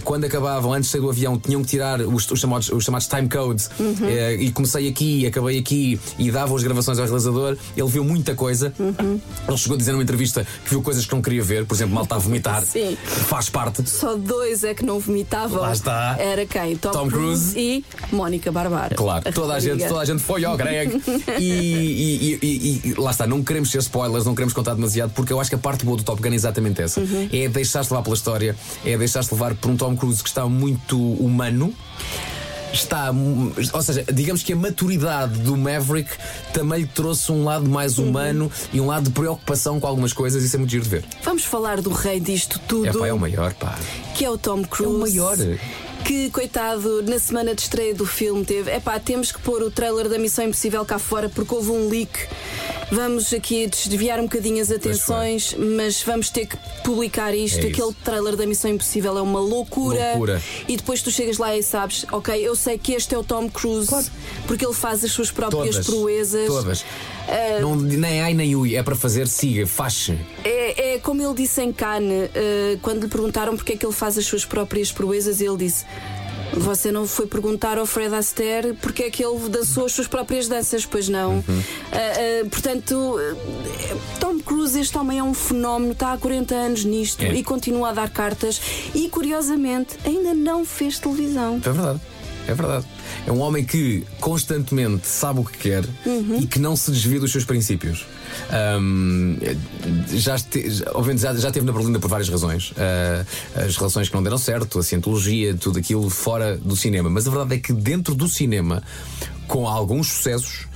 Quando 0.04 0.24
acabavam, 0.24 0.72
antes 0.72 0.88
de 0.88 0.92
sair 0.92 1.00
do 1.00 1.10
avião, 1.10 1.38
tinham 1.38 1.62
que 1.62 1.68
tirar 1.68 2.00
os, 2.00 2.30
os 2.30 2.40
chamados, 2.40 2.68
os 2.70 2.84
chamados 2.84 3.06
time 3.06 3.28
codes. 3.28 3.70
Uhum. 3.78 3.96
Eh, 4.02 4.34
e 4.34 4.50
comecei 4.52 4.88
aqui, 4.88 4.99
acabei 5.26 5.58
aqui 5.58 5.98
e 6.18 6.30
davam 6.30 6.56
as 6.56 6.62
gravações 6.62 6.98
ao 6.98 7.04
realizador. 7.06 7.56
Ele 7.76 7.88
viu 7.88 8.04
muita 8.04 8.34
coisa. 8.34 8.72
Uhum. 8.78 9.20
Ele 9.48 9.56
chegou 9.56 9.74
a 9.74 9.78
dizer 9.78 9.92
numa 9.92 10.02
entrevista 10.02 10.46
que 10.64 10.70
viu 10.70 10.82
coisas 10.82 11.04
que 11.06 11.14
não 11.14 11.22
queria 11.22 11.42
ver, 11.42 11.64
por 11.66 11.74
exemplo, 11.74 11.94
mal 11.94 12.04
está 12.04 12.16
a 12.16 12.18
vomitar. 12.18 12.62
Sim. 12.64 12.96
Faz 13.04 13.48
parte. 13.48 13.88
Só 13.88 14.16
dois 14.16 14.64
é 14.64 14.74
que 14.74 14.84
não 14.84 14.98
vomitavam. 15.00 15.60
Lá 15.60 15.72
está. 15.72 16.16
Era 16.18 16.44
quem? 16.46 16.76
Tom, 16.76 16.90
Tom 16.92 17.08
Cruise 17.08 17.58
e 17.58 17.84
Mónica 18.12 18.50
Barbara. 18.52 18.94
Claro, 18.94 19.32
toda 19.32 19.54
a, 19.54 19.60
gente, 19.60 19.86
toda 19.86 20.00
a 20.00 20.04
gente 20.04 20.22
foi 20.22 20.44
ao 20.44 20.56
Greg. 20.56 21.00
e, 21.38 21.44
e- 21.44 22.38
e- 22.42 22.80
e- 22.84 22.88
e 22.90 22.94
lá 22.94 23.10
está, 23.10 23.26
não 23.26 23.42
queremos 23.42 23.70
ser 23.70 23.78
spoilers, 23.78 24.24
não 24.24 24.34
queremos 24.34 24.52
contar 24.54 24.74
demasiado, 24.74 25.10
porque 25.14 25.32
eu 25.32 25.40
acho 25.40 25.50
que 25.50 25.56
a 25.56 25.58
parte 25.58 25.84
boa 25.84 25.96
do 25.96 26.02
Top 26.02 26.20
Gun 26.22 26.30
é 26.32 26.34
exatamente 26.34 26.82
essa. 26.82 27.00
Uhum. 27.00 27.28
É 27.32 27.48
deixar-te 27.48 27.90
levar 27.90 28.02
pela 28.02 28.14
história, 28.14 28.56
é 28.84 28.96
deixar-te 28.98 29.32
levar 29.32 29.54
por 29.54 29.70
um 29.70 29.76
Tom 29.76 29.96
Cruise 29.96 30.22
que 30.22 30.28
está 30.28 30.46
muito 30.46 30.98
humano. 31.14 31.72
Está. 32.72 33.10
Ou 33.72 33.82
seja, 33.82 34.04
digamos 34.12 34.42
que 34.42 34.52
a 34.52 34.56
maturidade 34.56 35.38
do 35.40 35.56
Maverick 35.56 36.10
também 36.52 36.80
lhe 36.80 36.86
trouxe 36.86 37.32
um 37.32 37.44
lado 37.44 37.68
mais 37.68 37.98
humano 37.98 38.50
e 38.72 38.80
um 38.80 38.86
lado 38.86 39.04
de 39.04 39.10
preocupação 39.10 39.80
com 39.80 39.86
algumas 39.86 40.12
coisas. 40.12 40.42
Isso 40.42 40.56
é 40.56 40.58
muito 40.58 40.70
giro 40.70 40.84
de 40.84 40.90
ver. 40.90 41.04
Vamos 41.22 41.44
falar 41.44 41.80
do 41.80 41.90
rei 41.90 42.20
disto 42.20 42.60
tudo. 42.66 42.86
É, 42.86 42.92
pá, 42.92 43.06
é 43.06 43.12
o 43.12 43.18
maior, 43.18 43.52
pá. 43.54 43.78
Que 44.14 44.24
é 44.24 44.30
o 44.30 44.38
Tom 44.38 44.62
Cruise. 44.64 44.92
É 44.92 44.96
o 44.96 44.98
maior. 44.98 45.36
Que, 46.04 46.28
coitado, 46.30 47.02
na 47.02 47.18
semana 47.18 47.54
de 47.54 47.62
estreia 47.62 47.94
do 47.94 48.04
filme 48.04 48.44
teve. 48.44 48.70
É 48.70 48.80
pá, 48.80 48.98
temos 48.98 49.30
que 49.30 49.38
pôr 49.40 49.62
o 49.62 49.70
trailer 49.70 50.08
da 50.08 50.18
Missão 50.18 50.44
Impossível 50.44 50.84
cá 50.84 50.98
fora 50.98 51.28
porque 51.28 51.54
houve 51.54 51.70
um 51.70 51.88
leak. 51.88 52.10
Vamos 52.90 53.32
aqui 53.32 53.68
desviar 53.68 54.18
um 54.18 54.24
bocadinho 54.24 54.60
as 54.60 54.70
atenções, 54.70 55.54
mas 55.56 56.02
vamos 56.02 56.28
ter 56.28 56.46
que 56.46 56.56
publicar 56.82 57.32
isto. 57.32 57.64
É 57.64 57.68
Aquele 57.68 57.94
trailer 58.04 58.34
da 58.34 58.44
Missão 58.44 58.68
Impossível 58.72 59.16
é 59.16 59.22
uma 59.22 59.38
loucura. 59.38 60.08
Loucura. 60.10 60.42
E 60.66 60.76
depois 60.76 61.00
tu 61.00 61.10
chegas 61.12 61.38
lá 61.38 61.56
e 61.56 61.62
sabes, 61.62 62.04
ok, 62.10 62.34
eu 62.36 62.56
sei 62.56 62.76
que 62.76 62.92
este 62.92 63.14
é 63.14 63.18
o 63.18 63.22
Tom 63.22 63.48
Cruise 63.48 64.10
porque 64.48 64.66
ele 64.66 64.74
faz 64.74 65.04
as 65.04 65.12
suas 65.12 65.30
próprias 65.30 65.76
Todas. 65.76 65.86
proezas. 65.86 66.46
Todas. 66.48 66.84
Ah, 67.28 67.60
Não, 67.60 67.76
nem 67.76 68.20
ai 68.22 68.34
nem 68.34 68.54
ui, 68.56 68.74
é 68.74 68.82
para 68.82 68.96
fazer, 68.96 69.28
siga, 69.28 69.66
faz 69.66 70.10
É, 70.44 70.94
é 70.94 70.98
como 70.98 71.22
ele 71.22 71.34
disse 71.34 71.60
em 71.62 71.72
Cannes, 71.72 72.30
eh, 72.34 72.78
quando 72.82 73.02
lhe 73.02 73.08
perguntaram 73.08 73.56
porque 73.56 73.72
é 73.74 73.76
que 73.76 73.86
ele 73.86 73.92
faz 73.94 74.18
as 74.18 74.24
suas 74.26 74.44
próprias 74.44 74.90
proezas, 74.90 75.40
ele 75.40 75.56
disse. 75.56 75.84
Você 76.52 76.90
não 76.90 77.06
foi 77.06 77.28
perguntar 77.28 77.78
ao 77.78 77.86
Fred 77.86 78.12
Astaire 78.12 78.74
porque 78.82 79.04
é 79.04 79.10
que 79.10 79.24
ele 79.24 79.48
dançou 79.48 79.84
as 79.86 79.92
suas 79.92 80.08
próprias 80.08 80.48
danças, 80.48 80.84
pois 80.84 81.08
não. 81.08 81.44
Ah, 81.92 81.96
ah, 81.96 82.48
portanto, 82.50 83.16
eh, 83.20 83.96
Tom 84.18 84.40
Cruise, 84.40 84.78
este 84.80 84.98
homem 84.98 85.20
é 85.20 85.22
um 85.22 85.32
fenómeno, 85.32 85.92
está 85.92 86.12
há 86.12 86.18
40 86.18 86.52
anos 86.56 86.84
nisto 86.84 87.22
É. 87.22 87.32
e 87.34 87.44
continua 87.44 87.90
a 87.90 87.92
dar 87.92 88.10
cartas 88.10 88.60
e, 88.94 89.08
curiosamente, 89.08 89.96
ainda 90.04 90.34
não 90.34 90.64
fez 90.64 90.98
televisão. 90.98 91.58
É 91.64 91.70
verdade. 91.70 92.00
É 92.50 92.54
verdade. 92.54 92.84
É 93.26 93.30
um 93.30 93.40
homem 93.40 93.64
que 93.64 94.04
constantemente 94.18 95.06
sabe 95.06 95.38
o 95.38 95.44
que 95.44 95.56
quer 95.56 95.84
e 96.40 96.46
que 96.46 96.58
não 96.58 96.74
se 96.74 96.90
desvia 96.90 97.20
dos 97.20 97.30
seus 97.30 97.44
princípios. 97.44 98.04
Ahm, 98.50 99.36
já, 100.12 100.34
este, 100.34 100.82
obviamente, 100.88 101.22
já, 101.22 101.32
já 101.34 101.48
esteve 101.48 101.64
na 101.64 101.72
Berlinda 101.72 102.00
por 102.00 102.08
várias 102.08 102.28
razões. 102.28 102.72
Ah, 102.76 103.24
as 103.54 103.76
relações 103.76 104.08
que 104.08 104.14
não 104.14 104.22
deram 104.22 104.38
certo, 104.38 104.80
a 104.80 104.82
cientologia, 104.82 105.54
tudo 105.54 105.78
aquilo 105.78 106.10
fora 106.10 106.56
do 106.56 106.74
cinema. 106.74 107.08
Mas 107.08 107.28
a 107.28 107.30
verdade 107.30 107.54
é 107.54 107.58
que 107.58 107.72
dentro 107.72 108.16
do 108.16 108.28
cinema, 108.28 108.82
com 109.46 109.68
alguns 109.68 110.08
sucessos, 110.08 110.66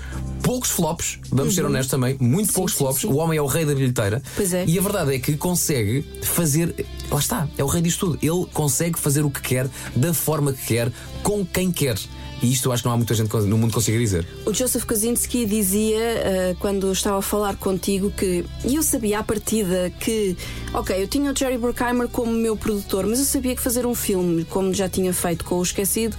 poucos 0.43 0.71
flops, 0.71 1.19
vamos 1.31 1.55
ser 1.55 1.65
honestos 1.65 1.91
também, 1.91 2.17
muito 2.21 2.53
poucos 2.53 2.75
flops. 2.75 3.05
O 3.05 3.17
homem 3.17 3.39
é 3.39 3.43
o 3.43 3.47
rei 3.47 3.65
da 3.65 3.75
bilheteira. 3.75 4.23
Pois 4.37 4.53
é. 4.53 4.65
E 4.67 4.79
a 4.79 4.83
verdade 4.83 5.15
é 5.15 5.19
que 5.19 5.37
consegue 5.37 6.05
fazer. 6.23 6.87
Lá 7.11 7.19
está, 7.19 7.49
é 7.57 7.65
o 7.65 7.67
rei 7.67 7.83
disto 7.83 8.07
tudo. 8.07 8.19
Ele 8.23 8.47
consegue 8.53 8.99
fazer 8.99 9.25
o 9.25 9.31
que 9.31 9.41
quer, 9.41 9.69
da 9.97 10.13
forma 10.13 10.53
que 10.53 10.67
quer, 10.67 10.93
com 11.23 11.45
quem 11.45 11.73
quer. 11.73 11.97
E 12.43 12.53
isto 12.53 12.69
eu 12.69 12.73
acho 12.73 12.83
que 12.83 12.89
não 12.89 12.95
há 12.95 12.97
muita 12.99 13.15
gente 13.15 13.35
no 13.35 13.57
mundo 13.57 13.69
que 13.69 13.75
consiga 13.75 13.99
dizer. 13.99 14.27
O 14.45 14.53
Joseph 14.53 14.85
Kosinski 14.85 15.47
dizia, 15.47 15.99
eh, 15.99 16.57
quando 16.59 16.93
estava 16.93 17.19
a 17.19 17.23
falar 17.23 17.57
contigo, 17.57 18.11
que 18.11 18.45
eu 18.65 18.83
sabia 18.83 19.21
à 19.21 19.23
partida 19.23 19.91
que, 19.99 20.37
ok, 20.75 21.03
eu 21.03 21.09
tinha 21.09 21.33
o 21.33 21.37
Jerry 21.37 21.57
Bruckheimer 21.57 22.07
como 22.09 22.33
meu 22.33 22.55
produtor, 22.55 23.07
mas 23.07 23.19
eu 23.19 23.25
sabia 23.25 23.57
que 23.57 23.63
fazer 23.63 23.87
um 23.87 23.95
filme, 23.95 24.45
como 24.45 24.75
já 24.75 24.91
tinha 24.91 25.13
feito 25.15 25.43
com 25.45 25.55
o 25.55 25.63
Esquecido, 25.63 26.17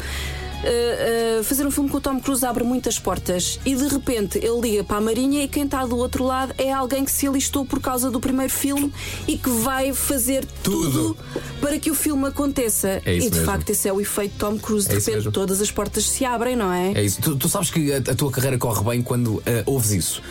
eh, 0.66 1.38
eh, 1.40 1.44
fazer 1.44 1.66
um 1.66 1.72
filme 1.72 1.90
com 1.90 1.98
o 1.98 2.02
Tom 2.02 2.20
Cruise 2.20 2.46
abre 2.46 2.64
muitas 2.64 2.98
portas 3.00 3.60
e 3.66 3.76
de 3.76 3.88
repente 3.88 4.38
ele 4.38 4.60
liga 4.62 4.84
para 4.84 4.98
a 4.98 5.02
Marinha 5.02 5.44
e 5.44 5.48
quem 5.48 5.64
está 5.66 5.86
do 5.86 5.98
outro 5.98 6.24
lado 6.24 6.54
é 6.58 6.72
alguém 6.74 7.06
que 7.06 7.12
se 7.12 7.28
alistou 7.28 7.66
por 7.66 7.80
causa 7.80 8.10
do 8.10 8.20
primeiro 8.20 8.52
filme 8.52 8.92
e 9.28 9.38
que 9.38 9.50
vai 9.50 9.94
fazer 9.94 10.46
tudo, 10.64 11.16
para 11.62 11.78
que 11.80 11.92
o 11.92 11.96
filme 11.96 12.28
aconteça. 12.28 13.02
É 13.06 13.14
isso 13.16 13.28
e 13.28 13.30
de 13.30 13.38
mesmo. 13.38 13.52
facto 13.52 13.70
esse 13.70 13.88
é 13.88 13.94
o 13.94 14.02
efeito 14.02 14.34
Tom 14.38 14.58
Cruise. 14.58 14.88
De 14.88 14.96
É 14.96 15.00
repente 15.00 15.32
todas 15.32 15.62
as 15.62 15.70
portas 15.72 16.08
se 16.10 16.26
abrem, 16.26 16.56
não 16.56 16.72
é? 16.74 16.94
É 16.94 17.04
isso. 17.04 17.22
Tu, 17.22 17.36
tu 17.36 17.48
sabes 17.50 17.70
que 17.70 17.94
a, 17.94 17.98
a 17.98 18.16
tua 18.16 18.32
carreira 18.32 18.58
corre 18.58 18.84
bem 18.84 19.02
quando 19.02 19.42
ah, 19.46 19.64
ouves 19.66 19.92
isso. 19.92 20.22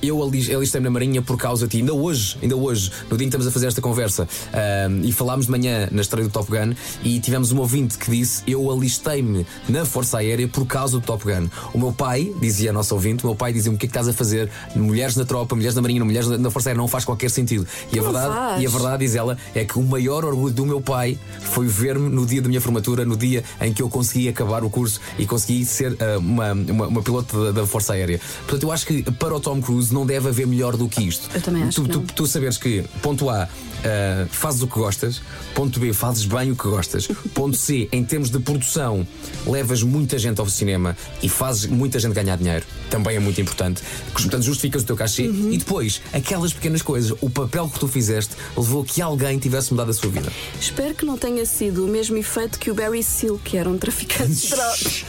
Eu 0.00 0.22
ali- 0.22 0.54
alistei-me 0.54 0.84
na 0.84 0.90
Marinha 0.90 1.22
por 1.22 1.36
causa 1.36 1.66
de 1.66 1.72
ti. 1.72 1.76
Ainda 1.78 1.94
hoje, 1.94 2.36
ainda 2.42 2.56
hoje, 2.56 2.90
no 3.10 3.16
dia 3.16 3.26
em 3.26 3.30
que 3.30 3.36
estamos 3.36 3.46
a 3.46 3.50
fazer 3.50 3.66
esta 3.66 3.80
conversa, 3.80 4.28
e 5.02 5.12
falámos 5.12 5.46
de 5.46 5.50
manhã 5.52 5.88
na 5.90 6.02
estreia 6.02 6.26
do 6.26 6.32
Top 6.32 6.50
Gun, 6.50 6.74
e 7.02 7.18
tivemos 7.20 7.50
um 7.52 7.58
ouvinte 7.58 7.98
que 7.98 8.10
disse: 8.10 8.42
Eu 8.46 8.70
alistei-me 8.70 9.46
na 9.72 9.86
Força 9.86 10.18
Aérea 10.18 10.46
por 10.46 10.66
causa 10.66 11.00
do 11.00 11.04
Top 11.04 11.24
Gun. 11.24 11.48
O 11.72 11.78
meu 11.78 11.92
pai, 11.92 12.32
dizia 12.38 12.70
a 12.70 12.72
nossa 12.72 12.94
ouvinte, 12.94 13.24
o 13.24 13.26
meu 13.26 13.34
pai 13.34 13.52
dizia-me: 13.52 13.76
O 13.76 13.78
que 13.78 13.86
é 13.86 13.88
que 13.88 13.90
estás 13.90 14.06
a 14.06 14.12
fazer? 14.12 14.50
Mulheres 14.76 15.16
na 15.16 15.24
tropa, 15.24 15.54
mulheres 15.54 15.74
na 15.74 15.80
Marinha, 15.82 16.04
mulheres 16.04 16.28
na, 16.28 16.50
Força 16.50 16.68
Aérea, 16.68 16.80
não 16.80 16.86
faz 16.86 17.04
qualquer 17.04 17.30
sentido. 17.30 17.66
E 17.90 17.98
a 17.98 18.02
verdade, 18.02 18.34
faz. 18.34 18.62
e 18.62 18.66
a 18.66 18.70
verdade, 18.70 19.04
diz 19.04 19.14
ela, 19.14 19.36
é 19.54 19.64
que 19.64 19.78
o 19.78 19.82
maior 19.82 20.24
orgulho 20.24 20.52
do 20.52 20.66
meu 20.66 20.80
pai 20.80 21.18
foi 21.40 21.66
ver-me 21.66 22.10
no 22.10 22.26
dia 22.26 22.42
da 22.42 22.48
minha 22.48 22.60
formatura, 22.60 23.04
no 23.04 23.16
dia 23.16 23.42
em 23.60 23.72
que 23.72 23.82
eu 23.82 23.88
consegui 23.88 24.28
acabar 24.28 24.62
o 24.62 24.70
curso 24.70 25.00
e 25.18 25.26
consegui 25.26 25.64
ser 25.64 25.96
ah, 25.98 26.18
uma, 26.18 26.52
uma, 26.52 26.86
uma 26.88 27.02
piloto 27.02 27.44
da, 27.44 27.62
da 27.62 27.66
Força 27.66 27.94
Aérea. 27.94 28.20
Portanto, 28.40 28.62
eu 28.64 28.72
acho 28.72 28.86
que 28.86 29.02
para 29.12 29.34
o 29.34 29.40
Tom 29.40 29.60
Cruise 29.62 29.92
não 29.92 30.04
deve 30.04 30.28
haver 30.28 30.46
melhor 30.46 30.76
do 30.76 30.88
que 30.88 31.02
isto. 31.02 31.30
Eu 31.34 31.40
também 31.40 31.62
acho 31.62 31.82
tu, 31.82 32.00
tu, 32.00 32.12
tu 32.14 32.26
saberes 32.26 32.58
que, 32.58 32.84
ponto 33.00 33.30
A, 33.30 33.48
ah, 33.84 34.26
fazes 34.30 34.62
o 34.62 34.66
que 34.66 34.74
gostas, 34.74 35.20
ponto 35.54 35.80
B, 35.80 35.92
fazes 35.92 36.24
bem 36.24 36.50
o 36.50 36.56
que 36.56 36.68
gostas, 36.68 37.08
ponto 37.34 37.56
C, 37.56 37.88
em 37.92 38.04
termos 38.04 38.30
de 38.30 38.38
produção, 38.38 39.06
levas 39.52 39.82
muita 39.82 40.18
gente 40.18 40.40
ao 40.40 40.46
cinema 40.48 40.96
e 41.22 41.28
fazes 41.28 41.66
muita 41.66 41.98
gente 41.98 42.14
ganhar 42.14 42.36
dinheiro, 42.36 42.64
também 42.90 43.16
é 43.16 43.20
muito 43.20 43.40
importante. 43.40 43.82
Portanto, 44.12 44.42
justificas 44.42 44.82
o 44.82 44.86
teu 44.86 44.96
cachê 44.96 45.28
Uhum. 45.28 45.52
e 45.52 45.58
depois, 45.58 46.00
aquelas 46.12 46.52
pequenas 46.52 46.80
coisas, 46.82 47.16
o 47.20 47.28
papel 47.30 47.68
que 47.68 47.78
tu 47.78 47.86
fizeste 47.86 48.34
levou 48.56 48.82
a 48.82 48.84
que 48.84 49.00
alguém 49.02 49.38
tivesse 49.38 49.70
mudado 49.72 49.90
a 49.90 49.94
sua 49.94 50.10
vida. 50.10 50.30
Espero 50.60 50.94
que 50.94 51.04
não 51.04 51.16
tenha 51.18 51.44
sido 51.46 51.84
o 51.84 51.88
mesmo 51.88 52.16
efeito 52.16 52.58
que 52.58 52.70
o 52.70 52.74
Barry 52.74 53.02
Seal, 53.02 53.38
que 53.44 53.56
era 53.56 53.68
um 53.68 53.76
traficante 53.78 54.32
de 54.32 54.48
drogas. 54.50 55.04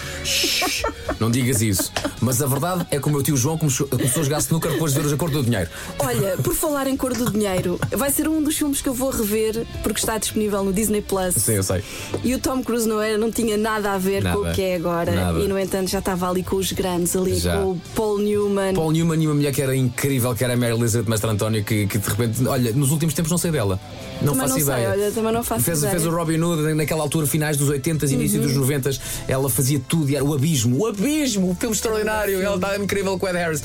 Não 1.19 1.31
digas 1.31 1.61
isso. 1.61 1.91
Mas 2.21 2.41
a 2.41 2.47
verdade 2.47 2.85
é 2.91 2.99
que 2.99 3.07
o 3.07 3.11
meu 3.11 3.23
tio 3.23 3.35
João 3.37 3.57
começou, 3.57 3.87
começou 3.87 4.21
a 4.21 4.23
jogar 4.25 4.39
snooker 4.39 4.71
depois 4.71 4.93
de 4.93 4.99
ver 4.99 5.05
os 5.07 5.13
acordos 5.13 5.37
do 5.39 5.45
dinheiro. 5.45 5.69
Olha, 5.99 6.37
por 6.37 6.53
falar 6.53 6.87
em 6.87 6.95
cor 6.97 7.13
do 7.13 7.31
dinheiro, 7.31 7.79
vai 7.91 8.11
ser 8.11 8.27
um 8.27 8.41
dos 8.43 8.55
filmes 8.57 8.81
que 8.81 8.89
eu 8.89 8.93
vou 8.93 9.09
rever 9.09 9.65
porque 9.81 9.99
está 9.99 10.17
disponível 10.17 10.63
no 10.63 10.73
Disney 10.73 11.01
Plus. 11.01 11.35
Sim, 11.35 11.53
eu 11.53 11.63
sei. 11.63 11.83
E 12.23 12.33
o 12.33 12.39
Tom 12.39 12.63
Cruise 12.63 12.87
não, 12.87 13.01
era, 13.01 13.17
não 13.17 13.31
tinha 13.31 13.57
nada 13.57 13.91
a 13.93 13.97
ver 13.97 14.23
com 14.23 14.32
Nada. 14.37 14.51
o 14.51 14.53
que 14.55 14.61
é 14.61 14.75
agora. 14.75 15.11
Nada. 15.11 15.39
E 15.39 15.47
no 15.47 15.57
entanto 15.59 15.89
já 15.89 15.99
estava 15.99 16.29
ali 16.29 16.43
com 16.43 16.55
os 16.55 16.71
grandes, 16.71 17.15
ali 17.15 17.35
Já. 17.37 17.57
com 17.57 17.71
o 17.71 17.81
Paul 17.95 18.17
Newman. 18.19 18.73
Paul 18.73 18.91
Newman 18.91 19.21
e 19.23 19.27
uma 19.27 19.35
mulher 19.35 19.53
que 19.53 19.61
era 19.61 19.75
incrível, 19.75 20.33
que 20.35 20.43
era 20.43 20.53
a 20.53 20.57
Mary 20.57 20.73
Elizabeth 20.73 21.09
Mestre 21.09 21.29
António, 21.29 21.63
que, 21.63 21.87
que 21.87 21.97
de 21.97 22.09
repente, 22.09 22.45
olha, 22.47 22.71
nos 22.73 22.91
últimos 22.91 23.13
tempos 23.13 23.31
não 23.31 23.37
sei 23.37 23.51
dela. 23.51 23.79
Não 24.21 24.33
Também 24.33 24.47
faço 24.47 24.59
não 24.59 24.65
sei, 24.65 24.73
ideia. 24.75 24.89
olha, 24.91 25.11
também 25.11 25.31
não 25.33 25.43
faço 25.43 25.63
fez, 25.65 25.77
ideia. 25.79 25.91
fez 25.91 26.05
o 26.05 26.09
Robin 26.11 26.39
Hood 26.39 26.73
naquela 26.75 27.01
altura, 27.01 27.27
finais 27.27 27.57
dos 27.57 27.67
80 27.69 28.05
início 28.05 28.39
Uhum. 28.39 28.47
dos 28.47 28.55
90 28.55 28.91
ela 29.27 29.49
fazia 29.49 29.81
tudo 29.87 30.09
e 30.09 30.15
era 30.15 30.23
o 30.23 30.33
abismo, 30.33 30.77
o 30.79 30.87
abismo, 30.87 31.51
o 31.51 31.55
filme 31.55 31.75
extraordinário, 31.75 32.41
ela 32.41 32.55
está 32.55 32.77
incrível 32.77 33.17
com 33.17 33.27
Ed 33.27 33.37
Harris. 33.37 33.61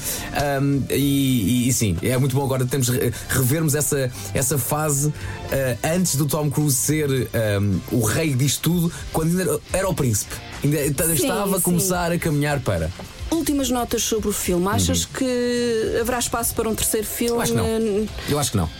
Um, 0.61 0.83
e, 0.91 0.95
e- 0.95 1.69
e 1.69 1.73
sim, 1.73 1.97
é 2.03 2.17
muito 2.19 2.35
bom 2.35 2.45
agora 2.45 2.65
temos 2.67 2.89
re- 2.89 3.13
revermos 3.29 3.75
essa, 3.75 4.11
essa 4.35 4.59
fase 4.59 5.13
antes 5.83 6.17
do 6.17 6.27
Tom 6.27 6.51
Cruise 6.51 6.77
ser 6.77 7.09
um, 7.11 7.81
o 7.93 8.05
rei 8.05 8.35
disto 8.35 8.63
tudo, 8.71 8.93
quando 9.13 9.31
ainda 9.31 9.43
era, 9.43 9.61
era 9.73 9.89
o 9.89 9.95
príncipe. 9.95 10.35
Ainda 10.63 10.85
estava 11.13 11.57
a 11.57 11.59
sim. 11.59 11.63
começar 11.63 12.13
a 12.13 12.19
caminhar 12.19 12.61
para. 12.61 12.91
Últimas 13.31 13.71
notas 13.71 14.03
sobre 14.03 14.29
o 14.29 14.33
filme. 14.33 14.67
Achas 14.69 15.05
que 15.05 15.97
haverá 16.01 16.19
espaço 16.19 16.55
para 16.55 16.69
um 16.69 16.75
terceiro 16.75 17.07
filme? 17.07 17.35
Eu 17.37 17.41
acho 17.41 17.53
que 17.53 17.59
não. 17.59 18.09
Eu 18.29 18.39
acho 18.39 18.51
que 18.51 18.57
não. 18.57 18.71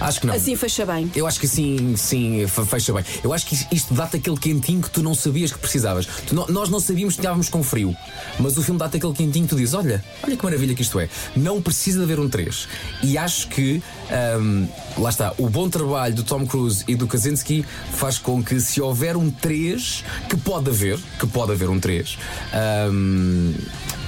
Acho 0.00 0.20
que 0.20 0.26
não. 0.26 0.34
Assim 0.34 0.56
fecha 0.56 0.86
bem. 0.86 1.10
Eu 1.14 1.26
acho 1.26 1.38
que 1.38 1.46
sim, 1.46 1.94
sim, 1.96 2.46
fe- 2.46 2.64
fecha 2.64 2.92
bem. 2.92 3.04
Eu 3.22 3.32
acho 3.32 3.46
que 3.46 3.54
isto- 3.72 3.92
dá-te 3.94 4.16
aquele 4.16 4.36
quentinho 4.38 4.80
que 4.80 4.90
tu 4.90 5.02
não 5.02 5.14
sabias 5.14 5.52
que 5.52 5.58
precisavas. 5.58 6.06
Tu 6.26 6.34
nós 6.34 6.68
não 6.70 6.80
sabíamos 6.80 7.14
que 7.14 7.20
estávamos 7.20 7.48
com 7.48 7.62
frio, 7.62 7.94
mas 8.38 8.56
o 8.56 8.62
filme 8.62 8.78
dá-te 8.78 8.96
aquele 8.96 9.12
quentinho 9.12 9.44
que 9.46 9.50
tu 9.50 9.56
dizes: 9.56 9.74
olha, 9.74 10.02
olha 10.22 10.36
que 10.36 10.44
maravilha 10.44 10.74
que 10.74 10.82
isto 10.82 10.98
é. 10.98 11.08
Não 11.36 11.60
precisa 11.60 11.98
de 11.98 12.04
haver 12.04 12.18
um 12.20 12.28
3. 12.28 12.68
E 13.02 13.18
acho 13.18 13.48
que, 13.48 13.82
ahm, 14.10 14.66
lá 14.98 15.10
está, 15.10 15.34
o 15.38 15.48
bom 15.48 15.68
trabalho 15.68 16.14
do 16.14 16.22
Tom 16.24 16.46
Cruise 16.46 16.84
e 16.88 16.94
do 16.94 17.06
Kaczynski 17.06 17.64
faz 17.92 18.18
com 18.18 18.42
que 18.42 18.60
se 18.60 18.80
houver 18.80 19.16
um 19.16 19.30
3, 19.30 20.04
que 20.28 20.36
pode 20.36 20.70
haver, 20.70 20.98
que 21.18 21.26
pode 21.26 21.52
haver 21.52 21.68
um 21.68 21.78
3, 21.78 22.18
ahm, 22.52 23.52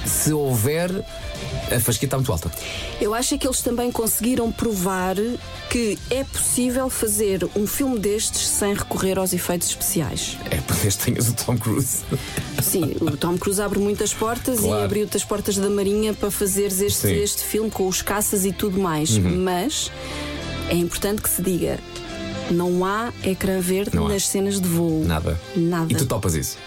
se 0.05 0.33
houver, 0.33 0.89
a 1.71 1.79
fasquia 1.79 2.07
está 2.07 2.17
muito 2.17 2.31
alta. 2.31 2.51
Eu 2.99 3.13
acho 3.13 3.35
é 3.35 3.37
que 3.37 3.47
eles 3.47 3.61
também 3.61 3.91
conseguiram 3.91 4.51
provar 4.51 5.15
que 5.69 5.97
é 6.09 6.23
possível 6.23 6.89
fazer 6.89 7.47
um 7.55 7.65
filme 7.65 7.97
destes 7.99 8.47
sem 8.47 8.73
recorrer 8.73 9.17
aos 9.17 9.33
efeitos 9.33 9.69
especiais. 9.69 10.37
É, 10.51 10.57
porque 10.57 10.87
tenhas 10.89 11.29
o 11.29 11.33
Tom 11.33 11.57
Cruise. 11.57 11.99
Sim, 12.61 12.95
o 13.01 13.17
Tom 13.17 13.37
Cruise 13.37 13.61
abre 13.61 13.79
muitas 13.79 14.13
portas 14.13 14.59
Claro. 14.59 14.81
e 14.81 14.85
abriu-te 14.85 15.17
as 15.17 15.23
portas 15.23 15.57
da 15.57 15.69
Marinha 15.69 16.13
para 16.13 16.29
fazeres 16.29 16.79
este, 16.81 17.07
Sim. 17.07 17.15
este 17.15 17.43
filme 17.43 17.71
com 17.71 17.87
os 17.87 18.01
caças 18.01 18.45
e 18.45 18.51
tudo 18.51 18.79
mais. 18.79 19.17
Uhum. 19.17 19.43
Mas 19.43 19.91
é 20.69 20.75
importante 20.75 21.21
que 21.21 21.29
se 21.29 21.41
diga: 21.41 21.79
não 22.51 22.85
há 22.85 23.11
ecrã 23.23 23.59
verde 23.59 23.95
Não 23.95 24.05
há. 24.05 24.09
nas 24.09 24.27
cenas 24.27 24.59
de 24.59 24.67
voo. 24.67 25.03
Nada. 25.05 25.39
Nada. 25.55 25.91
E 25.91 25.95
tu 25.95 26.05
topas 26.05 26.35
isso? 26.35 26.57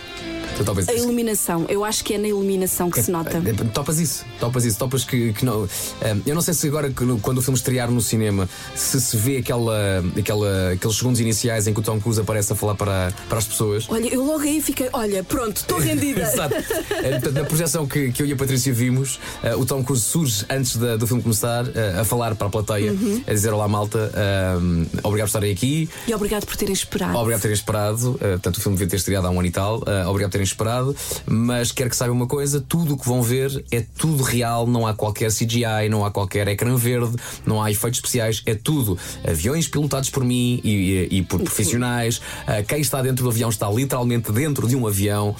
Topas 0.65 0.89
A 0.89 0.93
isso? 0.95 1.05
iluminação, 1.05 1.67
eu 1.69 1.85
acho 1.85 2.03
que 2.05 2.15
é 2.15 2.19
na 2.19 2.29
iluminação 2.29 2.91
que 2.91 3.03
se 3.03 3.11
nota. 3.11 3.37
É, 3.39 3.53
Topas 3.73 3.99
isso, 3.99 4.25
topas 4.41 4.65
isso, 4.65 4.79
topas 4.79 5.05
que, 5.05 5.33
que 5.33 5.45
não. 5.45 5.69
eh, 6.01 6.17
eu 6.27 6.35
não 6.35 6.43
sei 6.43 6.55
se 6.55 6.67
agora, 6.69 6.91
quando 7.21 7.39
o 7.39 7.43
filme 7.43 7.57
estrear 7.59 7.91
no 7.91 8.01
cinema, 8.01 8.49
se 8.75 9.01
se 9.01 9.17
vê 9.17 9.37
aquela, 9.39 10.03
aquela, 10.19 10.73
aqueles 10.73 10.97
segundos 10.97 11.21
iniciais 11.21 11.67
em 11.67 11.75
que 11.75 11.81
o 11.81 11.83
Tom 11.83 12.01
Cruise 12.01 12.21
aparece 12.21 12.53
a 12.53 12.57
falar 12.57 12.75
para, 12.75 13.13
para 13.29 13.39
as 13.39 13.45
pessoas. 13.47 13.87
Olha, 13.89 14.09
eu 14.13 14.25
logo 14.25 14.41
aí 14.41 14.61
fiquei, 14.61 14.89
olha, 14.93 15.23
pronto, 15.23 15.57
estou 15.59 15.79
rendida. 15.79 16.23
Exato. 16.33 16.55
Eh, 16.55 17.11
portanto, 17.13 17.33
na 17.33 17.45
projeção 17.45 17.87
que, 17.87 18.11
que 18.13 18.23
eu 18.23 18.27
e 18.27 18.33
a 18.33 18.37
Patrícia 18.37 18.73
vimos, 18.73 19.19
eh, 19.43 19.55
o 19.55 19.65
Tom 19.65 19.83
Cruise 19.85 20.03
surge 20.05 20.45
antes 20.51 20.77
da- 20.77 20.97
do 20.97 21.07
filme 21.07 21.23
começar 21.23 21.65
a 22.01 22.05
falar 22.05 22.35
para 22.35 22.47
a 22.47 22.51
plateia, 22.51 22.93
Uhum. 22.93 23.23
a 23.27 23.33
dizer: 23.33 23.53
Olá, 23.53 23.69
malta, 23.69 24.11
eh, 24.15 24.55
obrigado 25.03 25.27
por 25.27 25.39
estarem 25.39 25.53
aqui. 25.53 25.89
E 26.09 26.15
obrigado 26.15 26.47
por 26.47 26.57
terem 26.57 26.73
esperado. 26.73 27.17
Obrigado 27.17 27.39
por 27.41 27.43
terem 27.43 27.55
esperado. 27.55 28.11
Uh, 28.13 28.19
portanto, 28.19 28.57
o 28.57 28.61
filme 28.61 28.77
devia 28.79 28.89
ter 28.91 28.97
estreado 28.97 29.27
há 29.27 29.31
um 29.31 29.39
ano 29.39 29.49
e 29.49 29.51
tal. 29.51 29.79
Uh, 29.79 30.09
obrigado 30.09 30.29
por 30.31 30.33
terem 30.33 30.45
esperado. 30.47 30.95
Mas 31.27 31.73
quero 31.73 31.91
que 31.91 31.97
saibam 31.97 32.17
uma 32.17 32.27
coisa: 32.27 32.61
tudo 32.61 32.95
o 32.95 32.99
que 32.99 33.07
vão 33.07 33.23
ver 33.23 33.65
é 33.71 33.85
tudo 33.97 34.23
real. 34.23 34.67
Não 34.67 34.87
há 34.87 34.95
qualquer 34.95 35.31
CGI, 35.33 35.89
não 35.91 36.05
há 36.05 36.11
qualquer 36.11 36.49
ecrã 36.49 36.77
verde, 36.77 37.17
não 37.45 37.63
há 37.63 37.71
efeitos 37.71 37.99
especiais. 37.99 38.43
É 38.47 38.55
tudo 38.55 38.99
aviões 39.27 39.69
pilotados 39.69 40.11
por 40.11 40.25
mim 40.25 40.61
e, 40.65 40.71
e- 40.71 41.09
e 41.19 41.23
por 41.23 41.41
profissionais. 41.43 42.19
Uh, 42.19 42.65
quem 42.67 42.81
está 42.81 43.03
dentro 43.03 43.25
do 43.25 43.31
avião 43.31 43.49
está 43.51 43.71
literalmente 43.71 44.31
dentro 44.33 44.67
de 44.69 44.77
um 44.77 44.87
avião. 44.87 45.31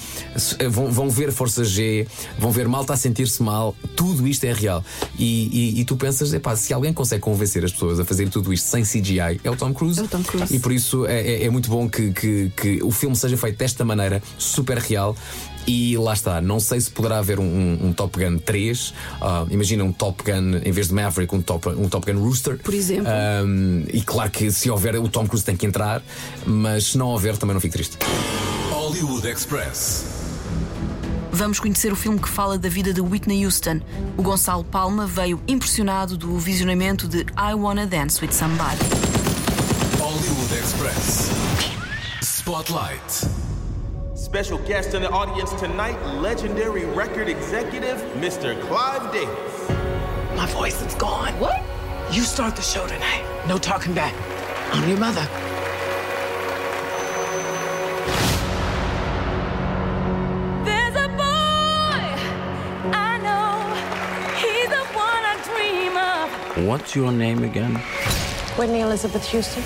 Uh, 0.61 0.67
Vão, 0.69 0.91
vão 0.91 1.09
ver 1.09 1.31
Força 1.31 1.63
G, 1.63 2.05
vão 2.37 2.51
ver 2.51 2.67
malta 2.67 2.93
a 2.93 2.97
sentir-se 2.97 3.41
mal. 3.41 3.75
Tudo 3.95 4.27
isto 4.27 4.43
é 4.43 4.53
real. 4.53 4.83
E, 5.17 5.47
e- 5.77 5.81
e 5.81 5.85
tu 5.85 5.95
pensas: 5.95 6.33
epá, 6.33 6.55
se 6.55 6.73
alguém 6.73 6.93
consegue 6.93 7.21
convencer 7.21 7.63
as 7.63 7.71
pessoas 7.71 7.99
a 7.99 8.05
fazer 8.05 8.29
tudo 8.29 8.51
isto 8.53 8.65
sem 8.67 8.83
CGI, 8.83 9.39
é 9.43 9.49
o 9.49 9.55
Tom 9.55 9.73
Cruise. 9.73 9.99
É 9.99 10.03
o 10.03 10.07
Tom 10.07 10.21
Cruise. 10.23 10.53
E 10.55 10.59
por 10.59 10.71
isso 10.71 11.05
é, 11.05 11.21
é- 11.21 11.43
é 11.45 11.49
muito 11.49 11.69
bom 11.69 11.89
que, 11.89 12.11
que- 12.11 12.51
que 12.55 12.83
o 12.83 12.91
filme 12.91 13.15
seja 13.15 13.37
feito 13.37 13.57
desta 13.57 13.83
maneira, 13.85 14.21
super 14.37 14.77
real. 14.77 14.96
E 15.69 15.97
lá 15.97 16.13
está, 16.13 16.39
não 16.39 16.61
sei 16.61 16.79
se 16.79 16.89
poderá 16.89 17.17
haver 17.19 17.39
um, 17.41 17.43
um- 17.43 17.87
um 17.87 17.93
Top 17.93 18.17
Gun 18.17 18.37
3. 18.37 18.93
Ah, 19.19 19.45
imagina 19.49 19.83
um 19.83 19.91
Top 19.91 20.23
Gun, 20.23 20.61
em 20.63 20.71
vez 20.71 20.87
de 20.87 20.93
Maverick, 20.93 21.35
um 21.35 21.41
Top, 21.41 21.67
um 21.69 21.89
Top 21.89 22.09
Gun 22.09 22.19
Rooster. 22.23 22.57
Por 22.59 22.73
exemplo. 22.73 23.07
Ahm, 23.11 23.83
e 23.91 24.01
claro 24.01 24.31
que 24.31 24.49
se 24.49 24.69
houver, 24.69 24.95
o 24.95 25.09
Tom 25.09 25.27
Cruise 25.27 25.43
tem 25.45 25.57
que 25.57 25.65
entrar, 25.65 26.01
mas 26.45 26.85
se 26.91 26.97
não 26.97 27.07
houver, 27.07 27.35
também 27.35 27.53
não 27.53 27.59
fico 27.59 27.73
triste. 27.73 27.97
Hollywood 28.71 29.27
Express. 29.27 30.05
Vamos 31.33 31.59
conhecer 31.59 31.91
o 31.91 31.95
filme 31.97 32.17
que 32.17 32.29
fala 32.29 32.57
da 32.57 32.69
vida 32.69 32.93
de 32.93 33.01
Whitney 33.01 33.45
Houston. 33.45 33.81
O 34.15 34.23
Gonçalo 34.23 34.63
Palma 34.63 35.05
veio 35.05 35.39
impressionado 35.49 36.17
do 36.17 36.39
visionamento 36.39 37.07
de 37.09 37.19
I 37.37 37.53
Wanna 37.53 37.85
Dance 37.85 38.23
with 38.25 38.31
Somebody. 38.31 38.77
Hollywood 39.99 40.53
Express. 40.55 41.29
Spotlight. 42.23 43.46
Special 44.27 44.57
guest 44.67 44.93
in 44.93 45.03
the 45.03 45.09
audience 45.09 45.53
tonight, 45.53 45.97
legendary 46.15 46.83
record 46.83 47.29
executive, 47.29 47.97
Mr. 48.17 48.61
Clive 48.63 49.13
Davis. 49.13 49.69
My 50.35 50.45
voice 50.47 50.81
is 50.85 50.93
gone. 50.95 51.31
What? 51.39 51.63
You 52.11 52.23
start 52.23 52.57
the 52.57 52.61
show 52.61 52.85
tonight. 52.87 53.23
No 53.47 53.57
talking 53.57 53.93
back. 53.93 54.13
I'm 54.73 54.85
your 54.89 54.97
mother. 54.97 55.21
There's 60.65 60.95
a 60.97 61.07
boy 61.07 62.03
I 62.93 63.17
know. 63.23 63.63
He's 64.43 64.67
the 64.67 64.83
one 64.91 65.23
I 65.23 65.37
dream 65.47 65.95
of. 65.95 66.67
What's 66.67 66.97
your 66.97 67.13
name 67.13 67.43
again? 67.45 67.75
Whitney 68.57 68.81
Elizabeth 68.81 69.25
Houston. 69.29 69.63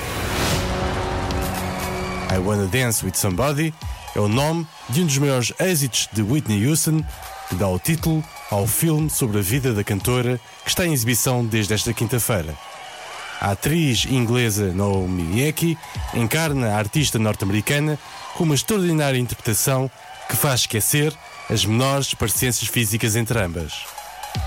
I 2.29 2.37
Wanna 2.37 2.67
Dance 2.67 3.01
with 3.01 3.15
Somebody 3.15 3.73
é 4.15 4.19
o 4.19 4.27
nome 4.27 4.67
de 4.89 5.01
um 5.01 5.05
dos 5.05 5.17
maiores 5.17 5.53
êxitos 5.59 6.09
de 6.11 6.21
Whitney 6.21 6.67
Houston 6.67 7.03
que 7.49 7.55
dá 7.55 7.67
o 7.67 7.79
título 7.79 8.23
ao 8.49 8.67
filme 8.67 9.09
sobre 9.09 9.39
a 9.39 9.41
vida 9.41 9.73
da 9.73 9.83
cantora 9.83 10.39
que 10.63 10.69
está 10.69 10.85
em 10.85 10.93
exibição 10.93 11.45
desde 11.45 11.73
esta 11.73 11.93
quinta-feira. 11.93 12.55
A 13.39 13.51
atriz 13.51 14.05
inglesa 14.05 14.71
Naomi 14.71 15.43
Eki 15.43 15.77
encarna 16.13 16.69
a 16.69 16.77
artista 16.77 17.17
norte-americana 17.17 17.97
com 18.35 18.43
uma 18.43 18.55
extraordinária 18.55 19.17
interpretação 19.17 19.89
que 20.29 20.35
faz 20.35 20.61
esquecer 20.61 21.13
as 21.49 21.65
menores 21.65 22.13
parecências 22.13 22.69
físicas 22.69 23.15
entre 23.15 23.39
ambas. 23.39 23.85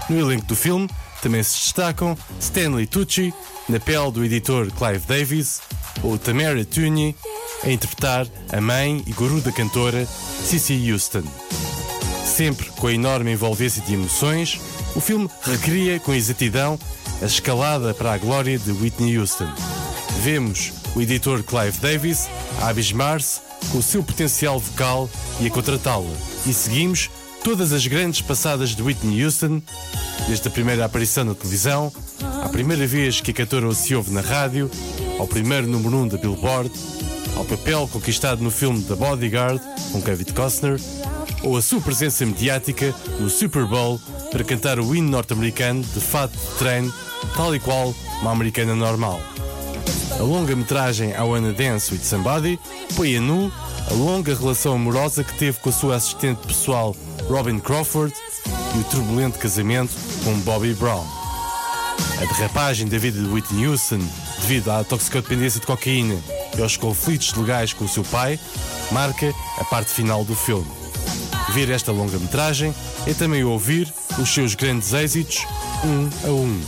No 0.09 0.19
elenco 0.19 0.47
do 0.47 0.57
filme 0.57 0.89
também 1.25 1.43
se 1.43 1.55
destacam 1.55 2.14
Stanley 2.39 2.87
Tucci, 2.87 3.33
na 3.66 3.81
pele 3.81 4.12
do 4.12 4.22
editor 4.22 4.70
Clive 4.72 5.07
Davis, 5.07 5.62
ou 6.03 6.18
Tamara 6.18 6.62
Tunie, 6.66 7.16
a 7.62 7.70
interpretar 7.70 8.27
a 8.53 8.61
mãe 8.61 9.03
e 9.07 9.12
guru 9.12 9.41
da 9.41 9.51
cantora 9.51 10.07
Cissy 10.07 10.93
Houston. 10.93 11.22
Sempre 12.27 12.66
com 12.72 12.89
a 12.89 12.93
enorme 12.93 13.33
envolvência 13.33 13.81
de 13.81 13.95
emoções, 13.95 14.61
o 14.95 15.01
filme 15.01 15.31
recria 15.43 15.99
com 15.99 16.12
exatidão 16.12 16.79
a 17.22 17.25
escalada 17.25 17.95
para 17.95 18.12
a 18.12 18.18
glória 18.18 18.59
de 18.59 18.70
Whitney 18.70 19.18
Houston. 19.18 19.51
Vemos 20.20 20.75
o 20.95 21.01
editor 21.01 21.43
Clive 21.43 21.79
Davis 21.79 22.29
a 22.61 22.68
abismar-se 22.68 23.41
com 23.72 23.79
o 23.79 23.83
seu 23.83 24.05
potencial 24.05 24.61
vocal 24.61 25.09
e 25.41 25.47
a 25.47 25.51
contratá-la. 25.51 26.05
E 26.45 26.53
seguimos 26.53 27.09
todas 27.45 27.75
as 27.75 27.87
grandes 27.87 28.23
passadas 28.23 28.71
de 28.71 28.83
Whitney 28.83 29.23
Houston, 29.23 29.61
desde 30.27 30.49
a 30.49 30.51
primeira 30.51 30.87
aparição 30.87 31.25
na 31.25 31.35
televisão, 31.35 31.93
à 32.43 32.49
primeira 32.49 32.87
vez 32.87 33.21
que 33.21 33.33
a 33.33 33.35
cantora 33.35 33.73
se 33.75 33.95
ouve 33.95 34.11
na 34.11 34.23
rádio, 34.23 34.71
ao 35.19 35.29
primeiro 35.29 35.67
número 35.67 35.95
1 35.95 36.01
um 36.01 36.09
da 36.09 36.17
Billboard, 36.17 36.73
ao 37.37 37.45
papel 37.45 37.87
conquistado 37.93 38.43
no 38.43 38.51
filme 38.51 38.83
The 38.83 38.95
Bodyguard, 38.95 39.61
com 39.93 40.01
Kevin 40.01 40.25
Costner, 40.25 40.81
ou 41.43 41.59
a 41.59 41.63
sua 41.63 41.83
presença 41.83 42.25
mediática 42.25 42.95
no 43.21 43.29
Super 43.29 43.67
Bowl 43.67 44.01
para 44.33 44.43
cantar 44.43 44.81
o 44.81 44.95
hino 44.95 45.11
norte-americano 45.11 45.83
de 45.83 46.01
fato 46.01 46.33
de 46.33 46.59
treino, 46.59 46.93
tal 47.37 47.55
e 47.55 47.61
qual 47.61 47.95
uma 48.23 48.33
americana 48.33 48.75
normal. 48.75 49.21
A 50.19 50.23
longa-metragem 50.23 51.11
I 51.11 51.21
Wanna 51.21 51.53
Dance 51.53 51.93
with 51.93 52.05
Somebody 52.05 52.59
põe 52.97 53.19
a 53.19 53.21
nu 53.21 53.53
a 53.91 53.93
longa 53.93 54.35
relação 54.35 54.77
amorosa 54.77 55.23
que 55.23 55.35
teve 55.35 55.59
com 55.59 55.69
a 55.69 55.73
sua 55.73 55.97
assistente 55.97 56.47
pessoal 56.47 56.97
Robin 57.29 57.59
Crawford 57.59 58.14
e 58.75 58.79
o 58.79 58.85
turbulento 58.85 59.39
casamento 59.39 59.93
com 60.22 60.39
Bobby 60.41 60.75
Brown. 60.75 61.05
A 62.20 62.25
derrapagem 62.27 62.87
da 62.87 62.99
vida 62.99 63.20
de 63.20 63.27
Whitney 63.27 63.66
Houston 63.66 64.01
devido 64.41 64.70
à 64.70 64.85
toxicodependência 64.85 65.61
de 65.61 65.66
cocaína 65.66 66.16
e 66.57 66.62
aos 66.62 66.77
conflitos 66.77 67.33
legais 67.35 67.72
com 67.72 67.85
o 67.85 67.89
seu 67.89 68.05
pai 68.05 68.39
marca 68.91 69.35
a 69.59 69.64
parte 69.64 69.93
final 69.93 70.25
do 70.25 70.35
filme. 70.35 70.70
Ver 71.51 71.70
esta 71.70 71.93
longa-metragem 71.93 72.75
é 73.07 73.14
também 73.14 73.45
ouvir 73.45 73.93
os 74.18 74.29
seus 74.29 74.55
grandes 74.55 74.93
êxitos 74.93 75.47
um 75.85 76.29
a 76.29 76.31
um. 76.31 76.62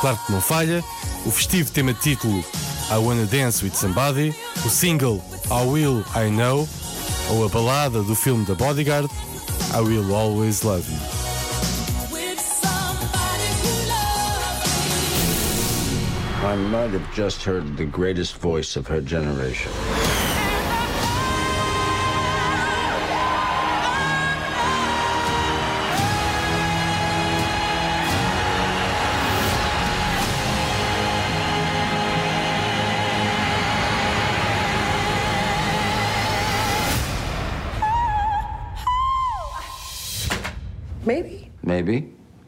Claro 0.00 0.18
que 0.26 0.32
não 0.32 0.40
falha, 0.40 0.84
o 1.24 1.30
festivo 1.30 1.70
tema 1.70 1.94
título 1.94 2.44
I 2.90 2.96
Wanna 2.96 3.26
Dance 3.26 3.64
With 3.64 3.74
Somebody, 3.74 4.34
o 4.64 4.68
single 4.68 5.22
I 5.46 5.66
Will 5.66 6.04
I 6.16 6.30
Know 6.30 6.68
ou 7.30 7.44
a 7.44 7.48
balada 7.48 8.02
do 8.02 8.14
filme 8.14 8.44
The 8.44 8.54
Bodyguard 8.54 9.08
I 9.74 9.80
Will 9.80 10.14
Always 10.14 10.66
Love 10.66 10.86
You. 10.90 10.98
I 16.46 16.56
might 16.56 16.90
have 16.90 17.14
just 17.14 17.42
heard 17.42 17.78
the 17.78 17.86
greatest 17.86 18.36
voice 18.36 18.76
of 18.76 18.86
her 18.88 19.00
generation. 19.00 19.72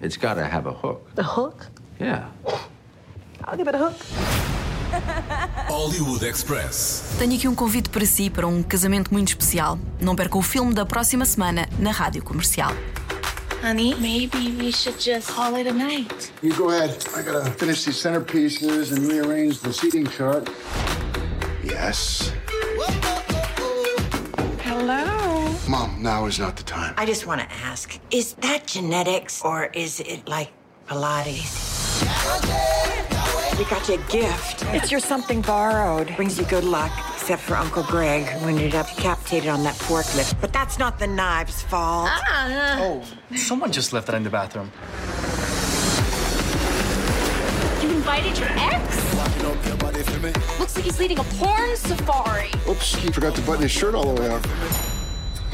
It's 0.04 0.18
got 0.18 0.34
to 0.34 0.44
have 0.44 0.66
a 0.66 0.72
hook. 0.72 1.00
A 1.16 1.22
hook? 1.22 1.66
Yeah. 1.98 2.28
I'll 3.42 3.56
give 3.56 3.66
it 3.66 3.74
a 3.74 3.78
hook. 3.78 3.96
Hollywood 5.66 6.22
Express. 6.22 7.16
Tenho 7.18 7.34
aqui 7.34 7.48
um 7.48 7.54
convite 7.54 7.88
para 7.88 8.04
si 8.04 8.28
para 8.28 8.46
um 8.46 8.62
casamento 8.62 9.10
muito 9.10 9.28
especial. 9.28 9.78
Não 9.98 10.14
perca 10.14 10.36
o 10.36 10.42
filme 10.42 10.74
da 10.74 10.84
próxima 10.84 11.24
semana 11.24 11.66
na 11.78 11.90
Rádio 11.90 12.22
Comercial. 12.22 12.72
Honey, 13.62 13.94
maybe 13.94 14.54
we 14.58 14.70
should 14.70 15.02
just 15.02 15.32
call 15.32 15.56
it 15.56 15.66
a 15.66 15.72
night. 15.72 16.30
You 16.42 16.54
go 16.54 16.68
ahead. 16.68 16.94
I 17.16 17.22
gotta 17.22 17.50
finish 17.52 17.84
these 17.84 17.96
centerpieces 17.96 18.92
and 18.92 19.10
rearrange 19.10 19.60
the 19.60 19.72
seating 19.72 20.06
chart. 20.06 20.50
Yes. 21.64 22.30
Hello. 24.62 25.13
Mom, 25.68 26.02
now 26.02 26.26
is 26.26 26.38
not 26.38 26.56
the 26.56 26.62
time. 26.62 26.92
I 26.98 27.06
just 27.06 27.26
want 27.26 27.40
to 27.40 27.50
ask 27.64 27.98
is 28.10 28.34
that 28.34 28.66
genetics 28.66 29.42
or 29.42 29.66
is 29.66 30.00
it 30.00 30.28
like 30.28 30.52
Pilates? 30.86 32.02
We 33.58 33.64
got 33.64 33.88
you 33.88 33.94
a 33.94 34.10
gift. 34.10 34.64
It's 34.74 34.90
your 34.90 35.00
something 35.00 35.40
borrowed. 35.40 36.14
Brings 36.16 36.38
you 36.38 36.44
good 36.44 36.64
luck, 36.64 36.92
except 37.14 37.40
for 37.40 37.54
Uncle 37.54 37.82
Greg, 37.84 38.24
who 38.24 38.48
ended 38.48 38.74
up 38.74 38.88
decapitated 38.94 39.48
on 39.48 39.62
that 39.64 39.74
forklift. 39.74 40.38
But 40.40 40.52
that's 40.52 40.78
not 40.78 40.98
the 40.98 41.06
knives' 41.06 41.62
fault. 41.62 42.10
Ah. 42.12 42.78
Oh, 42.80 43.02
someone 43.36 43.72
just 43.72 43.92
left 43.92 44.08
that 44.08 44.16
in 44.16 44.24
the 44.24 44.30
bathroom. 44.30 44.70
You 47.80 47.96
invited 47.96 48.36
your 48.38 48.48
ex? 48.50 49.14
Looks 50.58 50.76
like 50.76 50.84
he's 50.84 50.98
leading 50.98 51.18
a 51.18 51.24
porn 51.24 51.76
safari. 51.76 52.50
Oops, 52.68 52.94
he 52.96 53.10
forgot 53.10 53.34
to 53.36 53.42
button 53.42 53.62
his 53.62 53.70
shirt 53.70 53.94
all 53.94 54.14
the 54.14 54.20
way 54.20 54.28
up. 54.28 54.93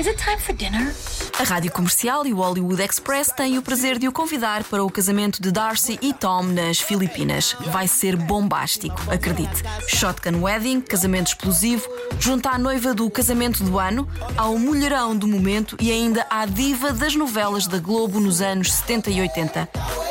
Is 0.00 0.06
it 0.06 0.16
time 0.16 0.38
for 0.38 0.54
dinner? 0.54 0.94
A 1.38 1.42
Rádio 1.42 1.70
Comercial 1.70 2.26
e 2.26 2.32
o 2.32 2.38
Hollywood 2.38 2.82
Express 2.82 3.30
têm 3.36 3.58
o 3.58 3.62
prazer 3.62 3.98
de 3.98 4.08
o 4.08 4.12
convidar 4.12 4.64
para 4.64 4.82
o 4.82 4.90
casamento 4.90 5.42
de 5.42 5.52
Darcy 5.52 5.98
e 6.00 6.14
Tom 6.14 6.42
nas 6.44 6.80
Filipinas. 6.80 7.54
Vai 7.66 7.86
ser 7.86 8.16
bombástico, 8.16 8.98
acredite. 9.10 9.62
Shotgun 9.88 10.40
Wedding, 10.40 10.80
casamento 10.80 11.28
explosivo, 11.28 11.86
junto 12.18 12.48
à 12.48 12.56
noiva 12.56 12.94
do 12.94 13.10
casamento 13.10 13.62
do 13.62 13.78
ano, 13.78 14.08
ao 14.38 14.56
mulherão 14.56 15.14
do 15.14 15.28
momento 15.28 15.76
e 15.78 15.92
ainda 15.92 16.26
à 16.30 16.46
diva 16.46 16.94
das 16.94 17.14
novelas 17.14 17.66
da 17.66 17.78
Globo 17.78 18.20
nos 18.20 18.40
anos 18.40 18.72
70 18.72 19.10
e 19.10 19.20
80. 19.20 19.68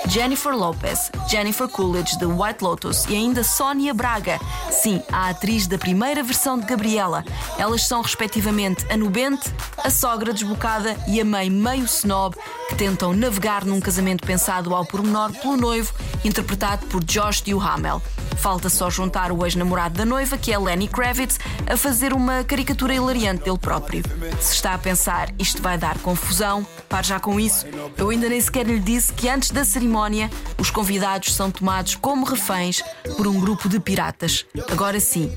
Jennifer 0.07 0.55
Lopez, 0.55 1.11
Jennifer 1.27 1.67
Coolidge 1.67 2.17
de 2.17 2.25
White 2.25 2.63
Lotus 2.63 3.05
e 3.05 3.15
ainda 3.15 3.43
Sónia 3.43 3.93
Braga. 3.93 4.39
Sim, 4.71 5.03
a 5.11 5.29
atriz 5.29 5.67
da 5.67 5.77
primeira 5.77 6.23
versão 6.23 6.57
de 6.57 6.65
Gabriela. 6.65 7.23
Elas 7.59 7.85
são 7.85 8.01
respectivamente 8.01 8.83
a 8.89 8.97
nubente, 8.97 9.53
a 9.83 9.89
sogra 9.89 10.33
desbocada 10.33 10.95
e 11.07 11.19
a 11.19 11.25
mãe 11.25 11.49
meio 11.49 11.85
snob 11.85 12.35
que 12.69 12.75
tentam 12.75 13.13
navegar 13.13 13.65
num 13.65 13.79
casamento 13.79 14.25
pensado 14.25 14.75
ao 14.75 14.85
pormenor 14.85 15.31
pelo 15.33 15.57
noivo, 15.57 15.93
interpretado 16.23 16.85
por 16.87 17.03
Josh 17.03 17.41
Duhamel. 17.41 18.01
Falta 18.37 18.69
só 18.69 18.89
juntar 18.89 19.33
o 19.33 19.45
ex-namorado 19.45 19.97
da 19.97 20.05
noiva, 20.05 20.37
que 20.37 20.53
é 20.53 20.57
Lenny 20.57 20.87
Kravitz, 20.87 21.37
a 21.67 21.75
fazer 21.75 22.13
uma 22.13 22.41
caricatura 22.43 22.93
hilariante 22.93 23.43
dele 23.43 23.57
próprio. 23.57 24.01
Se 24.39 24.53
está 24.53 24.73
a 24.73 24.77
pensar 24.77 25.29
isto 25.37 25.61
vai 25.61 25.77
dar 25.77 25.97
confusão, 25.99 26.65
pare 26.87 27.07
já 27.07 27.19
com 27.19 27.37
isso. 27.37 27.65
Eu 27.97 28.09
ainda 28.09 28.29
nem 28.29 28.39
sequer 28.39 28.65
lhe 28.65 28.79
disse 28.79 29.11
que 29.11 29.27
antes 29.27 29.51
da 29.51 29.65
cerimónia 29.65 30.29
os 30.57 30.71
convidados 30.71 31.33
são 31.33 31.51
tomados 31.51 31.95
como 31.95 32.25
reféns 32.25 32.81
por 33.17 33.27
um 33.27 33.39
grupo 33.41 33.67
de 33.67 33.77
piratas. 33.77 34.45
Agora 34.71 35.01
sim, 35.01 35.35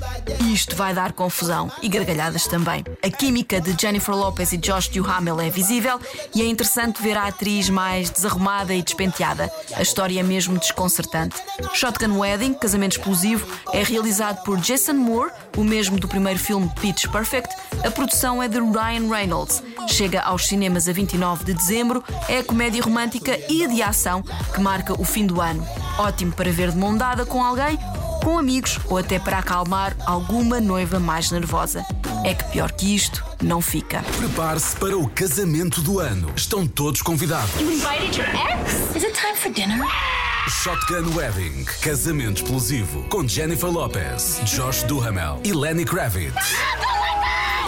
isto 0.52 0.76
vai 0.76 0.94
dar 0.94 1.12
confusão 1.12 1.72
e 1.82 1.88
gargalhadas 1.88 2.46
também. 2.46 2.84
A 3.02 3.10
química 3.10 3.60
de 3.60 3.74
Jennifer 3.80 4.14
Lopez 4.14 4.31
e 4.40 4.56
Josh 4.56 4.88
Duhamel 4.88 5.40
é 5.40 5.50
visível 5.50 6.00
e 6.34 6.42
é 6.42 6.46
interessante 6.46 7.02
ver 7.02 7.16
a 7.16 7.26
atriz 7.26 7.68
mais 7.68 8.10
desarrumada 8.10 8.74
e 8.74 8.82
despenteada. 8.82 9.52
A 9.74 9.82
história 9.82 10.18
é 10.18 10.22
mesmo 10.22 10.58
desconcertante. 10.58 11.36
Shotgun 11.74 12.18
Wedding, 12.18 12.54
casamento 12.54 12.92
explosivo, 12.98 13.46
é 13.72 13.82
realizado 13.82 14.42
por 14.42 14.58
Jason 14.58 14.94
Moore, 14.94 15.30
o 15.56 15.62
mesmo 15.62 15.98
do 15.98 16.08
primeiro 16.08 16.40
filme 16.40 16.70
Pitch 16.80 17.06
Perfect. 17.08 17.54
A 17.84 17.90
produção 17.90 18.42
é 18.42 18.48
de 18.48 18.58
Ryan 18.58 19.08
Reynolds. 19.08 19.62
Chega 19.86 20.22
aos 20.22 20.46
cinemas 20.46 20.88
a 20.88 20.92
29 20.92 21.44
de 21.44 21.54
dezembro. 21.54 22.02
É 22.28 22.38
a 22.38 22.44
comédia 22.44 22.82
romântica 22.82 23.38
e 23.48 23.66
de 23.68 23.82
ação 23.82 24.22
que 24.22 24.60
marca 24.60 24.98
o 25.00 25.04
fim 25.04 25.26
do 25.26 25.40
ano. 25.40 25.66
Ótimo 25.98 26.32
para 26.32 26.50
ver 26.50 26.70
de 26.70 26.78
mão 26.78 26.96
dada 26.96 27.26
com 27.26 27.44
alguém, 27.44 27.78
com 28.24 28.38
amigos 28.38 28.78
ou 28.88 28.96
até 28.96 29.18
para 29.18 29.38
acalmar 29.38 29.94
alguma 30.06 30.60
noiva 30.60 30.98
mais 30.98 31.30
nervosa. 31.30 31.84
É 32.24 32.34
que 32.34 32.44
pior 32.44 32.70
que 32.70 32.94
isto 32.94 33.24
não 33.42 33.60
fica. 33.60 34.02
Prepare-se 34.16 34.76
para 34.76 34.96
o 34.96 35.08
casamento 35.08 35.80
do 35.82 35.98
ano. 35.98 36.32
Estão 36.36 36.66
todos 36.66 37.02
convidados. 37.02 37.54
You 37.60 37.72
invited 37.72 38.16
your 38.16 38.28
ex? 38.28 38.94
Is 38.94 39.02
it 39.02 39.12
time 39.14 39.34
for 39.34 39.52
dinner? 39.52 39.84
Shotgun 40.48 41.14
Wedding, 41.16 41.64
casamento 41.80 42.42
explosivo, 42.42 43.02
com 43.08 43.26
Jennifer 43.26 43.68
Lopez, 43.68 44.40
Josh 44.44 44.82
Duhamel 44.84 45.40
e 45.44 45.52
Lenny 45.52 45.84
Kravitz. 45.84 46.34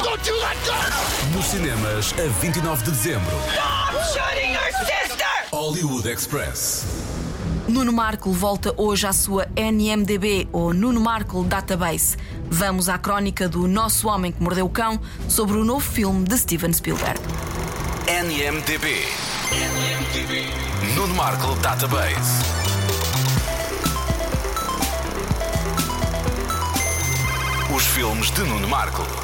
Don't 0.02 0.28
you 0.28 0.36
let 0.36 0.56
go! 0.64 1.36
Nos 1.36 1.46
cinemas 1.46 2.14
a 2.18 2.28
29 2.40 2.84
de 2.84 2.90
dezembro. 2.92 3.36
Stop 3.52 3.94
shooting 4.12 4.52
your 4.52 4.72
sister! 4.86 5.26
Hollywood 5.52 6.06
Express. 6.08 7.13
Nuno 7.66 7.92
Markle 7.92 8.32
volta 8.32 8.74
hoje 8.76 9.06
à 9.06 9.12
sua 9.12 9.46
NMDB 9.56 10.48
ou 10.52 10.74
Nuno 10.74 11.00
Markle 11.00 11.44
Database. 11.44 12.16
Vamos 12.50 12.90
à 12.90 12.98
crónica 12.98 13.48
do 13.48 13.66
Nosso 13.66 14.06
Homem 14.08 14.30
que 14.30 14.42
Mordeu 14.42 14.66
o 14.66 14.68
Cão 14.68 15.00
sobre 15.28 15.56
o 15.56 15.64
novo 15.64 15.80
filme 15.80 16.24
de 16.24 16.36
Steven 16.36 16.72
Spielberg. 16.72 17.18
NMDB. 18.06 19.06
NMDB. 19.50 20.46
Nuno 20.94 21.14
Markle 21.14 21.54
Database. 21.62 22.44
Os 27.74 27.86
filmes 27.86 28.30
de 28.30 28.42
Nuno 28.42 28.68
Markle. 28.68 29.23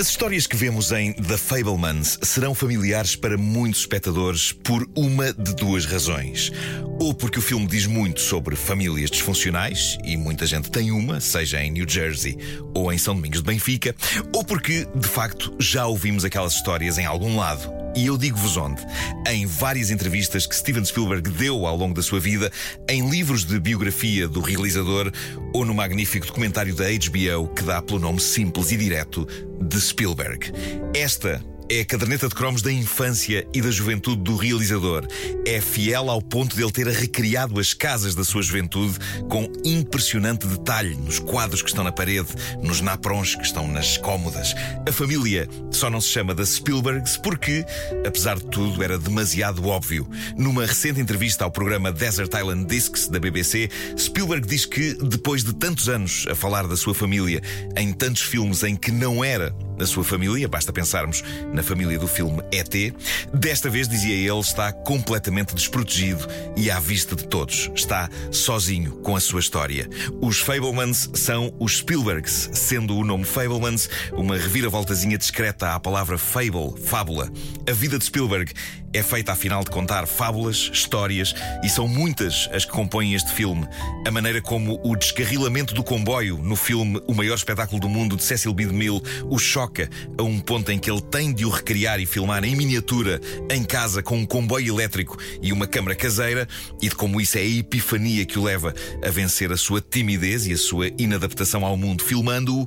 As 0.00 0.10
histórias 0.10 0.46
que 0.46 0.54
vemos 0.54 0.92
em 0.92 1.12
The 1.12 1.36
Fablemans 1.36 2.20
serão 2.22 2.54
familiares 2.54 3.16
para 3.16 3.36
muitos 3.36 3.80
espectadores 3.80 4.52
por 4.52 4.88
uma 4.94 5.32
de 5.32 5.52
duas 5.56 5.86
razões. 5.86 6.52
Ou 7.00 7.12
porque 7.12 7.40
o 7.40 7.42
filme 7.42 7.66
diz 7.66 7.84
muito 7.84 8.20
sobre 8.20 8.54
famílias 8.54 9.10
disfuncionais, 9.10 9.98
e 10.04 10.16
muita 10.16 10.46
gente 10.46 10.70
tem 10.70 10.92
uma, 10.92 11.18
seja 11.18 11.60
em 11.60 11.72
New 11.72 11.88
Jersey 11.88 12.38
ou 12.76 12.92
em 12.92 12.98
São 12.98 13.16
Domingos 13.16 13.40
de 13.40 13.46
Benfica, 13.46 13.92
ou 14.32 14.44
porque, 14.44 14.86
de 14.94 15.08
facto, 15.08 15.52
já 15.58 15.84
ouvimos 15.86 16.24
aquelas 16.24 16.54
histórias 16.54 16.96
em 16.96 17.04
algum 17.04 17.36
lado. 17.36 17.78
E 17.96 18.06
eu 18.06 18.16
digo-vos 18.16 18.56
onde. 18.56 18.80
Em 19.26 19.44
várias 19.44 19.90
entrevistas 19.90 20.46
que 20.46 20.54
Steven 20.54 20.84
Spielberg 20.84 21.28
deu 21.30 21.66
ao 21.66 21.76
longo 21.76 21.94
da 21.94 22.02
sua 22.02 22.20
vida, 22.20 22.52
em 22.88 23.10
livros 23.10 23.44
de 23.44 23.58
biografia 23.58 24.28
do 24.28 24.40
realizador 24.40 25.10
ou 25.52 25.64
no 25.64 25.74
magnífico 25.74 26.26
documentário 26.26 26.74
da 26.76 26.84
HBO 26.84 27.48
que 27.48 27.62
dá 27.62 27.82
pelo 27.82 27.98
nome 27.98 28.20
simples 28.20 28.70
e 28.70 28.76
direto 28.76 29.26
de 29.60 29.80
Spielberg. 29.88 30.52
Esta 30.94 31.42
é 31.70 31.80
a 31.80 31.84
caderneta 31.84 32.28
de 32.28 32.34
cromos 32.34 32.62
da 32.62 32.72
infância 32.72 33.46
e 33.52 33.60
da 33.60 33.70
juventude 33.70 34.22
do 34.22 34.36
realizador. 34.36 35.06
É 35.46 35.60
fiel 35.60 36.08
ao 36.10 36.22
ponto 36.22 36.56
de 36.56 36.62
ele 36.62 36.72
ter 36.72 36.86
recriado 36.86 37.60
as 37.60 37.74
casas 37.74 38.14
da 38.14 38.24
sua 38.24 38.42
juventude 38.42 38.98
com 39.28 39.50
impressionante 39.64 40.46
detalhe 40.46 40.94
nos 40.94 41.18
quadros 41.18 41.60
que 41.60 41.68
estão 41.68 41.84
na 41.84 41.92
parede, 41.92 42.28
nos 42.62 42.80
naprons 42.80 43.34
que 43.34 43.42
estão 43.42 43.68
nas 43.68 43.98
cômodas. 43.98 44.54
A 44.88 44.92
família 44.92 45.46
só 45.70 45.90
não 45.90 46.00
se 46.00 46.08
chama 46.08 46.34
da 46.34 46.44
Spielbergs 46.44 47.18
porque, 47.18 47.64
apesar 48.06 48.38
de 48.38 48.46
tudo, 48.46 48.82
era 48.82 48.98
demasiado 48.98 49.66
óbvio. 49.66 50.08
Numa 50.36 50.64
recente 50.64 51.00
entrevista 51.00 51.44
ao 51.44 51.50
programa 51.50 51.92
Desert 51.92 52.32
Island 52.34 52.64
Discs 52.66 53.08
da 53.08 53.20
BBC, 53.20 53.68
Spielberg 53.98 54.46
diz 54.46 54.64
que, 54.64 54.94
depois 54.94 55.44
de 55.44 55.52
tantos 55.52 55.88
anos 55.88 56.26
a 56.30 56.34
falar 56.34 56.66
da 56.66 56.76
sua 56.76 56.94
família 56.94 57.42
em 57.76 57.92
tantos 57.92 58.22
filmes 58.22 58.62
em 58.62 58.74
que 58.74 58.90
não 58.90 59.22
era 59.22 59.54
a 59.80 59.86
sua 59.86 60.04
família, 60.04 60.48
basta 60.48 60.72
pensarmos 60.72 61.22
na 61.52 61.62
família 61.62 61.98
do 61.98 62.08
filme 62.08 62.42
ET. 62.52 62.94
Desta 63.32 63.68
vez, 63.68 63.88
dizia 63.88 64.14
ele, 64.14 64.40
está 64.40 64.72
completamente 64.72 65.54
desprotegido 65.54 66.26
e 66.56 66.70
à 66.70 66.78
vista 66.78 67.14
de 67.14 67.26
todos. 67.26 67.70
Está 67.74 68.08
sozinho 68.30 68.92
com 69.02 69.16
a 69.16 69.20
sua 69.20 69.40
história. 69.40 69.88
Os 70.20 70.38
Fablemans 70.38 71.10
são 71.14 71.52
os 71.58 71.78
Spielbergs, 71.78 72.50
sendo 72.52 72.96
o 72.96 73.04
nome 73.04 73.24
Fablemans 73.24 73.88
uma 74.12 74.36
reviravoltazinha 74.36 75.18
discreta 75.18 75.74
à 75.74 75.80
palavra 75.80 76.18
fable, 76.18 76.74
fábula. 76.84 77.30
A 77.68 77.72
vida 77.72 77.98
de 77.98 78.04
Spielberg 78.04 78.52
é 78.92 79.02
feita, 79.02 79.32
afinal, 79.32 79.62
de 79.62 79.70
contar 79.70 80.06
fábulas, 80.06 80.70
histórias, 80.72 81.34
e 81.62 81.68
são 81.68 81.86
muitas 81.86 82.48
as 82.52 82.64
que 82.64 82.72
compõem 82.72 83.14
este 83.14 83.30
filme. 83.32 83.68
A 84.06 84.10
maneira 84.10 84.40
como 84.40 84.80
o 84.82 84.96
descarrilamento 84.96 85.74
do 85.74 85.84
comboio 85.84 86.38
no 86.38 86.56
filme 86.56 87.00
O 87.06 87.14
Maior 87.14 87.34
Espetáculo 87.34 87.80
do 87.80 87.88
Mundo 87.88 88.16
de 88.16 88.24
Cecil 88.24 88.54
B. 88.54 88.66
DeMille 88.66 89.02
o 89.24 89.38
choca 89.68 89.88
a 90.16 90.22
um 90.22 90.40
ponto 90.40 90.72
em 90.72 90.78
que 90.78 90.90
ele 90.90 91.02
tem 91.02 91.32
de 91.32 91.44
o 91.44 91.50
recriar 91.50 92.00
e 92.00 92.06
filmar 92.06 92.42
em 92.44 92.56
miniatura, 92.56 93.20
em 93.50 93.62
casa, 93.62 94.02
com 94.02 94.16
um 94.16 94.26
comboio 94.26 94.74
elétrico 94.74 95.16
e 95.42 95.52
uma 95.52 95.66
câmara 95.66 95.94
caseira, 95.94 96.48
e 96.80 96.88
de 96.88 96.94
como 96.94 97.20
isso 97.20 97.36
é 97.36 97.42
a 97.42 97.44
epifania 97.44 98.24
que 98.24 98.38
o 98.38 98.44
leva 98.44 98.74
a 99.04 99.10
vencer 99.10 99.52
a 99.52 99.56
sua 99.56 99.80
timidez 99.80 100.46
e 100.46 100.52
a 100.52 100.56
sua 100.56 100.90
inadaptação 100.98 101.64
ao 101.64 101.76
mundo, 101.76 102.02
filmando-o. 102.02 102.66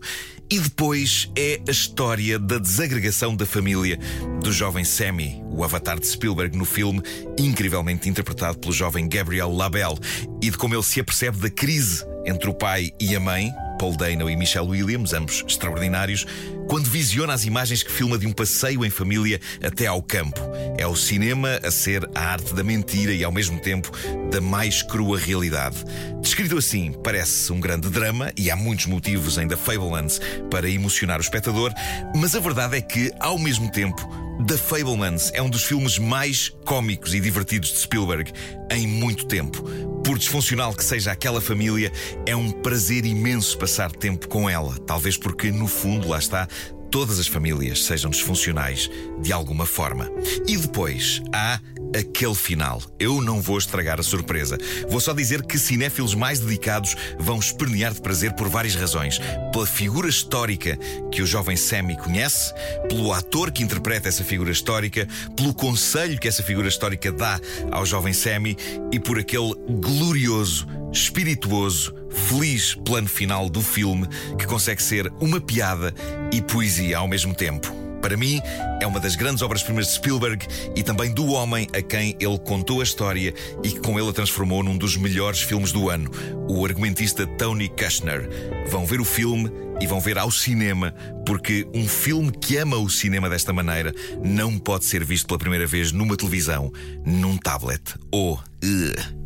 E 0.49 0.59
depois 0.59 1.29
é 1.35 1.61
a 1.65 1.71
história 1.71 2.37
da 2.37 2.57
desagregação 2.57 3.35
da 3.35 3.45
família 3.45 3.97
do 4.43 4.51
jovem 4.51 4.83
Sammy, 4.83 5.41
o 5.49 5.63
avatar 5.63 5.97
de 5.97 6.05
Spielberg 6.05 6.57
no 6.57 6.65
filme, 6.65 7.01
incrivelmente 7.39 8.09
interpretado 8.09 8.59
pelo 8.59 8.73
jovem 8.73 9.07
Gabriel 9.07 9.49
Labelle, 9.49 9.97
e 10.41 10.49
de 10.49 10.57
como 10.57 10.75
ele 10.75 10.83
se 10.83 10.99
apercebe 10.99 11.37
da 11.37 11.49
crise 11.49 12.05
entre 12.25 12.49
o 12.49 12.53
pai 12.53 12.91
e 12.99 13.15
a 13.15 13.19
mãe, 13.19 13.49
Paul 13.81 13.97
Dano 13.97 14.29
e 14.29 14.35
Michelle 14.35 14.67
Williams, 14.67 15.11
ambos 15.11 15.43
extraordinários, 15.47 16.27
quando 16.67 16.85
visiona 16.85 17.33
as 17.33 17.45
imagens 17.45 17.81
que 17.81 17.91
filma 17.91 18.15
de 18.15 18.27
um 18.27 18.31
passeio 18.31 18.85
em 18.85 18.91
família 18.91 19.41
até 19.59 19.87
ao 19.87 20.03
campo. 20.03 20.39
É 20.77 20.85
o 20.85 20.95
cinema 20.95 21.59
a 21.63 21.71
ser 21.71 22.07
a 22.13 22.19
arte 22.19 22.53
da 22.53 22.63
mentira 22.63 23.11
e, 23.11 23.23
ao 23.23 23.31
mesmo 23.31 23.59
tempo, 23.59 23.91
da 24.29 24.39
mais 24.39 24.83
crua 24.83 25.17
realidade. 25.17 25.77
Descrito 26.21 26.59
assim, 26.59 26.93
parece 27.03 27.51
um 27.51 27.59
grande 27.59 27.89
drama 27.89 28.31
e 28.37 28.51
há 28.51 28.55
muitos 28.55 28.85
motivos 28.85 29.39
em 29.39 29.47
The 29.47 29.55
Fablelands 29.55 30.21
para 30.51 30.69
emocionar 30.69 31.17
o 31.17 31.23
espectador, 31.23 31.73
mas 32.15 32.35
a 32.35 32.39
verdade 32.39 32.77
é 32.77 32.81
que, 32.81 33.11
ao 33.19 33.39
mesmo 33.39 33.71
tempo, 33.71 34.07
The 34.45 34.57
Fablemans 34.57 35.31
é 35.33 35.41
um 35.41 35.49
dos 35.49 35.63
filmes 35.63 35.97
mais 35.97 36.49
cómicos 36.65 37.15
e 37.15 37.19
divertidos 37.19 37.71
de 37.71 37.79
Spielberg 37.79 38.31
em 38.69 38.85
muito 38.85 39.25
tempo. 39.25 39.90
Por 40.03 40.17
disfuncional 40.17 40.73
que 40.73 40.83
seja 40.83 41.11
aquela 41.11 41.39
família, 41.39 41.91
é 42.25 42.35
um 42.35 42.51
prazer 42.51 43.05
imenso 43.05 43.57
passar 43.57 43.91
tempo 43.91 44.27
com 44.27 44.49
ela. 44.49 44.77
Talvez 44.79 45.15
porque, 45.15 45.51
no 45.51 45.67
fundo, 45.67 46.09
lá 46.09 46.17
está, 46.17 46.47
todas 46.89 47.19
as 47.19 47.27
famílias 47.27 47.85
sejam 47.85 48.09
disfuncionais 48.09 48.89
de 49.21 49.31
alguma 49.31 49.65
forma. 49.65 50.09
E 50.47 50.57
depois 50.57 51.21
há 51.33 51.59
aquele 51.95 52.35
final. 52.35 52.81
Eu 52.99 53.21
não 53.21 53.41
vou 53.41 53.57
estragar 53.57 53.99
a 53.99 54.03
surpresa. 54.03 54.57
Vou 54.89 54.99
só 54.99 55.13
dizer 55.13 55.43
que 55.43 55.57
cinéfilos 55.57 56.15
mais 56.15 56.39
dedicados 56.39 56.95
vão 57.19 57.39
espernear 57.39 57.93
de 57.93 58.01
prazer 58.01 58.33
por 58.33 58.47
várias 58.49 58.75
razões. 58.75 59.19
Pela 59.51 59.65
figura 59.65 60.07
histórica 60.07 60.77
que 61.11 61.21
o 61.21 61.25
jovem 61.25 61.55
Sammy 61.55 61.97
conhece, 61.97 62.53
pelo 62.87 63.13
ator 63.13 63.51
que 63.51 63.63
interpreta 63.63 64.09
essa 64.09 64.23
figura 64.23 64.51
histórica, 64.51 65.07
pelo 65.35 65.53
conselho 65.53 66.19
que 66.19 66.27
essa 66.27 66.43
figura 66.43 66.67
histórica 66.67 67.11
dá 67.11 67.39
ao 67.71 67.85
jovem 67.85 68.13
Sammy 68.13 68.57
e 68.91 68.99
por 68.99 69.19
aquele 69.19 69.53
glorioso, 69.69 70.67
espirituoso, 70.91 71.93
feliz 72.09 72.75
plano 72.75 73.07
final 73.07 73.49
do 73.49 73.61
filme 73.61 74.07
que 74.37 74.45
consegue 74.45 74.81
ser 74.81 75.11
uma 75.19 75.39
piada 75.39 75.93
e 76.31 76.41
poesia 76.41 76.97
ao 76.97 77.07
mesmo 77.07 77.33
tempo. 77.33 77.90
Para 78.01 78.17
mim, 78.17 78.41
é 78.81 78.87
uma 78.87 78.99
das 78.99 79.15
grandes 79.15 79.41
obras-primas 79.41 79.87
de 79.87 79.93
Spielberg 79.93 80.45
e 80.75 80.81
também 80.81 81.13
do 81.13 81.27
homem 81.27 81.67
a 81.73 81.81
quem 81.81 82.15
ele 82.19 82.39
contou 82.39 82.81
a 82.81 82.83
história 82.83 83.33
e 83.63 83.69
que 83.69 83.79
com 83.79 83.99
ele 83.99 84.09
a 84.09 84.13
transformou 84.13 84.63
num 84.63 84.77
dos 84.77 84.97
melhores 84.97 85.41
filmes 85.41 85.71
do 85.71 85.89
ano, 85.89 86.09
o 86.49 86.65
argumentista 86.65 87.25
Tony 87.25 87.69
Kushner. 87.69 88.27
Vão 88.69 88.85
ver 88.85 88.99
o 88.99 89.05
filme 89.05 89.51
e 89.79 89.87
vão 89.87 89.99
ver 89.99 90.17
ao 90.17 90.31
cinema, 90.31 90.93
porque 91.25 91.67
um 91.73 91.87
filme 91.87 92.31
que 92.31 92.57
ama 92.57 92.77
o 92.77 92.89
cinema 92.89 93.29
desta 93.29 93.51
maneira 93.53 93.93
não 94.23 94.57
pode 94.57 94.85
ser 94.85 95.03
visto 95.03 95.27
pela 95.27 95.39
primeira 95.39 95.65
vez 95.65 95.91
numa 95.91 96.15
televisão, 96.15 96.71
num 97.05 97.37
tablet 97.37 97.81
ou 98.11 98.35
uh, 98.35 98.39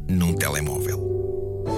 num 0.08 0.34
telemóvel. 0.34 1.16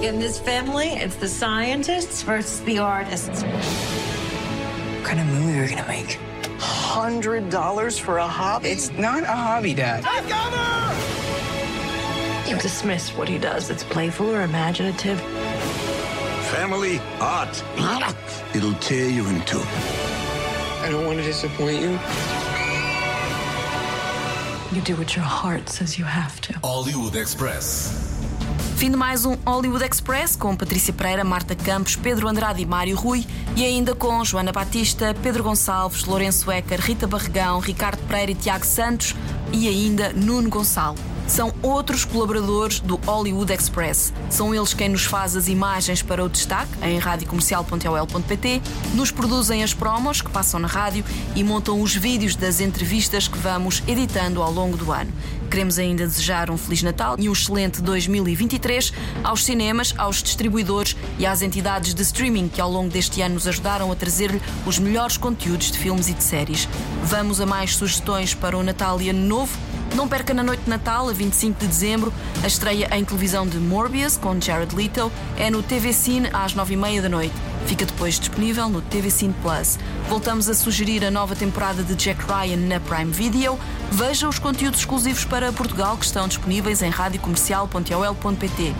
In 0.02 0.18
this 0.18 0.38
family, 0.38 0.90
it's 1.02 1.16
the 1.16 1.26
scientists 1.26 2.22
versus 2.22 2.60
the 2.60 2.78
artists. 2.78 3.42
What 3.42 5.04
kind 5.04 5.20
of 5.20 5.26
movie 5.26 5.58
are 5.58 5.62
we 5.62 5.68
gonna 5.68 5.88
make? 5.88 6.27
Hundred 6.58 7.50
dollars 7.50 7.98
for 7.98 8.18
a 8.18 8.26
hobby? 8.26 8.68
It's 8.68 8.90
not 8.92 9.22
a 9.22 9.26
hobby, 9.26 9.74
Dad. 9.74 10.04
I 10.06 10.20
got 10.28 10.52
her! 10.52 12.50
You 12.50 12.56
dismiss 12.58 13.10
what 13.10 13.28
he 13.28 13.38
does. 13.38 13.70
It's 13.70 13.84
playful 13.84 14.30
or 14.30 14.42
imaginative. 14.42 15.20
Family 16.50 16.98
art. 17.20 17.62
It'll 18.54 18.74
tear 18.74 19.08
you 19.08 19.26
in 19.28 19.40
two. 19.42 19.60
I 19.60 20.88
don't 20.90 21.04
want 21.04 21.18
to 21.18 21.24
disappoint 21.24 21.80
you. 21.82 21.98
You 24.74 24.80
do 24.82 24.96
what 24.96 25.14
your 25.14 25.24
heart 25.24 25.68
says 25.68 25.98
you 25.98 26.04
have 26.04 26.40
to. 26.42 26.58
Hollywood 26.60 27.16
Express. 27.16 27.92
Fim 28.78 28.92
de 28.92 28.96
mais 28.96 29.24
um 29.24 29.36
Hollywood 29.44 29.84
Express 29.84 30.36
com 30.36 30.54
Patrícia 30.54 30.92
Pereira, 30.92 31.24
Marta 31.24 31.56
Campos, 31.56 31.96
Pedro 31.96 32.28
Andrade 32.28 32.62
e 32.62 32.64
Mário 32.64 32.96
Rui 32.96 33.26
e 33.56 33.64
ainda 33.64 33.92
com 33.92 34.24
Joana 34.24 34.52
Batista, 34.52 35.16
Pedro 35.20 35.42
Gonçalves, 35.42 36.04
Lourenço 36.04 36.48
Ecker, 36.48 36.80
Rita 36.80 37.04
Barregão, 37.04 37.58
Ricardo 37.58 37.98
Pereira 38.06 38.30
e 38.30 38.34
Tiago 38.36 38.64
Santos 38.64 39.16
e 39.52 39.66
ainda 39.66 40.12
Nuno 40.12 40.48
Gonçalo. 40.48 40.96
São 41.26 41.52
outros 41.60 42.04
colaboradores 42.04 42.78
do 42.78 42.96
Hollywood 43.04 43.52
Express. 43.52 44.14
São 44.30 44.54
eles 44.54 44.72
quem 44.72 44.88
nos 44.88 45.04
faz 45.04 45.34
as 45.34 45.48
imagens 45.48 46.00
para 46.00 46.24
o 46.24 46.28
destaque 46.28 46.70
em 46.82 46.98
radiocomercial.ol.pt, 46.98 48.62
nos 48.94 49.10
produzem 49.10 49.62
as 49.62 49.74
promos 49.74 50.22
que 50.22 50.30
passam 50.30 50.58
na 50.60 50.68
rádio 50.68 51.04
e 51.34 51.42
montam 51.42 51.82
os 51.82 51.94
vídeos 51.94 52.36
das 52.36 52.60
entrevistas 52.60 53.26
que 53.26 53.36
vamos 53.38 53.82
editando 53.88 54.40
ao 54.40 54.52
longo 54.52 54.76
do 54.76 54.90
ano. 54.90 55.12
Queremos 55.50 55.78
ainda 55.78 56.06
desejar 56.06 56.50
um 56.50 56.58
Feliz 56.58 56.82
Natal 56.82 57.16
e 57.18 57.28
um 57.28 57.32
excelente 57.32 57.80
2023 57.80 58.92
aos 59.24 59.44
cinemas, 59.44 59.94
aos 59.96 60.22
distribuidores 60.22 60.94
e 61.18 61.24
às 61.24 61.40
entidades 61.40 61.94
de 61.94 62.02
streaming 62.02 62.48
que 62.48 62.60
ao 62.60 62.70
longo 62.70 62.90
deste 62.90 63.22
ano 63.22 63.34
nos 63.34 63.48
ajudaram 63.48 63.90
a 63.90 63.96
trazer-lhe 63.96 64.40
os 64.66 64.78
melhores 64.78 65.16
conteúdos 65.16 65.70
de 65.70 65.78
filmes 65.78 66.08
e 66.08 66.14
de 66.14 66.22
séries. 66.22 66.68
Vamos 67.04 67.40
a 67.40 67.46
mais 67.46 67.74
sugestões 67.76 68.34
para 68.34 68.56
o 68.56 68.62
Natal 68.62 69.00
e 69.00 69.08
Ano 69.08 69.26
Novo? 69.26 69.58
Não 69.94 70.06
perca 70.06 70.34
na 70.34 70.42
noite 70.42 70.64
de 70.64 70.70
Natal, 70.70 71.08
a 71.08 71.12
25 71.12 71.60
de 71.60 71.66
dezembro, 71.66 72.12
a 72.42 72.46
estreia 72.46 72.88
em 72.94 73.04
televisão 73.04 73.46
de 73.46 73.56
Morbius 73.56 74.16
com 74.16 74.38
Jared 74.38 74.74
Leto 74.74 75.10
é 75.36 75.50
no 75.50 75.62
TV 75.62 75.92
Cine 75.92 76.28
às 76.32 76.54
9h30 76.54 77.00
da 77.00 77.08
noite. 77.08 77.34
Fica 77.66 77.84
depois 77.84 78.18
disponível 78.18 78.68
no 78.68 78.80
TV 78.80 79.10
Cine 79.10 79.34
Plus. 79.42 79.78
Voltamos 80.08 80.48
a 80.48 80.54
sugerir 80.54 81.04
a 81.04 81.10
nova 81.10 81.36
temporada 81.36 81.82
de 81.82 81.94
Jack 81.94 82.24
Ryan 82.24 82.56
na 82.56 82.80
Prime 82.80 83.12
Video. 83.12 83.58
Veja 83.90 84.28
os 84.28 84.38
conteúdos 84.38 84.80
exclusivos 84.80 85.24
para 85.24 85.52
Portugal 85.52 85.96
que 85.96 86.04
estão 86.04 86.28
disponíveis 86.28 86.82
em 86.82 86.90
radiocomercial.ol.pt. 86.90 88.74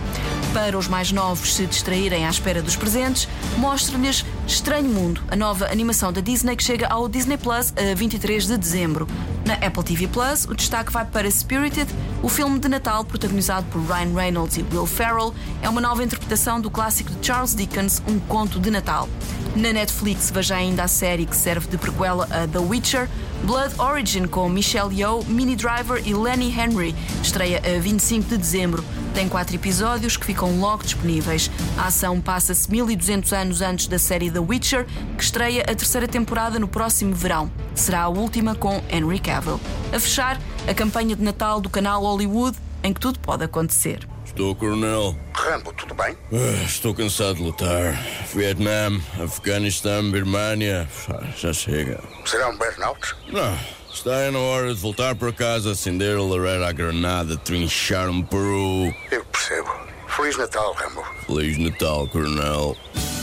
Para 0.53 0.79
os 0.79 0.89
mais 0.89 1.13
novos 1.13 1.55
se 1.55 1.67
distraírem 1.67 2.27
à 2.27 2.31
espera 2.31 2.63
dos 2.63 2.77
presentes, 2.77 3.29
mostre-lhes 3.59 4.25
Estranho 4.47 4.89
Mundo, 4.89 5.23
a 5.31 5.37
nova 5.37 5.67
animação 5.71 6.13
da 6.13 6.23
Disney 6.23 6.57
que 6.57 6.65
chega 6.65 6.87
ao 6.89 7.09
Disney 7.09 7.37
Plus 7.37 7.73
a 7.77 7.95
23 7.95 8.47
de 8.47 8.57
dezembro. 8.57 9.07
Na 9.45 9.55
Apple 9.55 9.83
TV 9.83 10.07
Plus, 10.09 10.45
o 10.45 10.55
destaque 10.55 10.93
vai 10.93 11.05
para 11.05 11.31
Spirited, 11.31 11.91
o 12.23 12.29
filme 12.29 12.59
de 12.59 12.69
Natal 12.69 13.05
protagonizado 13.05 13.67
por 13.71 13.81
Ryan 13.83 14.15
Reynolds 14.15 14.57
e 14.59 14.65
Will 14.73 14.85
Ferrell. 14.85 15.35
É 15.63 15.69
uma 15.69 15.81
nova 15.81 16.05
interpretação 16.05 16.61
do 16.61 16.71
clássico 16.71 17.11
de 17.13 17.27
Charles 17.27 17.55
Dickens, 17.55 18.03
Um 18.07 18.19
Conto 18.19 18.61
de 18.61 18.68
Natal. 18.71 19.09
Na 19.57 19.73
Netflix, 19.73 20.31
veja 20.31 20.57
ainda 20.57 20.85
a 20.85 20.89
série 20.89 21.27
que 21.27 21.35
serve 21.35 21.69
de 21.69 21.77
prequela 21.77 22.29
a 22.31 22.47
The 22.47 22.59
Witcher, 22.59 23.09
Blood 23.43 23.75
Origin 23.79 24.27
com 24.27 24.49
Michelle 24.49 24.95
Yeoh, 24.95 25.25
Minnie 25.25 25.57
Driver 25.57 26.01
e 26.07 26.15
Lenny 26.15 26.53
Henry. 26.57 26.95
Estreia 27.23 27.61
a 27.65 27.81
25 27.81 28.29
de 28.29 28.37
dezembro. 28.37 28.85
Tem 29.15 29.29
quatro 29.29 29.57
episódios 29.57 30.17
que 30.17 30.27
ficam 30.27 30.61
logo 30.61 30.83
disponíveis. 30.83 31.51
A 31.77 31.87
ação 31.87 32.21
passa-se 32.21 32.71
1200 32.71 33.33
anos 33.33 33.63
antes 33.63 33.89
da 33.89 33.99
série 33.99 34.31
The 34.31 34.39
Witcher, 34.39 34.87
que 35.17 35.25
estreia 35.25 35.63
a 35.63 35.75
terceira 35.75 36.07
temporada 36.07 36.59
no 36.59 36.69
próximo 36.69 37.15
verão. 37.15 37.51
Será 37.75 38.03
a 38.03 38.09
última 38.09 38.55
com 38.55 38.83
Henry 38.91 39.19
Cavill. 39.19 39.61
A 39.93 39.99
fechar, 39.99 40.41
a 40.69 40.75
campanha 40.75 41.17
de 41.17 41.23
Natal 41.23 41.61
do 41.61 41.69
canal 41.69 42.03
Hollywood, 42.03 42.57
em 42.83 42.93
que 42.93 43.01
tudo 43.01 43.19
pode 43.19 43.45
acontecer. 43.45 44.07
Estou, 44.29 44.55
Coronel. 44.55 45.17
Rambo, 45.35 45.73
tudo 45.73 45.95
bem? 45.95 46.17
Ah, 46.33 46.65
Estou 46.65 46.95
cansado 46.95 47.35
de 47.37 47.43
lutar. 47.43 47.99
Vietnã, 48.35 49.01
Afeganistão, 49.23 50.11
Birmania. 50.11 50.89
Já 51.37 51.53
chega. 51.53 51.99
Será 52.25 52.49
um 52.49 52.57
burnout? 52.57 53.17
Não. 53.33 53.59
Está 53.93 54.31
na 54.31 54.39
hora 54.39 54.73
de 54.75 54.81
voltar 54.81 55.15
para 55.17 55.33
casa, 55.33 55.73
acender 55.73 56.17
a 56.17 56.23
lareira 56.23 56.69
à 56.69 56.73
granada, 56.73 57.37
trinchar 57.39 58.09
um 58.09 58.23
peru. 58.23 58.95
Eu 59.11 59.25
percebo. 59.25 59.71
Feliz 60.07 60.37
Natal, 60.37 60.73
Rambo. 60.75 61.03
Feliz 61.27 61.59
Natal, 61.59 62.07
Coronel. 62.09 62.77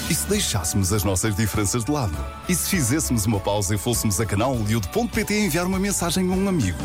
E 0.10 0.14
se 0.14 0.28
deixássemos 0.28 0.92
as 0.92 1.04
nossas 1.04 1.36
diferenças 1.36 1.86
de 1.86 1.92
lado? 1.92 2.16
E 2.50 2.56
se 2.56 2.70
fizéssemos 2.70 3.26
uma 3.26 3.40
pausa 3.40 3.74
e 3.74 3.78
fôssemos 3.78 4.20
a 4.20 4.26
canal 4.26 4.54
Hollywood.pt 4.54 5.34
enviar 5.34 5.66
uma 5.66 5.80
mensagem 5.80 6.28
a 6.28 6.32
um 6.36 6.50
amigo? 6.50 6.78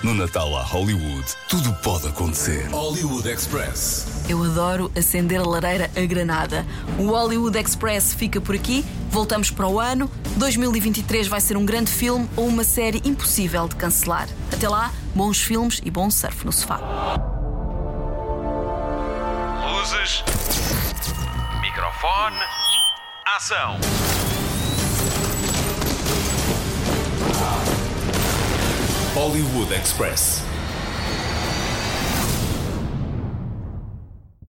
No 0.00 0.14
Natal 0.14 0.56
a 0.56 0.62
Hollywood, 0.62 1.24
tudo 1.48 1.72
pode 1.82 2.06
acontecer. 2.06 2.68
Hollywood 2.70 3.28
Express. 3.28 4.06
Eu 4.28 4.44
adoro 4.44 4.92
acender 4.96 5.40
a 5.40 5.44
lareira 5.44 5.90
a 5.96 6.00
granada. 6.06 6.64
O 6.96 7.08
Hollywood 7.08 7.58
Express 7.58 8.14
fica 8.14 8.40
por 8.40 8.54
aqui. 8.54 8.84
Voltamos 9.10 9.50
para 9.50 9.66
o 9.66 9.80
ano. 9.80 10.08
2023 10.36 11.26
vai 11.26 11.40
ser 11.40 11.56
um 11.56 11.66
grande 11.66 11.90
filme 11.90 12.28
ou 12.36 12.46
uma 12.46 12.62
série 12.62 13.02
impossível 13.04 13.66
de 13.66 13.74
cancelar. 13.74 14.28
Até 14.52 14.68
lá, 14.68 14.92
bons 15.16 15.38
filmes 15.42 15.80
e 15.84 15.90
bom 15.90 16.08
surf 16.12 16.46
no 16.46 16.52
sofá. 16.52 16.78
Luzes. 19.66 20.22
Microfone. 21.60 22.38
Ação. 23.36 24.27
Hollywood 29.18 29.72
Express. 29.72 30.47